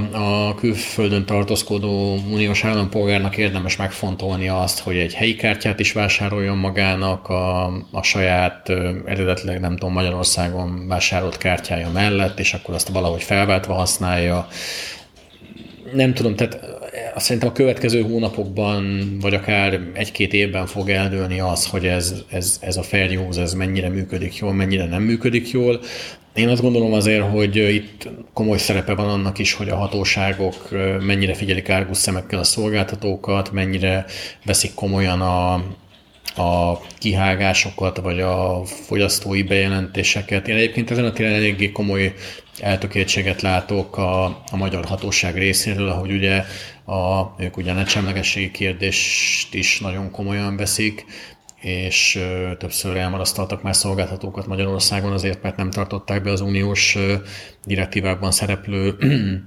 a 0.47 0.55
külföldön 0.55 1.25
tartózkodó 1.25 2.19
uniós 2.31 2.63
állampolgárnak 2.63 3.37
érdemes 3.37 3.75
megfontolni 3.75 4.47
azt, 4.47 4.79
hogy 4.79 4.97
egy 4.97 5.13
helyi 5.13 5.35
kártyát 5.35 5.79
is 5.79 5.91
vásároljon 5.91 6.57
magának 6.57 7.29
a, 7.29 7.65
a 7.91 8.03
saját 8.03 8.69
eredetileg 9.05 9.59
nem 9.59 9.77
tudom 9.77 9.93
Magyarországon 9.93 10.87
vásárolt 10.87 11.37
kártyája 11.37 11.89
mellett, 11.89 12.39
és 12.39 12.53
akkor 12.53 12.73
azt 12.73 12.89
valahogy 12.89 13.23
felváltva 13.23 13.73
használja. 13.73 14.47
Nem 15.93 16.13
tudom, 16.13 16.35
tehát 16.35 16.59
szerintem 17.15 17.49
a 17.49 17.53
következő 17.53 18.01
hónapokban, 18.01 18.99
vagy 19.21 19.33
akár 19.33 19.79
egy-két 19.93 20.33
évben 20.33 20.65
fog 20.65 20.89
eldőlni 20.89 21.39
az, 21.39 21.65
hogy 21.65 21.85
ez, 21.87 22.13
ez, 22.29 22.57
ez 22.61 22.77
a 22.77 22.83
fair 22.83 23.19
use, 23.27 23.41
ez 23.41 23.53
mennyire 23.53 23.89
működik 23.89 24.37
jól, 24.37 24.53
mennyire 24.53 24.85
nem 24.85 25.01
működik 25.01 25.51
jól. 25.51 25.79
Én 26.37 26.49
azt 26.49 26.61
gondolom 26.61 26.93
azért, 26.93 27.29
hogy 27.29 27.55
itt 27.55 28.09
komoly 28.33 28.57
szerepe 28.57 28.93
van 28.95 29.09
annak 29.09 29.39
is, 29.39 29.53
hogy 29.53 29.69
a 29.69 29.75
hatóságok 29.75 30.69
mennyire 31.01 31.33
figyelik 31.33 31.69
árgus 31.69 31.97
szemekkel 31.97 32.39
a 32.39 32.43
szolgáltatókat, 32.43 33.51
mennyire 33.51 34.05
veszik 34.45 34.73
komolyan 34.73 35.21
a, 35.21 35.53
a 36.41 36.81
kihágásokat, 36.97 37.97
vagy 37.97 38.19
a 38.19 38.61
fogyasztói 38.65 39.43
bejelentéseket. 39.43 40.47
Én 40.47 40.55
egyébként 40.55 40.91
ezen 40.91 41.05
a 41.05 41.11
téren 41.11 41.33
eléggé 41.33 41.71
komoly 41.71 42.13
eltökéltséget 42.59 43.41
látok 43.41 43.97
a, 43.97 44.23
a 44.25 44.55
magyar 44.55 44.85
hatóság 44.85 45.37
részéről, 45.37 45.89
ahogy 45.89 46.11
ugye 46.11 46.43
a, 46.85 47.33
ők 47.37 47.57
ugye 47.57 47.71
a 47.71 48.49
kérdést 48.51 49.53
is 49.53 49.79
nagyon 49.79 50.11
komolyan 50.11 50.57
veszik, 50.57 51.05
és 51.67 52.19
többször 52.57 52.97
elmarasztaltak 52.97 53.61
már 53.61 53.75
szolgáltatókat 53.75 54.47
Magyarországon 54.47 55.11
azért, 55.11 55.41
mert 55.41 55.57
nem 55.57 55.69
tartották 55.69 56.23
be 56.23 56.31
az 56.31 56.41
uniós 56.41 56.97
direktívában 57.65 58.31
szereplő 58.31 58.95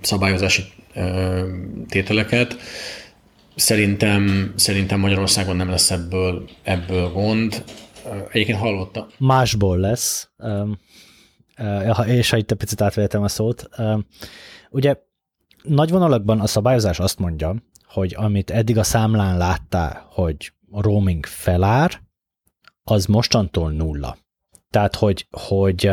szabályozási 0.00 0.64
tételeket. 1.88 2.56
Szerintem, 3.56 4.52
szerintem 4.56 5.00
Magyarországon 5.00 5.56
nem 5.56 5.70
lesz 5.70 5.90
ebből, 5.90 6.48
ebből 6.62 7.08
gond. 7.08 7.64
Egyébként 8.32 8.58
hallottam. 8.58 9.06
Másból 9.18 9.78
lesz, 9.78 10.30
és 12.06 12.30
ha 12.30 12.36
itt 12.36 12.50
egy 12.50 12.56
picit 12.56 12.80
átvehetem 12.80 13.22
a 13.22 13.28
szót. 13.28 13.68
Ugye 14.70 14.96
nagy 15.62 15.90
vonalakban 15.90 16.40
a 16.40 16.46
szabályozás 16.46 16.98
azt 16.98 17.18
mondja, 17.18 17.54
hogy 17.94 18.14
amit 18.16 18.50
eddig 18.50 18.78
a 18.78 18.82
számlán 18.82 19.36
láttál, 19.36 20.06
hogy 20.10 20.52
roaming 20.70 21.26
felár, 21.26 22.02
az 22.82 23.06
mostantól 23.06 23.72
nulla. 23.72 24.16
Tehát, 24.70 24.94
hogy, 24.94 25.26
hogy 25.30 25.90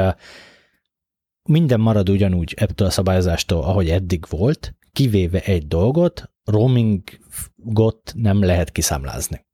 minden 1.44 1.80
marad 1.80 2.10
ugyanúgy 2.10 2.54
ebből 2.58 2.88
a 2.88 2.92
szabályozástól, 2.92 3.64
ahogy 3.64 3.90
eddig 3.90 4.26
volt, 4.30 4.76
kivéve 4.92 5.40
egy 5.40 5.68
dolgot, 5.68 6.32
roamingot 6.44 8.12
nem 8.14 8.44
lehet 8.44 8.72
kiszámlázni. 8.72 9.46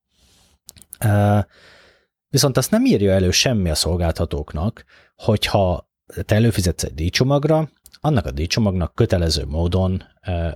Viszont 2.30 2.58
azt 2.58 2.72
nem 2.72 2.86
írja 2.86 3.12
elő 3.12 3.32
semmi 3.32 3.70
a 3.70 3.76
szolgáltatóknak, 3.76 4.84
hogyha 5.16 5.90
te 6.26 6.36
előfizetsz 6.36 6.84
egy 6.84 6.94
díjcsomagra, 6.94 7.70
annak 8.08 8.26
a 8.26 8.32
díjcsomagnak 8.32 8.96
kötelező 8.96 9.46
módon 9.46 10.04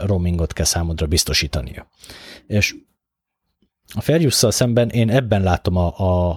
roamingot 0.06 0.54
kell 0.54 0.66
számodra 0.66 1.08
biztosítania. 1.08 1.88
És 2.48 2.76
a 3.94 4.02
Fairuse-szal 4.02 4.52
szemben 4.52 4.90
én 4.90 5.10
ebben 5.10 5.42
látom 5.42 5.76
a, 5.76 6.00
a, 6.00 6.30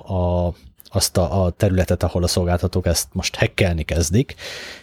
a, 0.47 0.55
azt 0.85 1.17
a, 1.17 1.45
a 1.45 1.51
területet, 1.51 2.03
ahol 2.03 2.23
a 2.23 2.27
szolgáltatók 2.27 2.87
ezt 2.87 3.09
most 3.13 3.37
hekkelni 3.37 3.83
kezdik, 3.83 4.35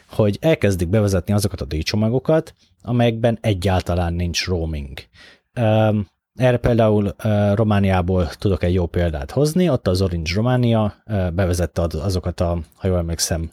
hogy 0.10 0.38
elkezdik 0.42 0.88
bevezetni 0.88 1.34
azokat 1.34 1.62
a 1.62 1.66
díjcsomagokat, 1.66 2.56
amelyekben 2.82 3.38
egyáltalán 3.42 4.14
nincs 4.14 4.46
roaming. 4.46 5.00
Erre 6.36 6.58
például 6.58 7.16
Romániából 7.54 8.28
tudok 8.28 8.64
egy 8.64 8.74
jó 8.74 8.86
példát 8.86 9.32
hozni, 9.32 9.70
ott 9.70 9.88
az 9.88 10.02
Orange 10.02 10.34
Románia 10.34 10.96
bevezette 11.34 11.82
azokat 11.82 12.40
a, 12.40 12.60
ha 12.76 12.88
jól 12.88 12.98
emlékszem, 12.98 13.52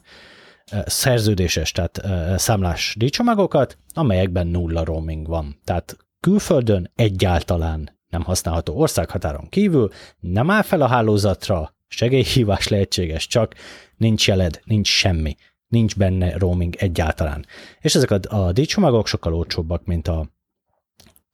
szerződéses, 0.87 1.73
tehát 1.73 2.03
számlás 2.39 2.95
díjcsomagokat, 2.99 3.79
amelyekben 3.95 4.47
nulla 4.47 4.85
roaming 4.85 5.27
van. 5.27 5.61
Tehát 5.65 5.97
külföldön 6.21 6.91
egyáltalán 6.95 7.97
nem 8.09 8.23
használható 8.23 8.77
országhatáron 8.77 9.49
kívül, 9.49 9.91
nem 10.21 10.51
áll 10.51 10.63
fel 10.63 10.83
a 10.83 10.87
hálózatra, 10.87 11.75
segélyhívás 11.89 12.69
lehetséges, 12.69 13.27
csak 13.27 13.55
nincs 13.97 14.27
jeled, 14.27 14.61
nincs 14.65 14.89
semmi, 14.89 15.37
nincs 15.69 15.97
benne 15.97 16.39
roaming 16.39 16.75
egyáltalán. 16.79 17.47
És 17.81 17.95
ezek 17.95 18.11
a, 18.11 18.19
a 18.29 18.53
díjcsomagok 18.53 19.07
sokkal 19.07 19.35
olcsóbbak, 19.35 19.85
mint 19.85 20.09
a 20.09 20.29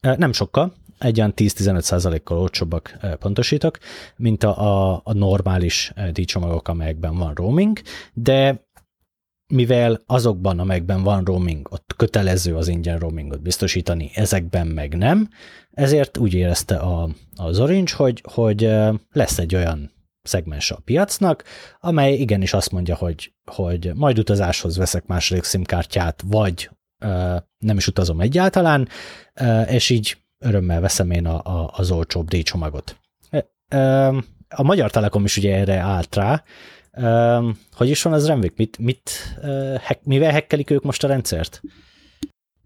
nem 0.01 0.33
sokkal, 0.33 0.73
egy 0.99 1.19
olyan 1.19 1.33
10-15 1.37 1.81
százalékkal 1.81 2.39
olcsóbbak 2.39 2.99
pontosítok, 3.19 3.79
mint 4.17 4.45
a, 4.45 4.93
a, 4.93 5.01
a 5.05 5.13
normális 5.13 5.93
díjcsomagok, 6.13 6.69
amelyekben 6.69 7.17
van 7.17 7.35
roaming, 7.35 7.81
de 8.13 8.64
mivel 9.47 10.03
azokban, 10.07 10.59
amelyekben 10.59 11.03
van 11.03 11.25
roaming, 11.25 11.69
ott 11.71 11.95
kötelező 11.97 12.57
az 12.57 12.69
ingyen 12.69 12.99
roamingot 12.99 13.43
biztosítani, 13.43 14.11
ezekben 14.15 14.67
meg 14.67 14.97
nem, 14.97 15.29
ezért 15.71 16.19
úgy 16.19 16.35
érezte 16.35 16.77
a, 16.77 17.09
az 17.37 17.61
Orange, 17.61 17.93
hogy, 17.97 18.23
hogy 18.33 18.71
lesz 19.13 19.39
egy 19.39 19.55
olyan 19.55 19.93
szegmens 20.23 20.71
a 20.71 20.81
piacnak, 20.85 21.45
amely 21.81 22.15
igenis 22.15 22.53
azt 22.53 22.73
mondja, 22.73 22.95
hogy, 22.95 23.33
hogy 23.45 23.91
majd 23.95 24.19
utazáshoz 24.19 24.77
veszek 24.77 25.07
második 25.07 25.45
SIM-kártyát, 25.45 26.23
vagy 26.27 26.71
nem 27.59 27.77
is 27.77 27.87
utazom 27.87 28.21
egyáltalán, 28.21 28.89
és 29.67 29.91
így 29.91 30.17
örömmel 30.39 30.81
veszem 30.81 31.11
én 31.11 31.27
a, 31.27 31.61
a, 31.61 31.71
az 31.77 31.91
olcsóbb 31.91 32.29
díjcsomagot. 32.29 32.97
A 34.49 34.63
Magyar 34.63 34.91
Telekom 34.91 35.25
is 35.25 35.37
ugye 35.37 35.57
erre 35.57 35.77
állt 35.77 36.15
rá, 36.15 36.43
hogy 37.75 37.89
is 37.89 38.03
van 38.03 38.13
az 38.13 38.27
Remvik? 38.27 38.53
Mit, 38.57 38.79
mit, 38.79 39.11
hack, 39.85 40.01
mivel 40.05 40.31
hekkelik 40.31 40.71
ők 40.71 40.83
most 40.83 41.05
a 41.05 41.09
rendszert? 41.09 41.61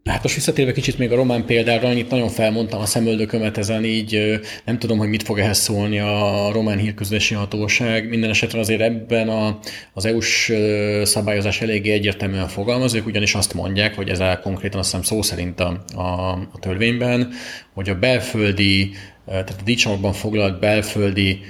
Hát 0.09 0.23
most 0.23 0.35
visszatérve 0.35 0.73
kicsit 0.73 0.99
még 0.99 1.13
a 1.13 1.17
román 1.17 1.45
példára, 1.45 1.93
itt 1.93 2.11
nagyon 2.11 2.29
felmondtam 2.29 2.81
a 2.81 2.87
szemöldökömet 2.87 3.59
ezen, 3.59 3.85
így 3.85 4.41
nem 4.65 4.79
tudom, 4.79 4.99
hogy 4.99 5.09
mit 5.09 5.23
fog 5.23 5.39
ehhez 5.39 5.59
szólni 5.59 5.99
a 5.99 6.51
román 6.53 6.79
hírközlési 6.79 7.35
hatóság. 7.35 8.09
Minden 8.09 8.31
esetre 8.31 8.59
azért 8.59 8.81
ebben 8.81 9.29
a, 9.29 9.59
az 9.93 10.05
EU-s 10.05 10.53
szabályozás 11.03 11.61
eléggé 11.61 11.93
egyértelműen 11.93 12.49
fogalmazók, 12.49 13.07
ugyanis 13.07 13.35
azt 13.35 13.55
mondják, 13.55 13.95
hogy 13.95 14.09
ez 14.09 14.21
a 14.21 14.39
konkrétan 14.43 14.79
azt 14.79 14.91
hiszem 14.91 15.05
szó 15.05 15.23
szerint 15.23 15.61
a, 15.61 15.85
a, 15.95 16.31
a 16.31 16.59
törvényben, 16.61 17.33
hogy 17.75 17.89
a 17.89 17.99
belföldi, 17.99 18.91
tehát 19.27 19.51
a 19.51 19.63
dicsomagban 19.65 20.13
foglalt 20.13 20.61
belföldi 20.61 21.41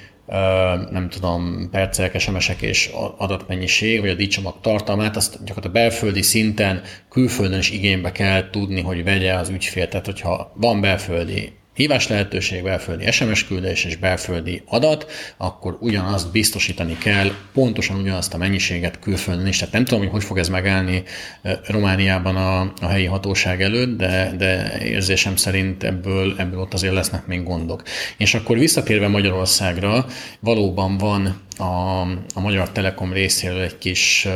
nem 0.91 1.09
tudom, 1.11 1.69
percek, 1.71 2.21
SMS-ek 2.21 2.63
és 2.63 2.91
adatmennyiség, 3.17 4.01
vagy 4.01 4.09
a 4.09 4.15
díjcsomag 4.15 4.61
tartalmát, 4.61 5.17
azt 5.17 5.45
gyakorlatilag 5.45 5.73
belföldi 5.73 6.23
szinten, 6.23 6.83
külföldön 7.09 7.59
is 7.59 7.71
igénybe 7.71 8.13
kell 8.13 8.51
tudni, 8.51 8.81
hogy 8.81 9.05
vegye 9.05 9.35
az 9.35 9.49
ügyfél. 9.49 9.89
Tehát, 9.89 10.07
hogyha 10.07 10.53
van 10.55 10.81
belföldi 10.81 11.58
hívás 11.79 12.09
lehetőség, 12.09 12.63
belföldi 12.63 13.11
SMS 13.11 13.47
küldés 13.47 13.85
és 13.85 13.97
belföldi 13.97 14.63
adat, 14.67 15.11
akkor 15.37 15.77
ugyanazt 15.81 16.33
biztosítani 16.33 16.99
kell, 16.99 17.31
pontosan 17.53 18.01
ugyanazt 18.01 18.35
a 18.35 18.37
mennyiséget 18.37 18.99
külföldön 18.99 19.47
is. 19.47 19.59
Tehát 19.59 19.73
nem 19.73 19.85
tudom, 19.85 20.01
hogy 20.01 20.11
hogy 20.11 20.25
fog 20.25 20.39
ez 20.39 20.49
megállni 20.49 21.03
Romániában 21.67 22.37
a, 22.37 22.61
a 22.61 22.87
helyi 22.87 23.05
hatóság 23.05 23.63
előtt, 23.63 23.97
de, 23.97 24.35
de 24.39 24.79
érzésem 24.85 25.37
szerint 25.37 25.85
ebből, 25.85 26.35
ebből 26.39 26.61
ott 26.61 26.75
azért 26.75 26.95
lesznek 26.95 27.27
még 27.27 27.43
gondok. 27.43 27.83
És 28.17 28.35
akkor 28.35 28.59
visszatérve 28.59 29.09
Magyarországra, 29.09 30.07
valóban 30.41 30.97
van 30.97 31.41
a, 31.59 32.01
a 32.35 32.41
Magyar 32.41 32.71
Telekom 32.71 33.13
részéről 33.13 33.61
egy 33.61 33.79
kis 33.79 34.29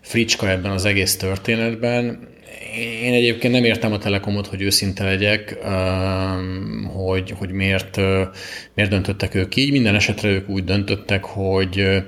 fricska 0.00 0.50
ebben 0.50 0.70
az 0.70 0.84
egész 0.84 1.16
történetben. 1.16 2.30
Én 2.76 3.12
egyébként 3.12 3.52
nem 3.52 3.64
értem 3.64 3.92
a 3.92 3.98
Telekomot, 3.98 4.46
hogy 4.46 4.62
őszinte 4.62 5.04
legyek, 5.04 5.58
hogy, 6.94 7.34
hogy 7.38 7.50
miért, 7.50 7.96
miért 8.74 8.90
döntöttek 8.90 9.34
ők 9.34 9.56
így. 9.56 9.70
Minden 9.70 9.94
esetre 9.94 10.28
ők 10.28 10.48
úgy 10.48 10.64
döntöttek, 10.64 11.24
hogy, 11.24 12.02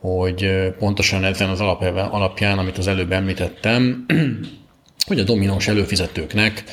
hogy 0.00 0.50
pontosan 0.78 1.24
ezen 1.24 1.48
az 1.48 1.60
alapján, 1.94 2.58
amit 2.58 2.78
az 2.78 2.86
előbb 2.86 3.12
említettem, 3.12 4.06
hogy 5.06 5.18
a 5.18 5.24
dominós 5.24 5.68
előfizetőknek 5.68 6.64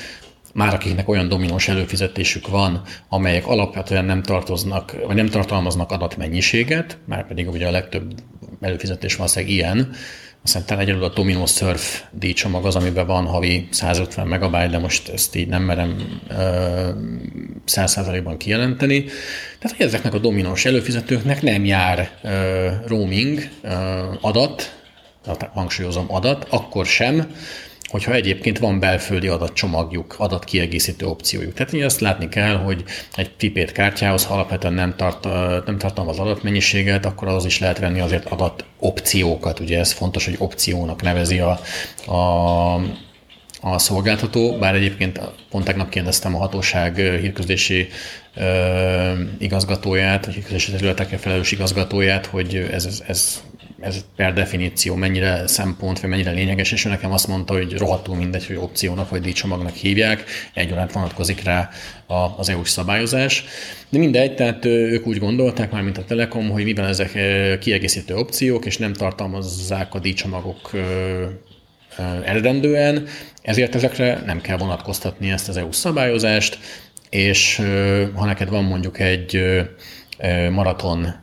már 0.53 0.73
akiknek 0.73 1.09
olyan 1.09 1.27
dominós 1.27 1.67
előfizetésük 1.67 2.47
van, 2.47 2.81
amelyek 3.09 3.47
alapvetően 3.47 4.05
nem 4.05 4.21
tartoznak, 4.21 4.95
vagy 5.07 5.15
nem 5.15 5.27
tartalmaznak 5.27 5.91
adatmennyiséget, 5.91 6.97
már 7.05 7.27
pedig 7.27 7.49
ugye 7.49 7.67
a 7.67 7.71
legtöbb 7.71 8.13
előfizetés 8.61 9.15
valószínűleg 9.15 9.53
ilyen, 9.55 9.93
Szerintem 10.43 10.79
egyedül 10.79 11.03
a 11.03 11.09
Domino 11.09 11.45
Surf 11.45 12.03
díjcsomag 12.11 12.65
az, 12.65 12.75
amiben 12.75 13.05
van 13.05 13.25
havi 13.25 13.67
150 13.71 14.27
megabyte, 14.27 14.67
de 14.67 14.77
most 14.77 15.09
ezt 15.09 15.35
így 15.35 15.47
nem 15.47 15.63
merem 15.63 16.19
százszázalékban 17.65 18.37
kijelenteni. 18.37 19.03
Tehát, 19.59 19.77
hogy 19.77 19.85
ezeknek 19.85 20.13
a 20.13 20.19
dominós 20.19 20.65
előfizetőknek 20.65 21.41
nem 21.41 21.65
jár 21.65 22.11
ö, 22.23 22.67
roaming 22.87 23.49
ö, 23.61 23.69
adat, 24.21 24.75
hangsúlyozom 25.53 26.05
adat, 26.07 26.47
akkor 26.49 26.85
sem, 26.85 27.35
hogyha 27.91 28.13
egyébként 28.13 28.59
van 28.59 28.79
belföldi 28.79 29.27
adatcsomagjuk, 29.27 30.15
adatkiegészítő 30.17 31.05
opciójuk. 31.05 31.53
Tehát 31.53 31.85
azt 31.85 31.99
látni 31.99 32.29
kell, 32.29 32.55
hogy 32.55 32.83
egy 33.15 33.31
tipét 33.31 33.71
kártyához, 33.71 34.25
ha 34.25 34.33
alapvetően 34.33 34.73
nem, 34.73 34.95
tart, 34.95 35.23
nem 35.65 35.77
tartalmaz 35.77 36.19
adatmennyiséget, 36.19 37.05
akkor 37.05 37.27
az 37.27 37.45
is 37.45 37.59
lehet 37.59 37.79
venni 37.79 37.99
azért 37.99 38.25
adat 38.25 38.65
opciókat. 38.79 39.59
Ugye 39.59 39.79
ez 39.79 39.91
fontos, 39.91 40.25
hogy 40.25 40.35
opciónak 40.37 41.01
nevezi 41.01 41.39
a, 41.39 41.59
a 42.13 42.81
a 43.63 43.77
szolgáltató, 43.77 44.57
bár 44.57 44.75
egyébként 44.75 45.19
pont 45.49 45.65
tegnap 45.65 45.89
kérdeztem 45.89 46.35
a 46.35 46.37
hatóság 46.37 46.95
hírközlési 46.95 47.87
ö, 48.35 49.11
igazgatóját, 49.39 50.25
vagy 50.25 50.33
hírközlési 50.33 50.71
területekre 50.71 51.17
felelős 51.17 51.51
igazgatóját, 51.51 52.25
hogy 52.25 52.67
ez, 52.71 52.85
ez, 52.85 53.03
ez 53.07 53.41
ez 53.81 54.05
per 54.15 54.33
definíció 54.33 54.95
mennyire 54.95 55.47
szempont, 55.47 55.99
vagy 55.99 56.09
mennyire 56.09 56.31
lényeges, 56.31 56.71
és 56.71 56.85
ő 56.85 56.89
nekem 56.89 57.11
azt 57.11 57.27
mondta, 57.27 57.53
hogy 57.53 57.77
rohadtul 57.77 58.15
mindegy, 58.15 58.45
hogy 58.45 58.55
opciónak 58.55 59.09
vagy 59.09 59.21
díjcsomagnak 59.21 59.75
hívják, 59.75 60.23
egyaránt 60.53 60.91
vonatkozik 60.91 61.43
rá 61.43 61.69
az 62.37 62.49
EU-s 62.49 62.69
szabályozás. 62.69 63.45
De 63.89 63.97
mindegy, 63.97 64.35
tehát 64.35 64.65
ők 64.65 65.07
úgy 65.07 65.17
gondolták 65.17 65.71
már, 65.71 65.81
mint 65.81 65.97
a 65.97 66.05
Telekom, 66.05 66.49
hogy 66.49 66.63
mivel 66.63 66.87
ezek 66.87 67.11
kiegészítő 67.59 68.15
opciók, 68.15 68.65
és 68.65 68.77
nem 68.77 68.93
tartalmazzák 68.93 69.93
a 69.93 69.99
díjcsomagok 69.99 70.71
eredendően, 72.25 73.07
ezért 73.41 73.75
ezekre 73.75 74.23
nem 74.25 74.41
kell 74.41 74.57
vonatkoztatni 74.57 75.31
ezt 75.31 75.49
az 75.49 75.57
EU 75.57 75.71
szabályozást, 75.71 76.59
és 77.09 77.61
ha 78.15 78.25
neked 78.25 78.49
van 78.49 78.63
mondjuk 78.63 78.99
egy 78.99 79.43
maraton 80.49 81.21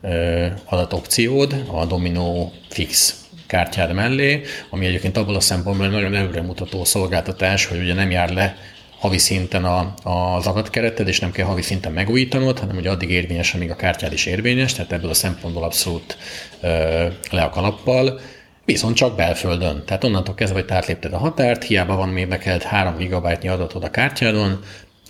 adatopciód, 0.65 1.63
a 1.71 1.85
Domino 1.85 2.51
Fix 2.69 3.23
kártyád 3.47 3.93
mellé, 3.93 4.41
ami 4.69 4.85
egyébként 4.85 5.17
abból 5.17 5.35
a 5.35 5.39
szempontból 5.39 5.85
egy 5.85 5.91
nagyon 5.91 6.15
előremutató 6.15 6.83
szolgáltatás, 6.83 7.65
hogy 7.65 7.79
ugye 7.79 7.93
nem 7.93 8.11
jár 8.11 8.29
le 8.33 8.55
havi 8.99 9.17
szinten 9.17 9.65
a, 9.65 9.93
az 10.03 10.47
adatkereted, 10.47 11.07
és 11.07 11.19
nem 11.19 11.31
kell 11.31 11.45
havi 11.45 11.61
szinten 11.61 11.91
megújítanod, 11.91 12.59
hanem 12.59 12.77
ugye 12.77 12.89
addig 12.89 13.09
érvényes, 13.09 13.53
amíg 13.53 13.71
a 13.71 13.75
kártyád 13.75 14.13
is 14.13 14.25
érvényes, 14.25 14.73
tehát 14.73 14.91
ebből 14.91 15.09
a 15.09 15.13
szempontból 15.13 15.63
abszolút 15.63 16.17
ö, 16.61 17.05
le 17.31 17.41
a 17.41 17.49
kalappal, 17.49 18.19
viszont 18.65 18.95
csak 18.95 19.15
belföldön. 19.15 19.83
Tehát 19.85 20.03
onnantól 20.03 20.35
kezdve, 20.35 20.59
hogy 20.59 20.71
átlépted 20.71 21.13
a 21.13 21.17
határt, 21.17 21.63
hiába 21.63 21.95
van 21.95 22.09
még 22.09 22.27
neked 22.27 22.63
3 22.63 22.95
GB 22.97 23.25
adatod 23.43 23.83
a 23.83 23.89
kártyádon, 23.89 24.59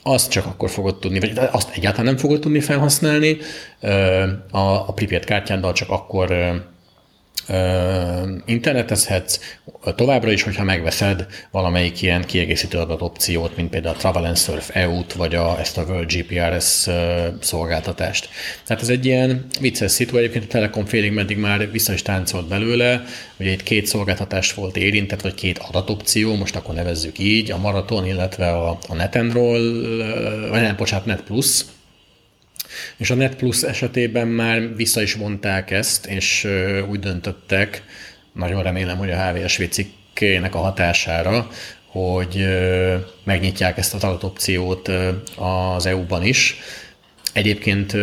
azt 0.03 0.31
csak 0.31 0.45
akkor 0.45 0.69
fogod 0.69 0.99
tudni, 0.99 1.19
vagy 1.19 1.39
azt 1.51 1.69
egyáltalán 1.75 2.05
nem 2.05 2.17
fogod 2.17 2.39
tudni 2.39 2.59
felhasználni, 2.59 3.37
a, 4.51 4.59
a 4.59 4.93
prepaid 4.95 5.23
kártyáddal 5.25 5.73
csak 5.73 5.89
akkor 5.89 6.31
internetezhetsz, 8.45 9.39
továbbra 9.95 10.31
is, 10.31 10.43
hogyha 10.43 10.63
megveszed 10.63 11.25
valamelyik 11.51 12.01
ilyen 12.01 12.25
kiegészítő 12.25 12.77
adatopciót, 12.77 13.55
mint 13.55 13.69
például 13.69 13.95
a 13.95 13.97
Travel 13.97 14.25
and 14.25 14.37
Surf 14.37 14.69
EU-t, 14.73 15.13
vagy 15.13 15.35
a, 15.35 15.59
ezt 15.59 15.77
a 15.77 15.83
World 15.83 16.11
GPRS 16.11 16.87
szolgáltatást. 17.39 18.29
Tehát 18.65 18.81
ez 18.81 18.89
egy 18.89 19.05
ilyen 19.05 19.45
vicces 19.59 19.91
szitu, 19.91 20.17
egyébként 20.17 20.43
a 20.43 20.47
Telekom 20.47 20.85
félig 20.85 21.11
meddig 21.11 21.37
már 21.37 21.71
vissza 21.71 21.93
is 21.93 22.01
táncolt 22.01 22.47
belőle, 22.47 23.03
ugye 23.39 23.51
itt 23.51 23.63
két 23.63 23.85
szolgáltatás 23.85 24.53
volt 24.53 24.77
érintett, 24.77 25.21
vagy 25.21 25.33
két 25.33 25.57
adatopció, 25.57 26.35
most 26.35 26.55
akkor 26.55 26.75
nevezzük 26.75 27.19
így, 27.19 27.51
a 27.51 27.57
Maraton, 27.57 28.05
illetve 28.05 28.49
a, 28.49 28.77
a 28.87 28.93
NetEnroll, 28.95 29.87
vagy 30.49 30.61
nem, 30.61 30.75
bocsánat, 30.75 31.05
Net 31.05 31.21
Plus, 31.21 31.61
és 32.97 33.09
a 33.09 33.15
Net 33.15 33.35
Plus 33.35 33.61
esetében 33.61 34.27
már 34.27 34.75
vissza 34.75 35.01
is 35.01 35.13
vonták 35.13 35.71
ezt, 35.71 36.05
és 36.05 36.47
úgy 36.89 36.99
döntöttek, 36.99 37.83
nagyon 38.33 38.63
remélem, 38.63 38.97
hogy 38.97 39.11
a 39.11 39.21
HVSV 39.21 39.61
cikkének 39.61 40.55
a 40.55 40.59
hatására, 40.59 41.47
hogy 41.85 42.47
megnyitják 43.23 43.77
ezt 43.77 43.93
az 43.93 44.03
adatopciót 44.03 44.91
az 45.35 45.85
EU-ban 45.85 46.23
is. 46.23 46.57
Egyébként, 47.33 47.93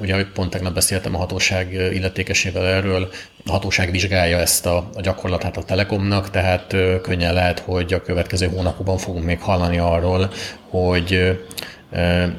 ugye 0.00 0.24
pont 0.34 0.50
tegnap 0.50 0.74
beszéltem 0.74 1.14
a 1.14 1.18
hatóság 1.18 1.72
illetékesével 1.72 2.66
erről, 2.66 3.10
a 3.46 3.50
hatóság 3.50 3.90
vizsgálja 3.90 4.38
ezt 4.38 4.66
a, 4.66 4.90
a 4.94 5.00
gyakorlatát 5.00 5.56
a 5.56 5.62
Telekomnak, 5.62 6.30
tehát 6.30 6.76
könnyen 7.02 7.34
lehet, 7.34 7.58
hogy 7.58 7.92
a 7.92 8.02
következő 8.02 8.46
hónapokban 8.46 8.98
fogunk 8.98 9.24
még 9.24 9.40
hallani 9.40 9.78
arról, 9.78 10.32
hogy 10.68 11.38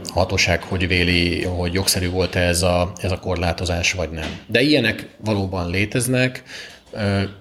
hatóság 0.08 0.64
hogy 0.64 0.88
véli, 0.88 1.44
hogy 1.44 1.74
jogszerű 1.74 2.10
volt 2.10 2.36
ez 2.36 2.62
a, 2.62 2.92
ez 3.02 3.12
a 3.12 3.20
korlátozás, 3.20 3.94
vagy 3.94 4.10
nem. 4.10 4.40
De 4.48 4.62
ilyenek 4.62 5.08
valóban 5.24 5.70
léteznek, 5.70 6.44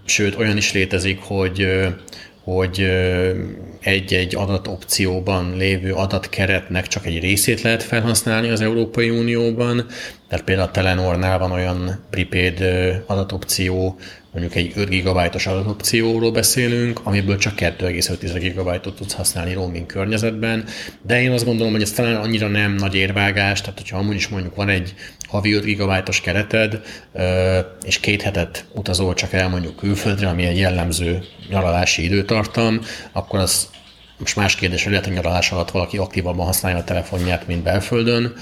sőt 0.04 0.38
olyan 0.38 0.56
is 0.56 0.72
létezik, 0.72 1.20
hogy 1.20 1.68
hogy 2.44 2.90
egy-egy 3.80 4.36
adatopcióban 4.36 5.56
lévő 5.56 5.92
adatkeretnek 5.92 6.86
csak 6.86 7.06
egy 7.06 7.20
részét 7.20 7.60
lehet 7.60 7.82
felhasználni 7.82 8.48
az 8.48 8.60
Európai 8.60 9.10
Unióban. 9.10 9.86
Tehát 10.28 10.44
például 10.44 10.68
a 10.68 10.70
Telenornál 10.70 11.38
van 11.38 11.50
olyan 11.50 12.04
prepaid 12.10 12.64
adatopció, 13.06 13.98
mondjuk 14.32 14.54
egy 14.54 14.72
5 14.74 14.88
GB-os 14.88 15.46
adatopcióról 15.46 16.30
beszélünk, 16.30 17.00
amiből 17.02 17.38
csak 17.38 17.54
2,5 17.56 18.52
GB-ot 18.54 18.94
tudsz 18.94 19.12
használni 19.12 19.52
roaming 19.52 19.86
környezetben, 19.86 20.64
de 21.02 21.22
én 21.22 21.30
azt 21.30 21.44
gondolom, 21.44 21.72
hogy 21.72 21.82
ez 21.82 21.92
talán 21.92 22.16
annyira 22.16 22.48
nem 22.48 22.74
nagy 22.74 22.94
érvágás, 22.94 23.60
tehát 23.60 23.78
hogyha 23.78 23.98
amúgy 23.98 24.14
is 24.14 24.28
mondjuk 24.28 24.54
van 24.54 24.68
egy 24.68 24.94
havi 25.28 25.52
5 25.52 25.64
GB-os 25.64 26.20
kereted, 26.20 26.80
és 27.84 28.00
két 28.00 28.22
hetet 28.22 28.64
utazol 28.74 29.14
csak 29.14 29.32
el 29.32 29.48
mondjuk 29.48 29.76
külföldre, 29.76 30.28
ami 30.28 30.44
egy 30.44 30.58
jellemző 30.58 31.22
nyaralási 31.48 32.04
időtartam, 32.04 32.80
akkor 33.12 33.38
az 33.38 33.68
most 34.18 34.36
más 34.36 34.54
kérdés, 34.54 34.82
hogy 34.82 34.92
lehet, 34.92 35.06
hogy 35.06 35.16
nyaralás 35.16 35.50
alatt 35.50 35.70
valaki 35.70 35.96
aktívabban 35.96 36.46
használja 36.46 36.78
a 36.78 36.84
telefonját, 36.84 37.46
mint 37.46 37.62
belföldön, 37.62 38.34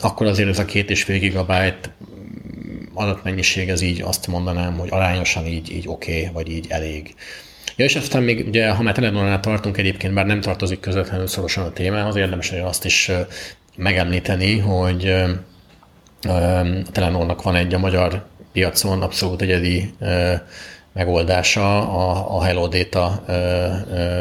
akkor 0.00 0.26
azért 0.26 0.48
ez 0.48 0.58
a 0.58 0.64
két 0.64 0.90
és 0.90 1.02
fél 1.02 1.18
gigabyte 1.18 1.94
adatmennyiség, 2.98 3.68
ez 3.68 3.80
így 3.80 4.02
azt 4.02 4.26
mondanám, 4.26 4.78
hogy 4.78 4.88
arányosan 4.90 5.46
így, 5.46 5.72
így 5.72 5.88
oké, 5.88 6.18
okay, 6.20 6.32
vagy 6.32 6.50
így 6.50 6.66
elég. 6.68 7.14
Ja, 7.76 7.84
és 7.84 7.96
aztán 7.96 8.22
még, 8.22 8.46
ugye, 8.46 8.70
ha 8.70 8.82
már 8.82 8.94
Telenor-nál 8.94 9.40
tartunk 9.40 9.76
egyébként, 9.76 10.14
bár 10.14 10.26
nem 10.26 10.40
tartozik 10.40 10.80
közvetlenül 10.80 11.26
szorosan 11.26 11.64
a 11.64 11.72
témához, 11.72 12.16
érdemes 12.16 12.52
azt 12.52 12.84
is 12.84 13.10
megemlíteni, 13.76 14.58
hogy 14.58 15.08
a 16.22 16.62
Telenornak 16.92 17.42
van 17.42 17.54
egy 17.54 17.74
a 17.74 17.78
magyar 17.78 18.26
piacon 18.52 19.02
abszolút 19.02 19.42
egyedi 19.42 19.94
megoldása 20.98 21.88
a, 21.90 22.36
a 22.36 22.42
Hello 22.42 22.68
Data 22.68 23.24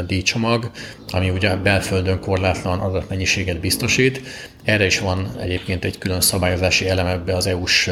díjcsomag, 0.07 0.71
ami 1.11 1.29
ugye 1.29 1.55
belföldön 1.55 2.19
korlátlan 2.19 2.79
adatmennyiséget 2.79 3.59
biztosít. 3.59 4.21
Erre 4.63 4.85
is 4.85 4.99
van 4.99 5.31
egyébként 5.39 5.85
egy 5.85 5.97
külön 5.97 6.21
szabályozási 6.21 6.89
elem 6.89 7.05
ebbe 7.05 7.35
az 7.35 7.47
EU-s 7.47 7.89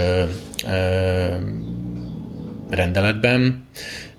rendeletben, 2.69 3.67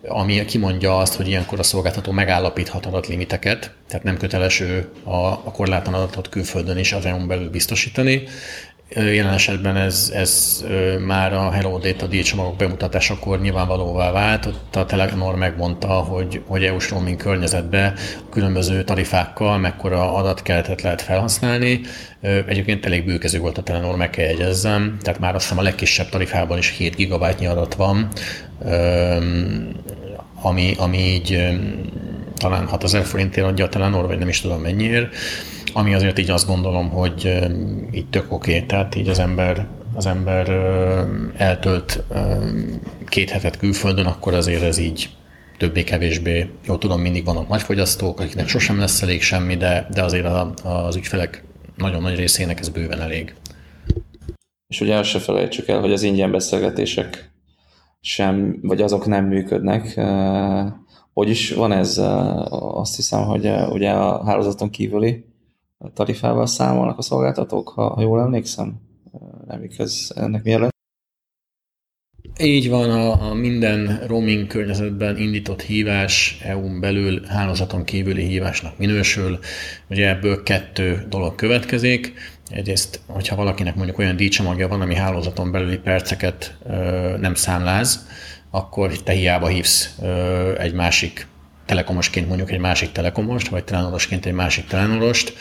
ami 0.09 0.45
kimondja 0.45 0.99
azt, 0.99 1.15
hogy 1.15 1.29
ilyenkor 1.29 1.59
a 1.59 1.63
szolgáltató 1.63 2.13
megállapíthat 2.13 2.87
adatlimiteket, 2.87 3.71
tehát 3.89 4.05
nem 4.05 4.17
köteles 4.17 4.61
ő 4.61 4.89
a, 5.05 5.17
a 5.27 5.51
korlátlan 5.53 5.95
adatot 5.95 6.29
külföldön 6.29 6.79
is 6.79 6.93
az 6.93 7.05
EU-n 7.05 7.27
belül 7.27 7.51
biztosítani, 7.51 8.23
Jelen 8.89 9.33
esetben 9.33 9.77
ez, 9.77 10.13
ez 10.15 10.65
már 11.07 11.33
a 11.33 11.51
Hello 11.51 11.79
Data 11.79 12.07
díjcsomagok 12.07 12.57
bemutatásakor 12.57 13.41
nyilvánvalóvá 13.41 14.11
vált. 14.11 14.47
Ott 14.47 14.77
a 14.77 14.87
Telenor 14.87 15.37
megmondta, 15.37 15.89
hogy, 15.89 16.43
hogy 16.47 16.65
EU-s 16.65 16.91
roaming 16.91 17.17
környezetben 17.17 17.95
különböző 18.31 18.85
tarifákkal 18.85 19.59
mekkora 19.59 20.15
adatkeletet 20.15 20.83
lehet 20.83 21.03
felhasználni. 21.03 21.81
Egyébként 22.21 22.87
elég 22.87 23.05
bőkező 23.05 23.39
volt 23.39 23.59
a 23.59 23.63
Telenor, 23.63 23.97
meg 23.97 24.11
kell 24.11 24.27
jegyezzem. 24.27 24.97
Tehát 25.03 25.21
már 25.21 25.35
azt 25.35 25.45
hiszem 25.45 25.59
a 25.59 25.63
legkisebb 25.63 26.09
tarifában 26.09 26.59
is 26.59 26.77
7 26.77 26.97
GB 26.97 27.23
adat 27.23 27.75
van, 27.75 28.09
ami, 30.43 30.75
ami 30.79 30.99
így 30.99 31.49
talán 32.37 32.67
6000 32.67 33.05
forintért 33.05 33.47
adja 33.47 33.65
a 33.65 33.69
Telenor, 33.69 34.07
vagy 34.07 34.19
nem 34.19 34.29
is 34.29 34.41
tudom 34.41 34.61
mennyiért 34.61 35.15
ami 35.77 35.95
azért 35.95 36.19
így 36.19 36.31
azt 36.31 36.47
gondolom, 36.47 36.89
hogy 36.91 37.39
így 37.93 38.09
tök 38.09 38.33
oké, 38.33 38.55
okay. 38.55 38.67
tehát 38.67 38.95
így 38.95 39.09
az 39.09 39.19
ember, 39.19 39.67
az 39.95 40.07
ember 40.07 40.49
eltölt 41.37 42.03
két 43.07 43.31
hetet 43.31 43.59
külföldön, 43.59 44.07
akkor 44.07 44.35
azért 44.35 44.63
ez 44.63 44.79
így 44.79 45.09
többé-kevésbé, 45.59 46.51
jó 46.67 46.77
tudom, 46.77 47.01
mindig 47.01 47.25
vannak 47.25 47.49
nagy 47.49 47.63
fogyasztók, 47.63 48.21
akiknek 48.21 48.49
sosem 48.49 48.79
lesz 48.79 49.03
elég 49.03 49.23
semmi, 49.23 49.57
de, 49.57 49.87
de 49.93 50.03
azért 50.03 50.25
a, 50.25 50.53
az 50.63 50.97
ügyfelek 50.97 51.45
nagyon 51.77 52.03
nagy 52.03 52.17
részének 52.17 52.61
ez 52.61 52.69
bőven 52.69 53.01
elég. 53.01 53.35
És 54.67 54.81
ugye 54.81 54.97
azt 54.97 55.09
se 55.09 55.19
felejtsük 55.19 55.69
el, 55.69 55.81
hogy 55.81 55.93
az 55.93 56.03
ingyen 56.03 56.31
beszélgetések 56.31 57.33
sem, 58.01 58.59
vagy 58.63 58.83
azok 58.83 59.07
nem 59.07 59.25
működnek. 59.25 60.01
Hogy 61.13 61.29
is 61.29 61.53
van 61.53 61.73
ez, 61.73 62.01
azt 62.51 62.97
hiszem, 62.97 63.23
hogy 63.23 63.51
ugye 63.71 63.91
a 63.91 64.25
hálózaton 64.25 64.71
kívüli 64.71 65.35
tarifával 65.95 66.47
számolnak 66.47 66.99
a 66.99 67.03
szolgáltatók, 67.03 67.69
ha, 67.69 67.89
ha 67.89 68.01
jól 68.01 68.21
emlékszem. 68.21 68.81
Nem 69.47 69.63
igaz, 69.63 70.13
ennek 70.17 70.43
mi 70.43 70.59
lett? 70.59 70.75
Így 72.41 72.69
van, 72.69 72.91
a, 72.91 73.31
a 73.31 73.35
minden 73.35 74.03
roaming 74.07 74.47
környezetben 74.47 75.19
indított 75.19 75.63
hívás 75.63 76.39
EU-n 76.43 76.81
belül 76.81 77.25
hálózaton 77.27 77.85
kívüli 77.85 78.25
hívásnak 78.25 78.79
minősül. 78.79 79.39
Ugye 79.91 80.09
ebből 80.09 80.43
kettő 80.43 81.07
dolog 81.09 81.35
következik. 81.35 82.13
Egyrészt, 82.51 83.01
hogyha 83.07 83.37
valakinek 83.37 83.75
mondjuk 83.75 83.99
olyan 83.99 84.17
díjcsomagja 84.17 84.69
van, 84.69 84.81
ami 84.81 84.95
hálózaton 84.95 85.51
belüli 85.51 85.79
perceket 85.79 86.57
ö, 86.67 86.73
nem 87.19 87.35
számláz, 87.35 88.07
akkor 88.51 88.93
te 88.93 89.13
hiába 89.13 89.47
hívsz 89.47 89.99
ö, 90.03 90.59
egy 90.59 90.73
másik 90.73 91.27
telekomosként 91.67 92.29
mondjuk 92.29 92.51
egy 92.51 92.59
másik 92.59 92.93
telekomost, 92.93 93.49
vagy 93.49 93.65
telenorosként 93.65 94.27
egy 94.27 94.33
másik 94.33 94.67
telenorost, 94.67 95.35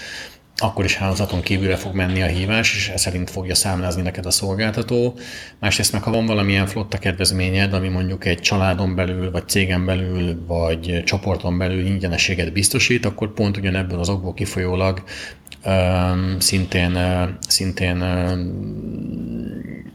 akkor 0.58 0.86
is 0.86 0.96
hálózaton 0.96 1.42
kívülre 1.42 1.76
fog 1.76 1.96
menni 1.96 2.22
a 2.22 2.26
hívás, 2.26 2.76
és 2.76 2.90
ez 2.90 3.02
szerint 3.02 3.30
fogja 3.30 3.56
számlázni 3.56 4.02
neked 4.02 4.26
a 4.26 4.32
szolgáltató. 4.32 5.18
Másrészt 5.60 5.92
meg, 5.92 6.04
ha 6.04 6.12
van 6.12 6.26
valamilyen 6.26 6.68
flotta 6.68 6.98
kedvezményed, 6.98 7.74
ami 7.74 7.88
mondjuk 7.88 8.26
egy 8.26 8.40
családon 8.40 8.96
belül, 8.96 9.32
vagy 9.32 9.48
cégen 9.48 9.86
belül, 9.86 10.46
vagy 10.48 11.04
csoporton 11.06 11.58
belül 11.58 11.86
ingyenességet 11.86 12.54
biztosít, 12.54 13.06
akkor 13.06 13.34
pont 13.34 13.58
ugyanebből 13.58 14.00
az 14.00 14.10
okból 14.10 14.34
kifolyólag 14.34 15.04
szintén, 16.38 16.98
szintén 17.48 18.04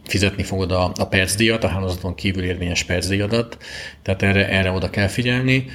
fizetni 0.05 0.43
fogod 0.43 0.73
a, 0.73 0.93
a 0.95 1.07
percdíjat, 1.07 1.65
a 1.65 1.69
hálózaton 1.69 2.15
kívül 2.15 2.45
érvényes 2.45 2.85
percdíjadat, 2.85 3.59
tehát 4.03 4.23
erre, 4.23 4.49
erre 4.49 4.71
oda 4.71 4.91
kell 4.91 5.07
figyelni. 5.07 5.67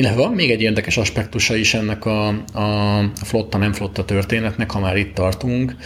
Illetve 0.00 0.20
van 0.20 0.32
még 0.32 0.50
egy 0.50 0.62
érdekes 0.62 0.96
aspektusa 0.96 1.54
is 1.54 1.74
ennek 1.74 2.04
a, 2.04 2.28
a 2.52 3.02
flotta-nem 3.24 3.72
flotta 3.72 4.04
történetnek, 4.04 4.70
ha 4.70 4.80
már 4.80 4.96
itt 4.96 5.14
tartunk. 5.14 5.76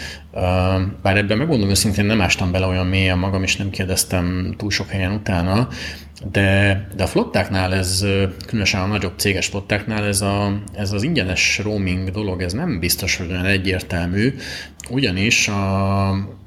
Bár 1.02 1.16
ebben 1.16 1.38
megmondom 1.38 1.68
őszintén, 1.68 2.04
nem 2.04 2.20
ástam 2.20 2.52
bele 2.52 2.66
olyan 2.66 2.86
mélyen 2.86 3.18
magam, 3.18 3.42
és 3.42 3.56
nem 3.56 3.70
kérdeztem 3.70 4.54
túl 4.56 4.70
sok 4.70 4.88
helyen 4.88 5.12
utána, 5.12 5.68
de, 6.30 6.88
de 6.96 7.02
a 7.02 7.06
flottáknál 7.06 7.74
ez, 7.74 8.06
különösen 8.46 8.80
a 8.80 8.86
nagyobb 8.86 9.18
céges 9.18 9.46
flottáknál 9.46 10.04
ez, 10.04 10.20
a, 10.20 10.60
ez 10.74 10.92
az 10.92 11.02
ingyenes 11.02 11.60
roaming 11.62 12.10
dolog, 12.10 12.42
ez 12.42 12.52
nem 12.52 12.78
biztos, 12.78 13.16
hogy 13.16 13.30
olyan 13.30 13.44
egyértelmű, 13.44 14.34
ugyanis 14.90 15.48
a, 15.48 16.42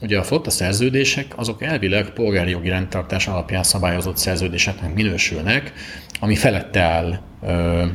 Ugye 0.00 0.18
a 0.18 0.22
flotta 0.22 0.50
szerződések 0.50 1.26
azok 1.36 1.62
elvileg 1.62 2.10
polgári 2.10 2.50
jogi 2.50 2.68
rendtartás 2.68 3.26
alapján 3.26 3.62
szabályozott 3.62 4.16
szerződéseknek 4.16 4.94
minősülnek, 4.94 5.72
ami 6.20 6.34
felette 6.36 6.80
áll 6.80 7.20
ö, 7.42 7.86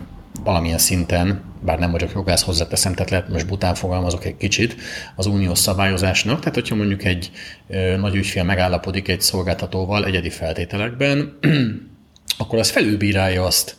valamilyen 0.43 0.78
szinten, 0.78 1.43
bár 1.61 1.80
nem 1.80 1.91
vagyok 1.91 2.11
jogász, 2.13 2.43
hozzáteszem, 2.43 2.93
tehát 2.93 3.09
lehet 3.09 3.30
most 3.30 3.47
bután 3.47 3.76
fogalmazok 3.76 4.26
egy 4.26 4.38
kicsit, 4.38 4.76
az 5.15 5.26
uniós 5.26 5.59
szabályozásnak. 5.59 6.39
Tehát, 6.39 6.53
hogyha 6.53 6.76
mondjuk 6.76 7.03
egy 7.03 7.32
ö, 7.70 7.97
nagy 7.97 8.15
ügyfél 8.15 8.43
megállapodik 8.43 9.07
egy 9.07 9.22
szolgáltatóval 9.22 10.05
egyedi 10.05 10.30
feltételekben, 10.30 11.38
akkor 12.38 12.59
az 12.59 12.70
felülbírálja 12.70 13.45
azt, 13.45 13.78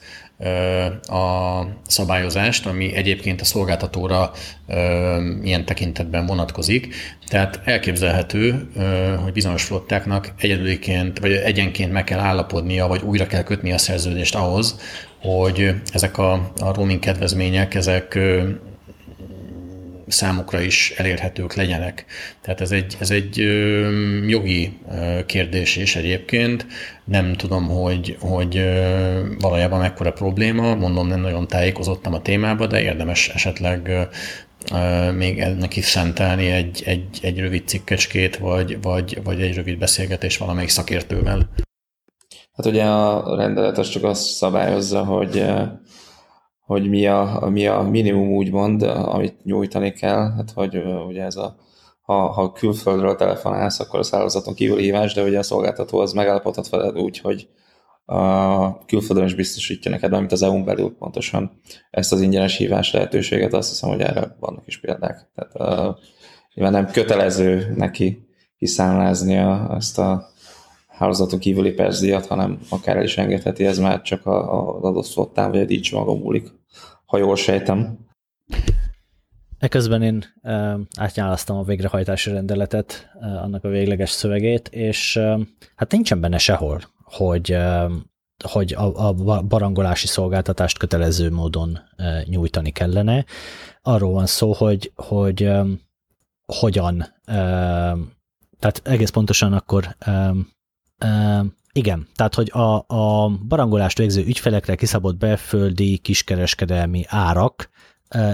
a 1.02 1.60
szabályozást, 1.86 2.66
ami 2.66 2.94
egyébként 2.94 3.40
a 3.40 3.44
szolgáltatóra 3.44 4.32
ilyen 5.42 5.64
tekintetben 5.64 6.26
vonatkozik. 6.26 6.94
Tehát 7.28 7.60
elképzelhető, 7.64 8.70
hogy 9.22 9.32
bizonyos 9.32 9.64
flottáknak 9.64 10.32
egyedüliként, 10.38 11.18
vagy 11.18 11.32
egyenként 11.32 11.92
meg 11.92 12.04
kell 12.04 12.18
állapodnia, 12.18 12.86
vagy 12.86 13.02
újra 13.02 13.26
kell 13.26 13.42
kötni 13.42 13.72
a 13.72 13.78
szerződést 13.78 14.34
ahhoz, 14.34 14.80
hogy 15.20 15.74
ezek 15.92 16.18
a, 16.18 16.32
a 16.60 16.72
roaming 16.74 17.00
kedvezmények, 17.00 17.74
ezek 17.74 18.18
számukra 20.10 20.60
is 20.60 20.92
elérhetők 20.96 21.54
legyenek. 21.54 22.04
Tehát 22.40 22.60
ez 22.60 22.70
egy, 22.70 22.96
ez 23.00 23.10
egy 23.10 23.36
jogi 24.26 24.78
kérdés 25.26 25.76
is 25.76 25.96
egyébként. 25.96 26.66
Nem 27.04 27.32
tudom, 27.32 27.68
hogy, 27.68 28.16
hogy 28.20 28.64
valójában 29.38 29.80
mekkora 29.80 30.12
probléma, 30.12 30.74
mondom, 30.74 31.06
nem 31.06 31.20
nagyon 31.20 31.46
tájékozottam 31.46 32.14
a 32.14 32.22
témába, 32.22 32.66
de 32.66 32.82
érdemes 32.82 33.28
esetleg 33.28 34.08
még 35.16 35.38
ennek 35.38 35.76
is 35.76 35.84
szentelni 35.84 36.46
egy, 36.46 36.82
egy, 36.86 37.18
egy 37.22 37.38
rövid 37.38 37.68
cikkecskét, 37.68 38.36
vagy, 38.36 38.82
vagy, 38.82 39.20
vagy 39.24 39.40
egy 39.40 39.54
rövid 39.54 39.78
beszélgetés 39.78 40.36
valamelyik 40.36 40.68
szakértővel. 40.68 41.48
Hát 42.52 42.66
ugye 42.66 42.84
a 42.84 43.36
rendelet 43.36 43.78
az 43.78 43.88
csak 43.88 44.04
azt 44.04 44.22
szabályozza, 44.22 45.04
hogy 45.04 45.44
hogy 46.70 46.88
mi 46.88 47.06
a, 47.06 47.48
mi 47.48 47.66
a 47.66 47.80
minimum 47.82 48.32
úgymond, 48.32 48.82
amit 48.82 49.44
nyújtani 49.44 49.92
kell, 49.92 50.32
hát 50.36 50.50
hogy 50.54 50.76
ugye 51.08 51.22
ez 51.22 51.36
a 51.36 51.56
ha, 52.00 52.26
ha 52.26 52.52
külföldről 52.52 53.16
telefonálsz, 53.16 53.80
akkor 53.80 53.98
a 53.98 54.02
szállózaton 54.02 54.54
kívül 54.54 54.78
hívás, 54.78 55.14
de 55.14 55.22
ugye 55.22 55.38
a 55.38 55.42
szolgáltató 55.42 55.98
az 55.98 56.12
megállapodhat 56.12 56.68
veled 56.68 56.98
úgy, 56.98 57.18
hogy 57.18 57.48
a 58.04 58.84
külföldön 58.84 59.24
is 59.24 59.34
biztosítja 59.34 59.90
neked, 59.90 60.10
mint 60.10 60.32
az 60.32 60.42
EU-n 60.42 60.64
belül 60.64 60.96
pontosan 60.98 61.60
ezt 61.90 62.12
az 62.12 62.20
ingyenes 62.20 62.56
hívás 62.56 62.92
lehetőséget, 62.92 63.52
azt 63.52 63.68
hiszem, 63.68 63.88
hogy 63.90 64.00
erre 64.00 64.36
vannak 64.40 64.66
is 64.66 64.80
példák. 64.80 65.30
Tehát 65.34 65.52
uh, 65.54 65.96
nyilván 66.54 66.72
nem 66.72 66.92
kötelező 66.92 67.72
neki 67.76 68.28
kiszámláznia 68.56 69.74
ezt 69.76 69.98
a 69.98 70.28
hálózaton 71.00 71.38
kívüli 71.38 71.72
percdíjat, 71.72 72.26
hanem 72.26 72.58
akár 72.68 72.96
el 72.96 73.04
is 73.04 73.16
engedheti, 73.16 73.66
ez 73.66 73.78
már 73.78 74.02
csak 74.02 74.26
az 74.26 74.82
adott 74.82 75.06
flottán, 75.06 75.50
vagy 75.50 75.80
a 75.92 75.96
maga 75.96 76.14
múlik, 76.14 76.48
ha 77.04 77.18
jól 77.18 77.36
sejtem. 77.36 77.98
Eközben 79.58 80.02
én 80.02 80.24
átnyálasztam 80.96 81.56
a 81.56 81.62
végrehajtási 81.62 82.30
rendeletet, 82.30 83.10
annak 83.20 83.64
a 83.64 83.68
végleges 83.68 84.10
szövegét, 84.10 84.68
és 84.68 85.20
hát 85.76 85.92
nincsen 85.92 86.20
benne 86.20 86.38
sehol, 86.38 86.80
hogy, 87.04 87.56
hogy 88.44 88.74
a, 88.74 89.08
a 89.08 89.42
barangolási 89.42 90.06
szolgáltatást 90.06 90.78
kötelező 90.78 91.30
módon 91.30 91.78
nyújtani 92.24 92.70
kellene. 92.70 93.24
Arról 93.82 94.12
van 94.12 94.26
szó, 94.26 94.52
hogy, 94.52 94.92
hogy 94.94 95.50
hogyan, 96.46 97.06
tehát 98.58 98.80
egész 98.82 99.10
pontosan 99.10 99.52
akkor 99.52 99.96
igen, 101.72 102.06
tehát 102.14 102.34
hogy 102.34 102.50
a, 102.52 102.84
a 102.86 103.28
barangolást 103.48 103.98
végző 103.98 104.24
ügyfelekre 104.24 104.74
kiszabott 104.74 105.16
belföldi 105.16 105.98
kiskereskedelmi 105.98 107.04
árak 107.06 107.70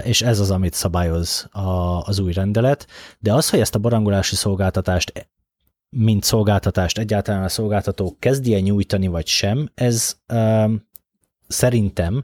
és 0.03 0.21
ez 0.21 0.39
az, 0.39 0.51
amit 0.51 0.73
szabályoz 0.73 1.47
a, 1.51 2.01
az 2.01 2.19
új 2.19 2.33
rendelet, 2.33 2.87
de 3.19 3.33
az, 3.33 3.49
hogy 3.49 3.59
ezt 3.59 3.75
a 3.75 3.79
barangolási 3.79 4.35
szolgáltatást 4.35 5.29
mint 5.89 6.23
szolgáltatást 6.23 6.97
egyáltalán 6.97 7.43
a 7.43 7.49
szolgáltató 7.49 8.15
kezdje 8.19 8.59
nyújtani, 8.59 9.07
vagy 9.07 9.27
sem, 9.27 9.69
ez 9.75 10.17
um, 10.33 10.87
szerintem 11.47 12.23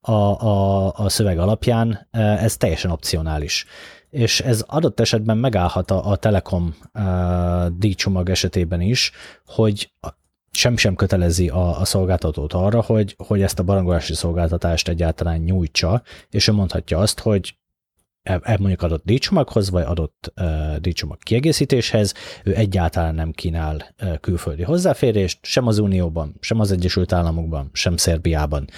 a, 0.00 0.12
a, 0.12 0.92
a 0.92 1.08
szöveg 1.08 1.38
alapján 1.38 2.08
ez 2.10 2.56
teljesen 2.56 2.90
opcionális. 2.90 3.66
És 4.10 4.40
ez 4.40 4.64
adott 4.66 5.00
esetben 5.00 5.38
megállhat 5.38 5.90
a, 5.90 6.10
a 6.10 6.16
Telekom 6.16 6.74
uh, 6.94 7.66
díjcsomag 7.66 8.28
esetében 8.28 8.80
is, 8.80 9.12
hogy 9.46 9.92
sem 10.50 10.76
sem 10.76 10.94
kötelezi 10.94 11.48
a, 11.48 11.80
a 11.80 11.84
szolgáltatót 11.84 12.52
arra, 12.52 12.82
hogy, 12.82 13.14
hogy 13.26 13.42
ezt 13.42 13.58
a 13.58 13.62
barangolási 13.62 14.14
szolgáltatást 14.14 14.88
egyáltalán 14.88 15.38
nyújtsa, 15.38 16.02
és 16.30 16.48
ő 16.48 16.52
mondhatja 16.52 16.98
azt, 16.98 17.20
hogy 17.20 17.58
e, 18.22 18.40
e 18.42 18.56
mondjuk 18.58 18.82
adott 18.82 19.04
díjcsomaghoz, 19.04 19.70
vagy 19.70 19.84
adott 19.86 20.32
uh, 20.40 20.76
díjcsomag 20.76 21.18
kiegészítéshez, 21.18 22.14
ő 22.44 22.54
egyáltalán 22.54 23.14
nem 23.14 23.30
kínál 23.30 23.94
uh, 24.02 24.18
külföldi 24.18 24.62
hozzáférést, 24.62 25.38
sem 25.42 25.66
az 25.66 25.78
Unióban, 25.78 26.36
sem 26.40 26.60
az 26.60 26.72
Egyesült 26.72 27.12
Államokban, 27.12 27.70
sem 27.72 27.96
Szerbiában. 27.96 28.68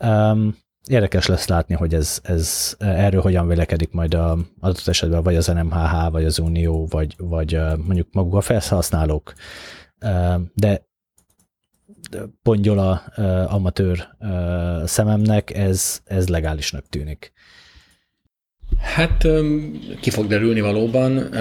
Um, 0.00 0.56
érdekes 0.88 1.26
lesz 1.26 1.46
látni, 1.46 1.74
hogy 1.74 1.94
ez, 1.94 2.20
ez 2.22 2.74
erről 2.78 3.20
hogyan 3.20 3.48
vélekedik 3.48 3.92
majd 3.92 4.14
a, 4.14 4.38
adott 4.60 4.86
esetben 4.86 5.22
vagy 5.22 5.36
az 5.36 5.46
NMHH, 5.46 6.10
vagy 6.10 6.24
az 6.24 6.38
Unió, 6.38 6.86
vagy, 6.90 7.14
vagy 7.18 7.60
mondjuk 7.76 8.08
maguk 8.12 8.34
a 8.34 8.40
felhasználók. 8.40 9.32
De 10.54 10.86
pongyola 12.42 13.02
uh, 13.16 13.54
amatőr 13.54 14.08
szememnek 14.84 15.54
ez, 15.54 16.00
ez 16.04 16.28
legálisnak 16.28 16.88
tűnik. 16.88 17.32
Hát 18.80 19.26
ki 20.00 20.10
fog 20.10 20.26
derülni 20.26 20.60
valóban. 20.60 21.34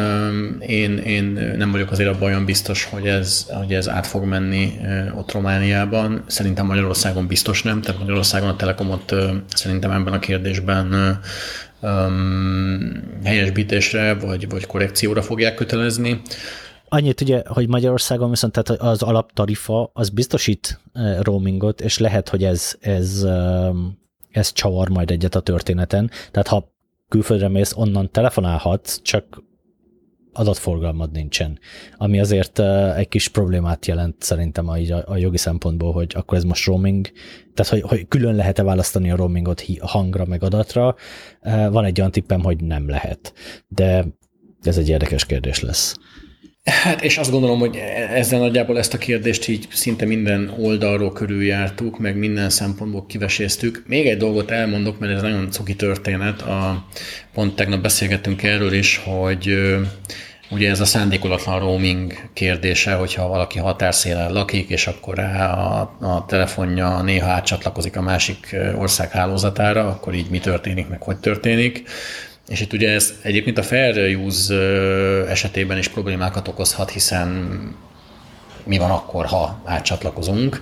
Én, 0.62 0.98
én 0.98 1.24
nem 1.58 1.72
vagyok 1.72 1.92
azért 1.92 2.10
abban 2.10 2.24
olyan 2.24 2.46
biztos, 2.46 2.84
hogy 2.84 3.08
ez, 3.08 3.48
hogy 3.50 3.74
ez 3.74 3.90
át 3.90 4.08
fog 4.08 4.24
menni 4.24 4.72
ott 5.16 5.32
Romániában. 5.32 6.24
Szerintem 6.28 6.66
Magyarországon 6.66 7.28
biztos 7.28 7.64
nem, 7.64 7.82
tehát 7.82 8.00
Magyarországon 8.00 8.50
a 8.50 8.56
Telekomot 8.56 9.16
szerintem 9.54 9.92
ebben 9.92 10.14
a 10.14 10.20
kérdésben 10.20 11.20
helyesbítésre 13.24 14.14
vagy, 14.14 14.50
vagy 14.50 14.66
korrekcióra 14.66 15.22
fogják 15.22 15.56
kötelezni. 15.56 16.22
Annyit 16.90 17.22
ugye, 17.22 17.42
hogy 17.46 17.68
Magyarországon 17.68 18.30
viszont 18.30 18.54
tehát 18.54 18.82
az 18.82 19.02
alaptarifa 19.02 19.90
az 19.94 20.10
biztosít 20.10 20.80
roamingot, 21.20 21.82
és 21.82 21.98
lehet, 21.98 22.30
hogy 22.30 22.44
ez, 22.44 22.76
ez, 22.80 23.26
ez 24.32 24.52
csavar 24.52 24.90
majd 24.90 25.12
egyet 25.12 25.36
a 25.36 25.40
történeten. 25.40 26.12
Tehát 26.32 26.48
ha 26.48 26.72
külföldre 27.14 27.48
mész, 27.48 27.74
onnan 27.76 28.12
telefonálhatsz, 28.12 29.02
csak 29.02 29.44
adatforgalmad 30.32 31.12
nincsen, 31.12 31.60
ami 31.98 32.20
azért 32.20 32.60
egy 32.96 33.08
kis 33.08 33.28
problémát 33.28 33.86
jelent 33.86 34.16
szerintem 34.20 34.68
a, 34.68 34.78
a, 35.06 35.18
jogi 35.18 35.38
szempontból, 35.38 35.92
hogy 35.92 36.12
akkor 36.16 36.38
ez 36.38 36.44
most 36.44 36.66
roaming, 36.66 37.12
tehát 37.54 37.72
hogy, 37.72 37.82
hogy 37.82 38.08
külön 38.08 38.36
lehet-e 38.36 38.64
választani 38.64 39.12
a 39.12 39.16
roamingot 39.16 39.64
hangra 39.80 40.26
meg 40.26 40.44
adatra. 40.44 40.96
Van 41.70 41.86
egy 41.86 42.00
olyan 42.00 42.12
tippem, 42.12 42.44
hogy 42.44 42.64
nem 42.64 42.90
lehet, 42.90 43.34
de 43.68 44.06
ez 44.62 44.78
egy 44.78 44.90
érdekes 44.90 45.26
kérdés 45.26 45.62
lesz. 45.62 45.98
Hát, 46.64 47.04
és 47.04 47.18
azt 47.18 47.32
gondolom, 47.32 47.60
hogy 47.60 47.76
ezzel 48.14 48.40
nagyjából 48.40 48.78
ezt 48.78 48.94
a 48.94 48.98
kérdést 48.98 49.48
így 49.48 49.68
szinte 49.72 50.06
minden 50.06 50.54
oldalról 50.58 51.14
körüljártuk, 51.14 52.00
meg 52.00 52.18
minden 52.18 52.50
szempontból 52.50 53.06
kiveséztük. 53.06 53.84
Még 53.88 54.08
egy 54.08 54.18
dolgot 54.18 54.52
elmondok, 54.52 55.00
mert 55.00 55.14
ez 55.14 55.22
nagyon 55.22 55.52
cuki 55.52 55.76
történet. 55.76 56.42
A, 56.42 56.86
pont 57.34 57.56
tegnap 57.56 57.82
beszélgettünk 57.82 58.44
erről 58.44 58.74
is, 58.74 59.02
hogy 59.06 59.56
ugye 60.52 60.70
ez 60.70 60.80
a 60.80 60.86
szándékolatlan 60.86 61.60
roaming 61.60 62.14
kérdése, 62.34 62.94
hogyha 62.94 63.28
valaki 63.28 63.60
határszélen 63.60 64.34
lakik, 64.34 64.70
és 64.70 64.88
akkor 64.88 65.16
rá 65.16 65.54
a, 65.54 65.96
a 66.00 66.26
telefonja 66.26 67.02
néha 67.02 67.30
átcsatlakozik 67.30 67.98
a 67.98 68.02
másik 68.02 68.56
ország 68.78 69.12
hálózatára, 69.12 69.88
akkor 69.88 70.14
így 70.14 70.30
mi 70.30 70.40
történik, 70.40 70.88
meg 70.88 71.02
hogy 71.02 71.18
történik. 71.18 71.84
És 72.48 72.62
itt 72.62 72.74
ugye 72.74 72.92
ez 72.92 73.14
egyébként 73.22 73.58
a 73.58 73.64
fair 73.64 74.18
use 74.18 74.56
esetében 75.28 75.78
is 75.78 75.88
problémákat 75.88 76.48
okozhat, 76.48 76.90
hiszen 76.92 77.50
mi 78.66 78.78
van 78.78 78.92
akkor, 78.92 79.26
ha 79.26 79.62
átcsatlakozunk 79.66 80.62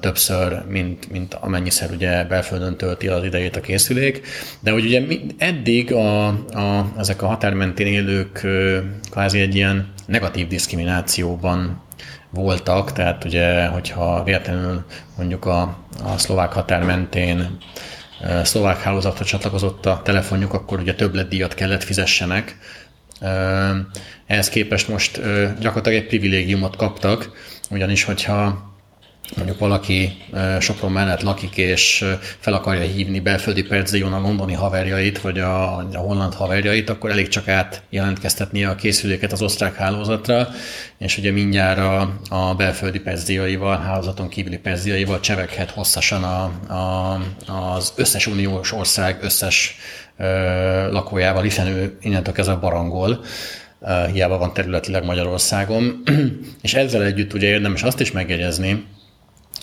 többször, 0.00 0.62
mint, 0.68 1.10
mint 1.10 1.34
amennyiszer 1.34 1.90
ugye 1.90 2.24
belföldön 2.24 2.76
tölti 2.76 3.08
az 3.08 3.24
idejét 3.24 3.56
a 3.56 3.60
készülék. 3.60 4.26
De 4.60 4.70
hogy 4.70 4.84
ugye 4.84 5.02
eddig 5.38 5.92
a, 5.92 6.26
a, 6.26 6.92
ezek 6.98 7.22
a 7.22 7.26
határmentén 7.26 7.86
élők 7.86 8.46
kvázi 9.10 9.40
egy 9.40 9.54
ilyen 9.54 9.92
negatív 10.06 10.46
diszkriminációban 10.46 11.82
voltak, 12.30 12.92
tehát 12.92 13.24
ugye, 13.24 13.66
hogyha 13.66 14.22
véletlenül 14.24 14.84
mondjuk 15.16 15.44
a, 15.44 15.60
a 16.04 16.18
szlovák 16.18 16.52
határ 16.52 16.82
mentén 16.82 17.56
szlovák 18.42 18.80
hálózatra 18.80 19.24
csatlakozott 19.24 19.86
a 19.86 20.00
telefonjuk, 20.04 20.52
akkor 20.52 20.80
ugye 20.80 20.94
többletdíjat 20.94 21.54
kellett 21.54 21.82
fizessenek. 21.82 22.58
Ehhez 24.26 24.48
képest 24.48 24.88
most 24.88 25.20
gyakorlatilag 25.60 25.98
egy 25.98 26.06
privilégiumot 26.06 26.76
kaptak, 26.76 27.30
ugyanis 27.70 28.04
hogyha 28.04 28.72
mondjuk 29.36 29.58
valaki 29.58 30.16
Sopron 30.60 30.92
mellett 30.92 31.22
lakik, 31.22 31.56
és 31.56 32.04
fel 32.38 32.52
akarja 32.52 32.82
hívni 32.82 33.20
belföldi 33.20 33.62
percdíjon 33.62 34.12
a 34.12 34.20
londoni 34.20 34.52
haverjait, 34.52 35.20
vagy 35.20 35.38
a, 35.38 35.76
a 35.76 35.96
holland 35.96 36.34
haverjait, 36.34 36.90
akkor 36.90 37.10
elég 37.10 37.28
csak 37.28 37.48
át 37.48 37.82
jelentkeztetnie 37.90 38.68
a 38.68 38.74
készüléket 38.74 39.32
az 39.32 39.42
osztrák 39.42 39.74
hálózatra, 39.74 40.48
és 40.98 41.18
ugye 41.18 41.30
mindjárt 41.30 41.78
a, 41.78 42.18
a 42.28 42.54
belföldi 42.54 43.00
percdíjaival, 43.00 43.78
hálózaton 43.78 44.28
kívüli 44.28 44.58
percdíjaival 44.58 45.20
cseveghet 45.20 45.70
hosszasan 45.70 46.24
a, 46.24 46.42
a, 46.72 47.20
az 47.46 47.92
összes 47.96 48.26
uniós 48.26 48.72
ország 48.72 49.18
összes 49.22 49.76
ö, 50.16 50.24
lakójával, 50.90 51.42
hiszen 51.42 51.66
ő 51.66 51.98
innentől 52.00 52.34
kezdve 52.34 52.54
barangol, 52.54 53.24
hiába 54.12 54.38
van 54.38 54.52
területileg 54.52 55.04
Magyarországon, 55.04 56.02
és 56.62 56.74
ezzel 56.74 57.02
együtt 57.02 57.32
ugye 57.32 57.46
érdemes 57.46 57.82
azt 57.82 58.00
is 58.00 58.12
megjegyezni, 58.12 58.84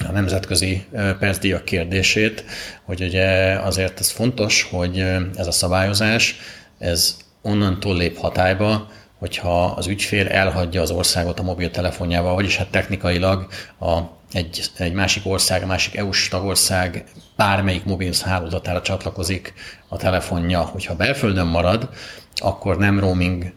a 0.07 0.11
nemzetközi 0.11 0.85
percdíjak 1.19 1.65
kérdését, 1.65 2.45
hogy 2.83 3.01
ugye 3.01 3.59
azért 3.59 3.99
ez 3.99 4.09
fontos, 4.09 4.67
hogy 4.71 4.99
ez 5.35 5.47
a 5.47 5.51
szabályozás, 5.51 6.35
ez 6.79 7.17
onnantól 7.41 7.97
lép 7.97 8.17
hatályba, 8.17 8.87
hogyha 9.19 9.65
az 9.65 9.87
ügyfél 9.87 10.27
elhagyja 10.27 10.81
az 10.81 10.91
országot 10.91 11.39
a 11.39 11.43
mobiltelefonjával, 11.43 12.33
vagyis 12.33 12.57
hát 12.57 12.67
technikailag 12.67 13.47
a, 13.79 13.99
egy, 14.31 14.71
egy 14.77 14.93
másik 14.93 15.25
ország, 15.25 15.63
a 15.63 15.65
másik 15.65 15.95
EU-s 15.95 16.27
tagország 16.27 17.03
bármelyik 17.35 17.83
mobil 17.83 18.11
hálózatára 18.23 18.81
csatlakozik 18.81 19.53
a 19.87 19.97
telefonja, 19.97 20.59
hogyha 20.59 20.95
belföldön 20.95 21.47
marad, 21.47 21.89
akkor 22.35 22.77
nem 22.77 22.99
roaming 22.99 23.53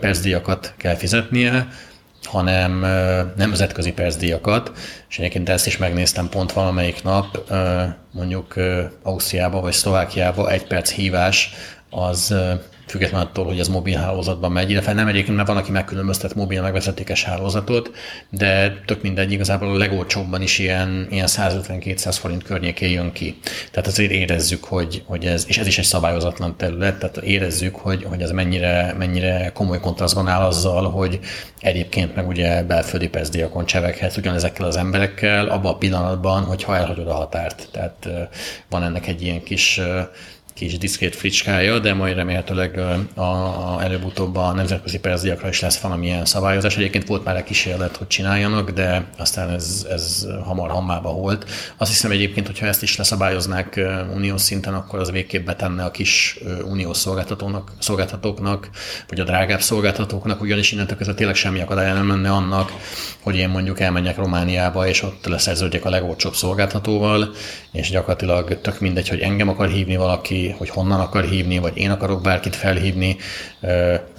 percdíjakat 0.00 0.74
kell 0.76 0.94
fizetnie, 0.94 1.68
hanem 2.26 2.78
nemzetközi 3.36 3.92
percdíjakat, 3.92 4.72
és 5.08 5.18
egyébként 5.18 5.48
ezt 5.48 5.66
is 5.66 5.76
megnéztem 5.76 6.28
pont 6.28 6.52
valamelyik 6.52 7.02
nap, 7.02 7.52
mondjuk 8.12 8.54
Ausztriába 9.02 9.60
vagy 9.60 9.72
Szlovákiába 9.72 10.50
egy 10.50 10.66
perc 10.66 10.90
hívás 10.90 11.50
az 11.90 12.34
függetlenül 12.86 13.26
attól, 13.26 13.44
hogy 13.44 13.58
ez 13.58 13.68
mobil 13.68 13.96
hálózatban 13.96 14.52
megy, 14.52 14.70
illetve 14.70 14.92
nem 14.92 15.06
egyébként, 15.06 15.36
mert 15.36 15.48
van, 15.48 15.56
aki 15.56 15.70
megkülönböztet 15.70 16.34
mobil 16.34 16.62
megvezetékes 16.62 17.24
hálózatot, 17.24 17.90
de 18.30 18.82
tök 18.86 19.02
mindegy, 19.02 19.32
igazából 19.32 19.68
a 19.68 19.76
legolcsóbban 19.76 20.42
is 20.42 20.58
ilyen, 20.58 21.06
ilyen 21.10 21.26
150-200 21.28 22.16
forint 22.18 22.42
környékén 22.42 22.90
jön 22.90 23.12
ki. 23.12 23.38
Tehát 23.70 23.86
azért 23.88 24.10
érezzük, 24.10 24.64
hogy, 24.64 25.02
hogy 25.06 25.24
ez, 25.24 25.44
és 25.48 25.58
ez 25.58 25.66
is 25.66 25.78
egy 25.78 25.84
szabályozatlan 25.84 26.56
terület, 26.56 26.98
tehát 26.98 27.16
érezzük, 27.16 27.76
hogy, 27.76 28.04
hogy 28.04 28.22
ez 28.22 28.30
mennyire, 28.30 28.94
mennyire 28.98 29.50
komoly 29.54 29.80
kontrasztban 29.80 30.28
áll 30.28 30.46
azzal, 30.46 30.90
hogy 30.90 31.20
egyébként 31.60 32.14
meg 32.14 32.28
ugye 32.28 32.62
belföldi 32.62 33.08
pezdiakon 33.08 33.66
cseveghetsz 33.66 34.16
ugyanezekkel 34.16 34.66
az 34.66 34.76
emberekkel 34.76 35.48
abban 35.48 35.72
a 35.72 35.76
pillanatban, 35.76 36.42
hogyha 36.42 36.76
elhagyod 36.76 37.08
a 37.08 37.14
határt. 37.14 37.68
Tehát 37.70 38.08
van 38.70 38.82
ennek 38.82 39.06
egy 39.06 39.22
ilyen 39.22 39.42
kis 39.42 39.80
kis 40.56 40.78
diszkrét 40.78 41.16
fricskája, 41.16 41.78
de 41.78 41.94
majd 41.94 42.14
remélhetőleg 42.14 42.78
a, 43.14 43.20
a, 43.20 43.82
előbb-utóbb 43.82 44.36
a 44.36 44.52
nemzetközi 44.52 44.98
perziakra 44.98 45.48
is 45.48 45.60
lesz 45.60 45.80
valamilyen 45.80 46.24
szabályozás. 46.24 46.76
Egyébként 46.76 47.06
volt 47.06 47.24
már 47.24 47.36
egy 47.36 47.44
kísérlet, 47.44 47.96
hogy 47.96 48.06
csináljanak, 48.06 48.70
de 48.70 49.04
aztán 49.18 49.50
ez, 49.50 49.86
ez 49.90 50.26
hamar 50.44 50.70
hammába 50.70 51.12
volt. 51.12 51.46
Azt 51.76 51.90
hiszem 51.90 52.10
egyébként, 52.10 52.46
hogyha 52.46 52.66
ezt 52.66 52.82
is 52.82 52.96
leszabályoznák 52.96 53.80
uniós 54.14 54.40
szinten, 54.40 54.74
akkor 54.74 54.98
az 54.98 55.10
végképp 55.10 55.46
betenne 55.46 55.84
a 55.84 55.90
kis 55.90 56.38
uniós 56.64 56.96
szolgáltatónak, 56.96 57.72
szolgáltatóknak, 57.78 58.68
vagy 59.08 59.20
a 59.20 59.24
drágább 59.24 59.60
szolgáltatóknak, 59.60 60.40
ugyanis 60.40 60.72
innentől 60.72 60.96
kezdve 60.96 61.16
tényleg 61.16 61.36
semmi 61.36 61.60
akadálya 61.60 61.94
nem 61.94 62.08
lenne 62.08 62.30
annak, 62.30 62.72
hogy 63.20 63.36
én 63.36 63.48
mondjuk 63.48 63.80
elmenjek 63.80 64.16
Romániába, 64.16 64.88
és 64.88 65.02
ott 65.02 65.26
leszerződjek 65.26 65.84
a 65.84 65.90
legolcsóbb 65.90 66.34
szolgáltatóval, 66.34 67.34
és 67.72 67.90
gyakorlatilag 67.90 68.60
tök 68.60 68.80
mindegy, 68.80 69.08
hogy 69.08 69.20
engem 69.20 69.48
akar 69.48 69.68
hívni 69.68 69.96
valaki, 69.96 70.45
hogy 70.50 70.68
honnan 70.68 71.00
akar 71.00 71.24
hívni, 71.24 71.58
vagy 71.58 71.76
én 71.76 71.90
akarok 71.90 72.22
bárkit 72.22 72.56
felhívni. 72.56 73.16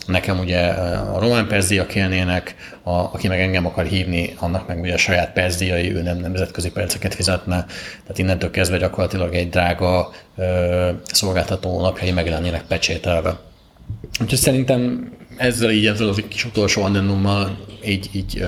Nekem 0.08 0.40
ugye 0.40 0.60
a 0.68 1.20
román 1.20 1.48
perziak 1.48 1.96
élnének, 1.96 2.56
a, 2.84 2.92
aki 2.92 3.28
meg 3.28 3.40
engem 3.40 3.66
akar 3.66 3.86
hívni, 3.86 4.34
annak 4.40 4.68
meg 4.68 4.80
ugye 4.80 4.94
a 4.94 4.98
saját 4.98 5.34
perziai, 5.34 5.96
ő 5.96 6.02
nem 6.02 6.18
nemzetközi 6.18 6.72
perceket 6.72 7.16
fizetne. 7.16 7.66
Tehát 8.02 8.18
innentől 8.18 8.52
kezdve 8.52 8.78
gyakorlatilag 8.78 9.34
egy 9.34 9.50
drága 9.50 10.12
szolgáltató 11.12 11.82
napjai 11.82 12.12
meg 12.12 12.28
lennének 12.28 12.64
pecsételve. 12.64 13.40
Úgyhogy 14.22 14.40
szerintem 14.40 15.12
ezzel 15.38 15.72
így, 15.72 15.86
ezzel 15.86 16.08
az 16.08 16.24
kis 16.30 16.46
utolsó 16.46 16.84
addendummal 16.84 17.58
így, 17.86 18.10
így 18.12 18.46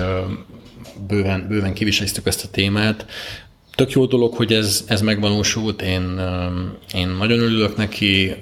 bőven, 1.06 1.46
bőven 1.48 1.74
kiviseliztük 1.74 2.26
ezt 2.26 2.44
a 2.44 2.48
témát 2.50 3.06
tök 3.80 3.92
jó 3.92 4.06
dolog, 4.06 4.34
hogy 4.34 4.52
ez, 4.52 4.84
ez 4.86 5.00
megvalósult, 5.00 5.82
én, 5.82 6.20
én 6.94 7.08
nagyon 7.08 7.38
örülök 7.38 7.76
neki, 7.76 8.34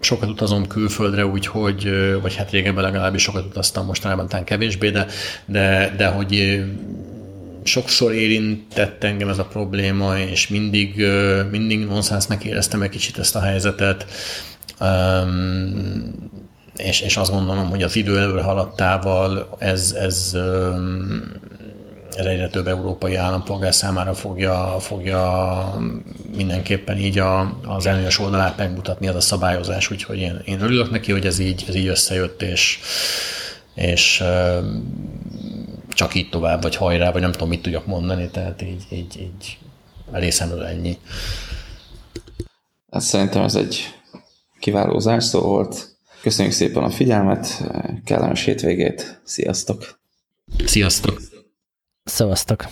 sokat 0.00 0.28
utazom 0.28 0.66
külföldre, 0.66 1.26
úgyhogy, 1.26 1.90
vagy 2.22 2.34
hát 2.34 2.50
régebben 2.50 2.84
legalábbis 2.84 3.22
sokat 3.22 3.44
utaztam, 3.44 3.86
mostanában 3.86 4.28
talán 4.28 4.44
kevésbé, 4.44 4.90
de, 4.90 5.06
de, 5.46 5.94
de 5.96 6.06
hogy 6.06 6.64
sokszor 7.62 8.12
érintett 8.12 9.04
engem 9.04 9.28
ez 9.28 9.38
a 9.38 9.44
probléma, 9.44 10.18
és 10.18 10.48
mindig, 10.48 11.06
mindig 11.50 11.86
nonsensnek 11.86 12.44
éreztem 12.44 12.82
egy 12.82 12.90
kicsit 12.90 13.18
ezt 13.18 13.36
a 13.36 13.40
helyzetet. 13.40 14.06
Um, 14.80 16.14
és, 16.76 17.00
és 17.00 17.16
azt 17.16 17.30
gondolom, 17.30 17.68
hogy 17.70 17.82
az 17.82 17.96
idő 17.96 18.18
előre 18.18 18.42
haladtával 18.42 19.56
ez, 19.58 19.96
ez 19.98 20.36
ez 22.16 22.26
egyre 22.26 22.48
több 22.48 22.66
európai 22.66 23.14
állampolgár 23.14 23.74
számára 23.74 24.14
fogja, 24.14 24.76
fogja 24.80 25.74
mindenképpen 26.36 26.98
így 26.98 27.18
a, 27.18 27.58
az 27.64 27.86
előnyös 27.86 28.18
oldalát 28.18 28.56
megmutatni 28.56 29.08
az 29.08 29.14
a 29.14 29.20
szabályozás, 29.20 29.90
úgyhogy 29.90 30.18
én, 30.18 30.40
én 30.44 30.60
örülök 30.60 30.90
neki, 30.90 31.12
hogy 31.12 31.26
ez 31.26 31.38
így, 31.38 31.64
ez 31.68 31.74
így 31.74 31.86
összejött, 31.86 32.42
és, 32.42 32.78
és 33.74 34.22
csak 35.88 36.14
így 36.14 36.28
tovább, 36.28 36.62
vagy 36.62 36.76
hajrá, 36.76 37.12
vagy 37.12 37.20
nem 37.20 37.32
tudom, 37.32 37.48
mit 37.48 37.62
tudjak 37.62 37.86
mondani, 37.86 38.28
tehát 38.28 38.62
így, 38.62 38.84
így, 38.90 39.20
így 39.20 39.58
részemről 40.12 40.64
ennyi. 40.64 40.98
Hát 42.90 43.02
szerintem 43.02 43.42
ez 43.42 43.54
egy 43.54 43.94
kiváló 44.60 44.98
zárszó 44.98 45.40
volt. 45.40 45.96
Köszönjük 46.22 46.54
szépen 46.54 46.82
a 46.82 46.90
figyelmet, 46.90 47.64
kellemes 48.04 48.44
hétvégét, 48.44 49.20
sziasztok! 49.24 50.00
Sziasztok! 50.64 51.35
Szevasztok! 52.08 52.66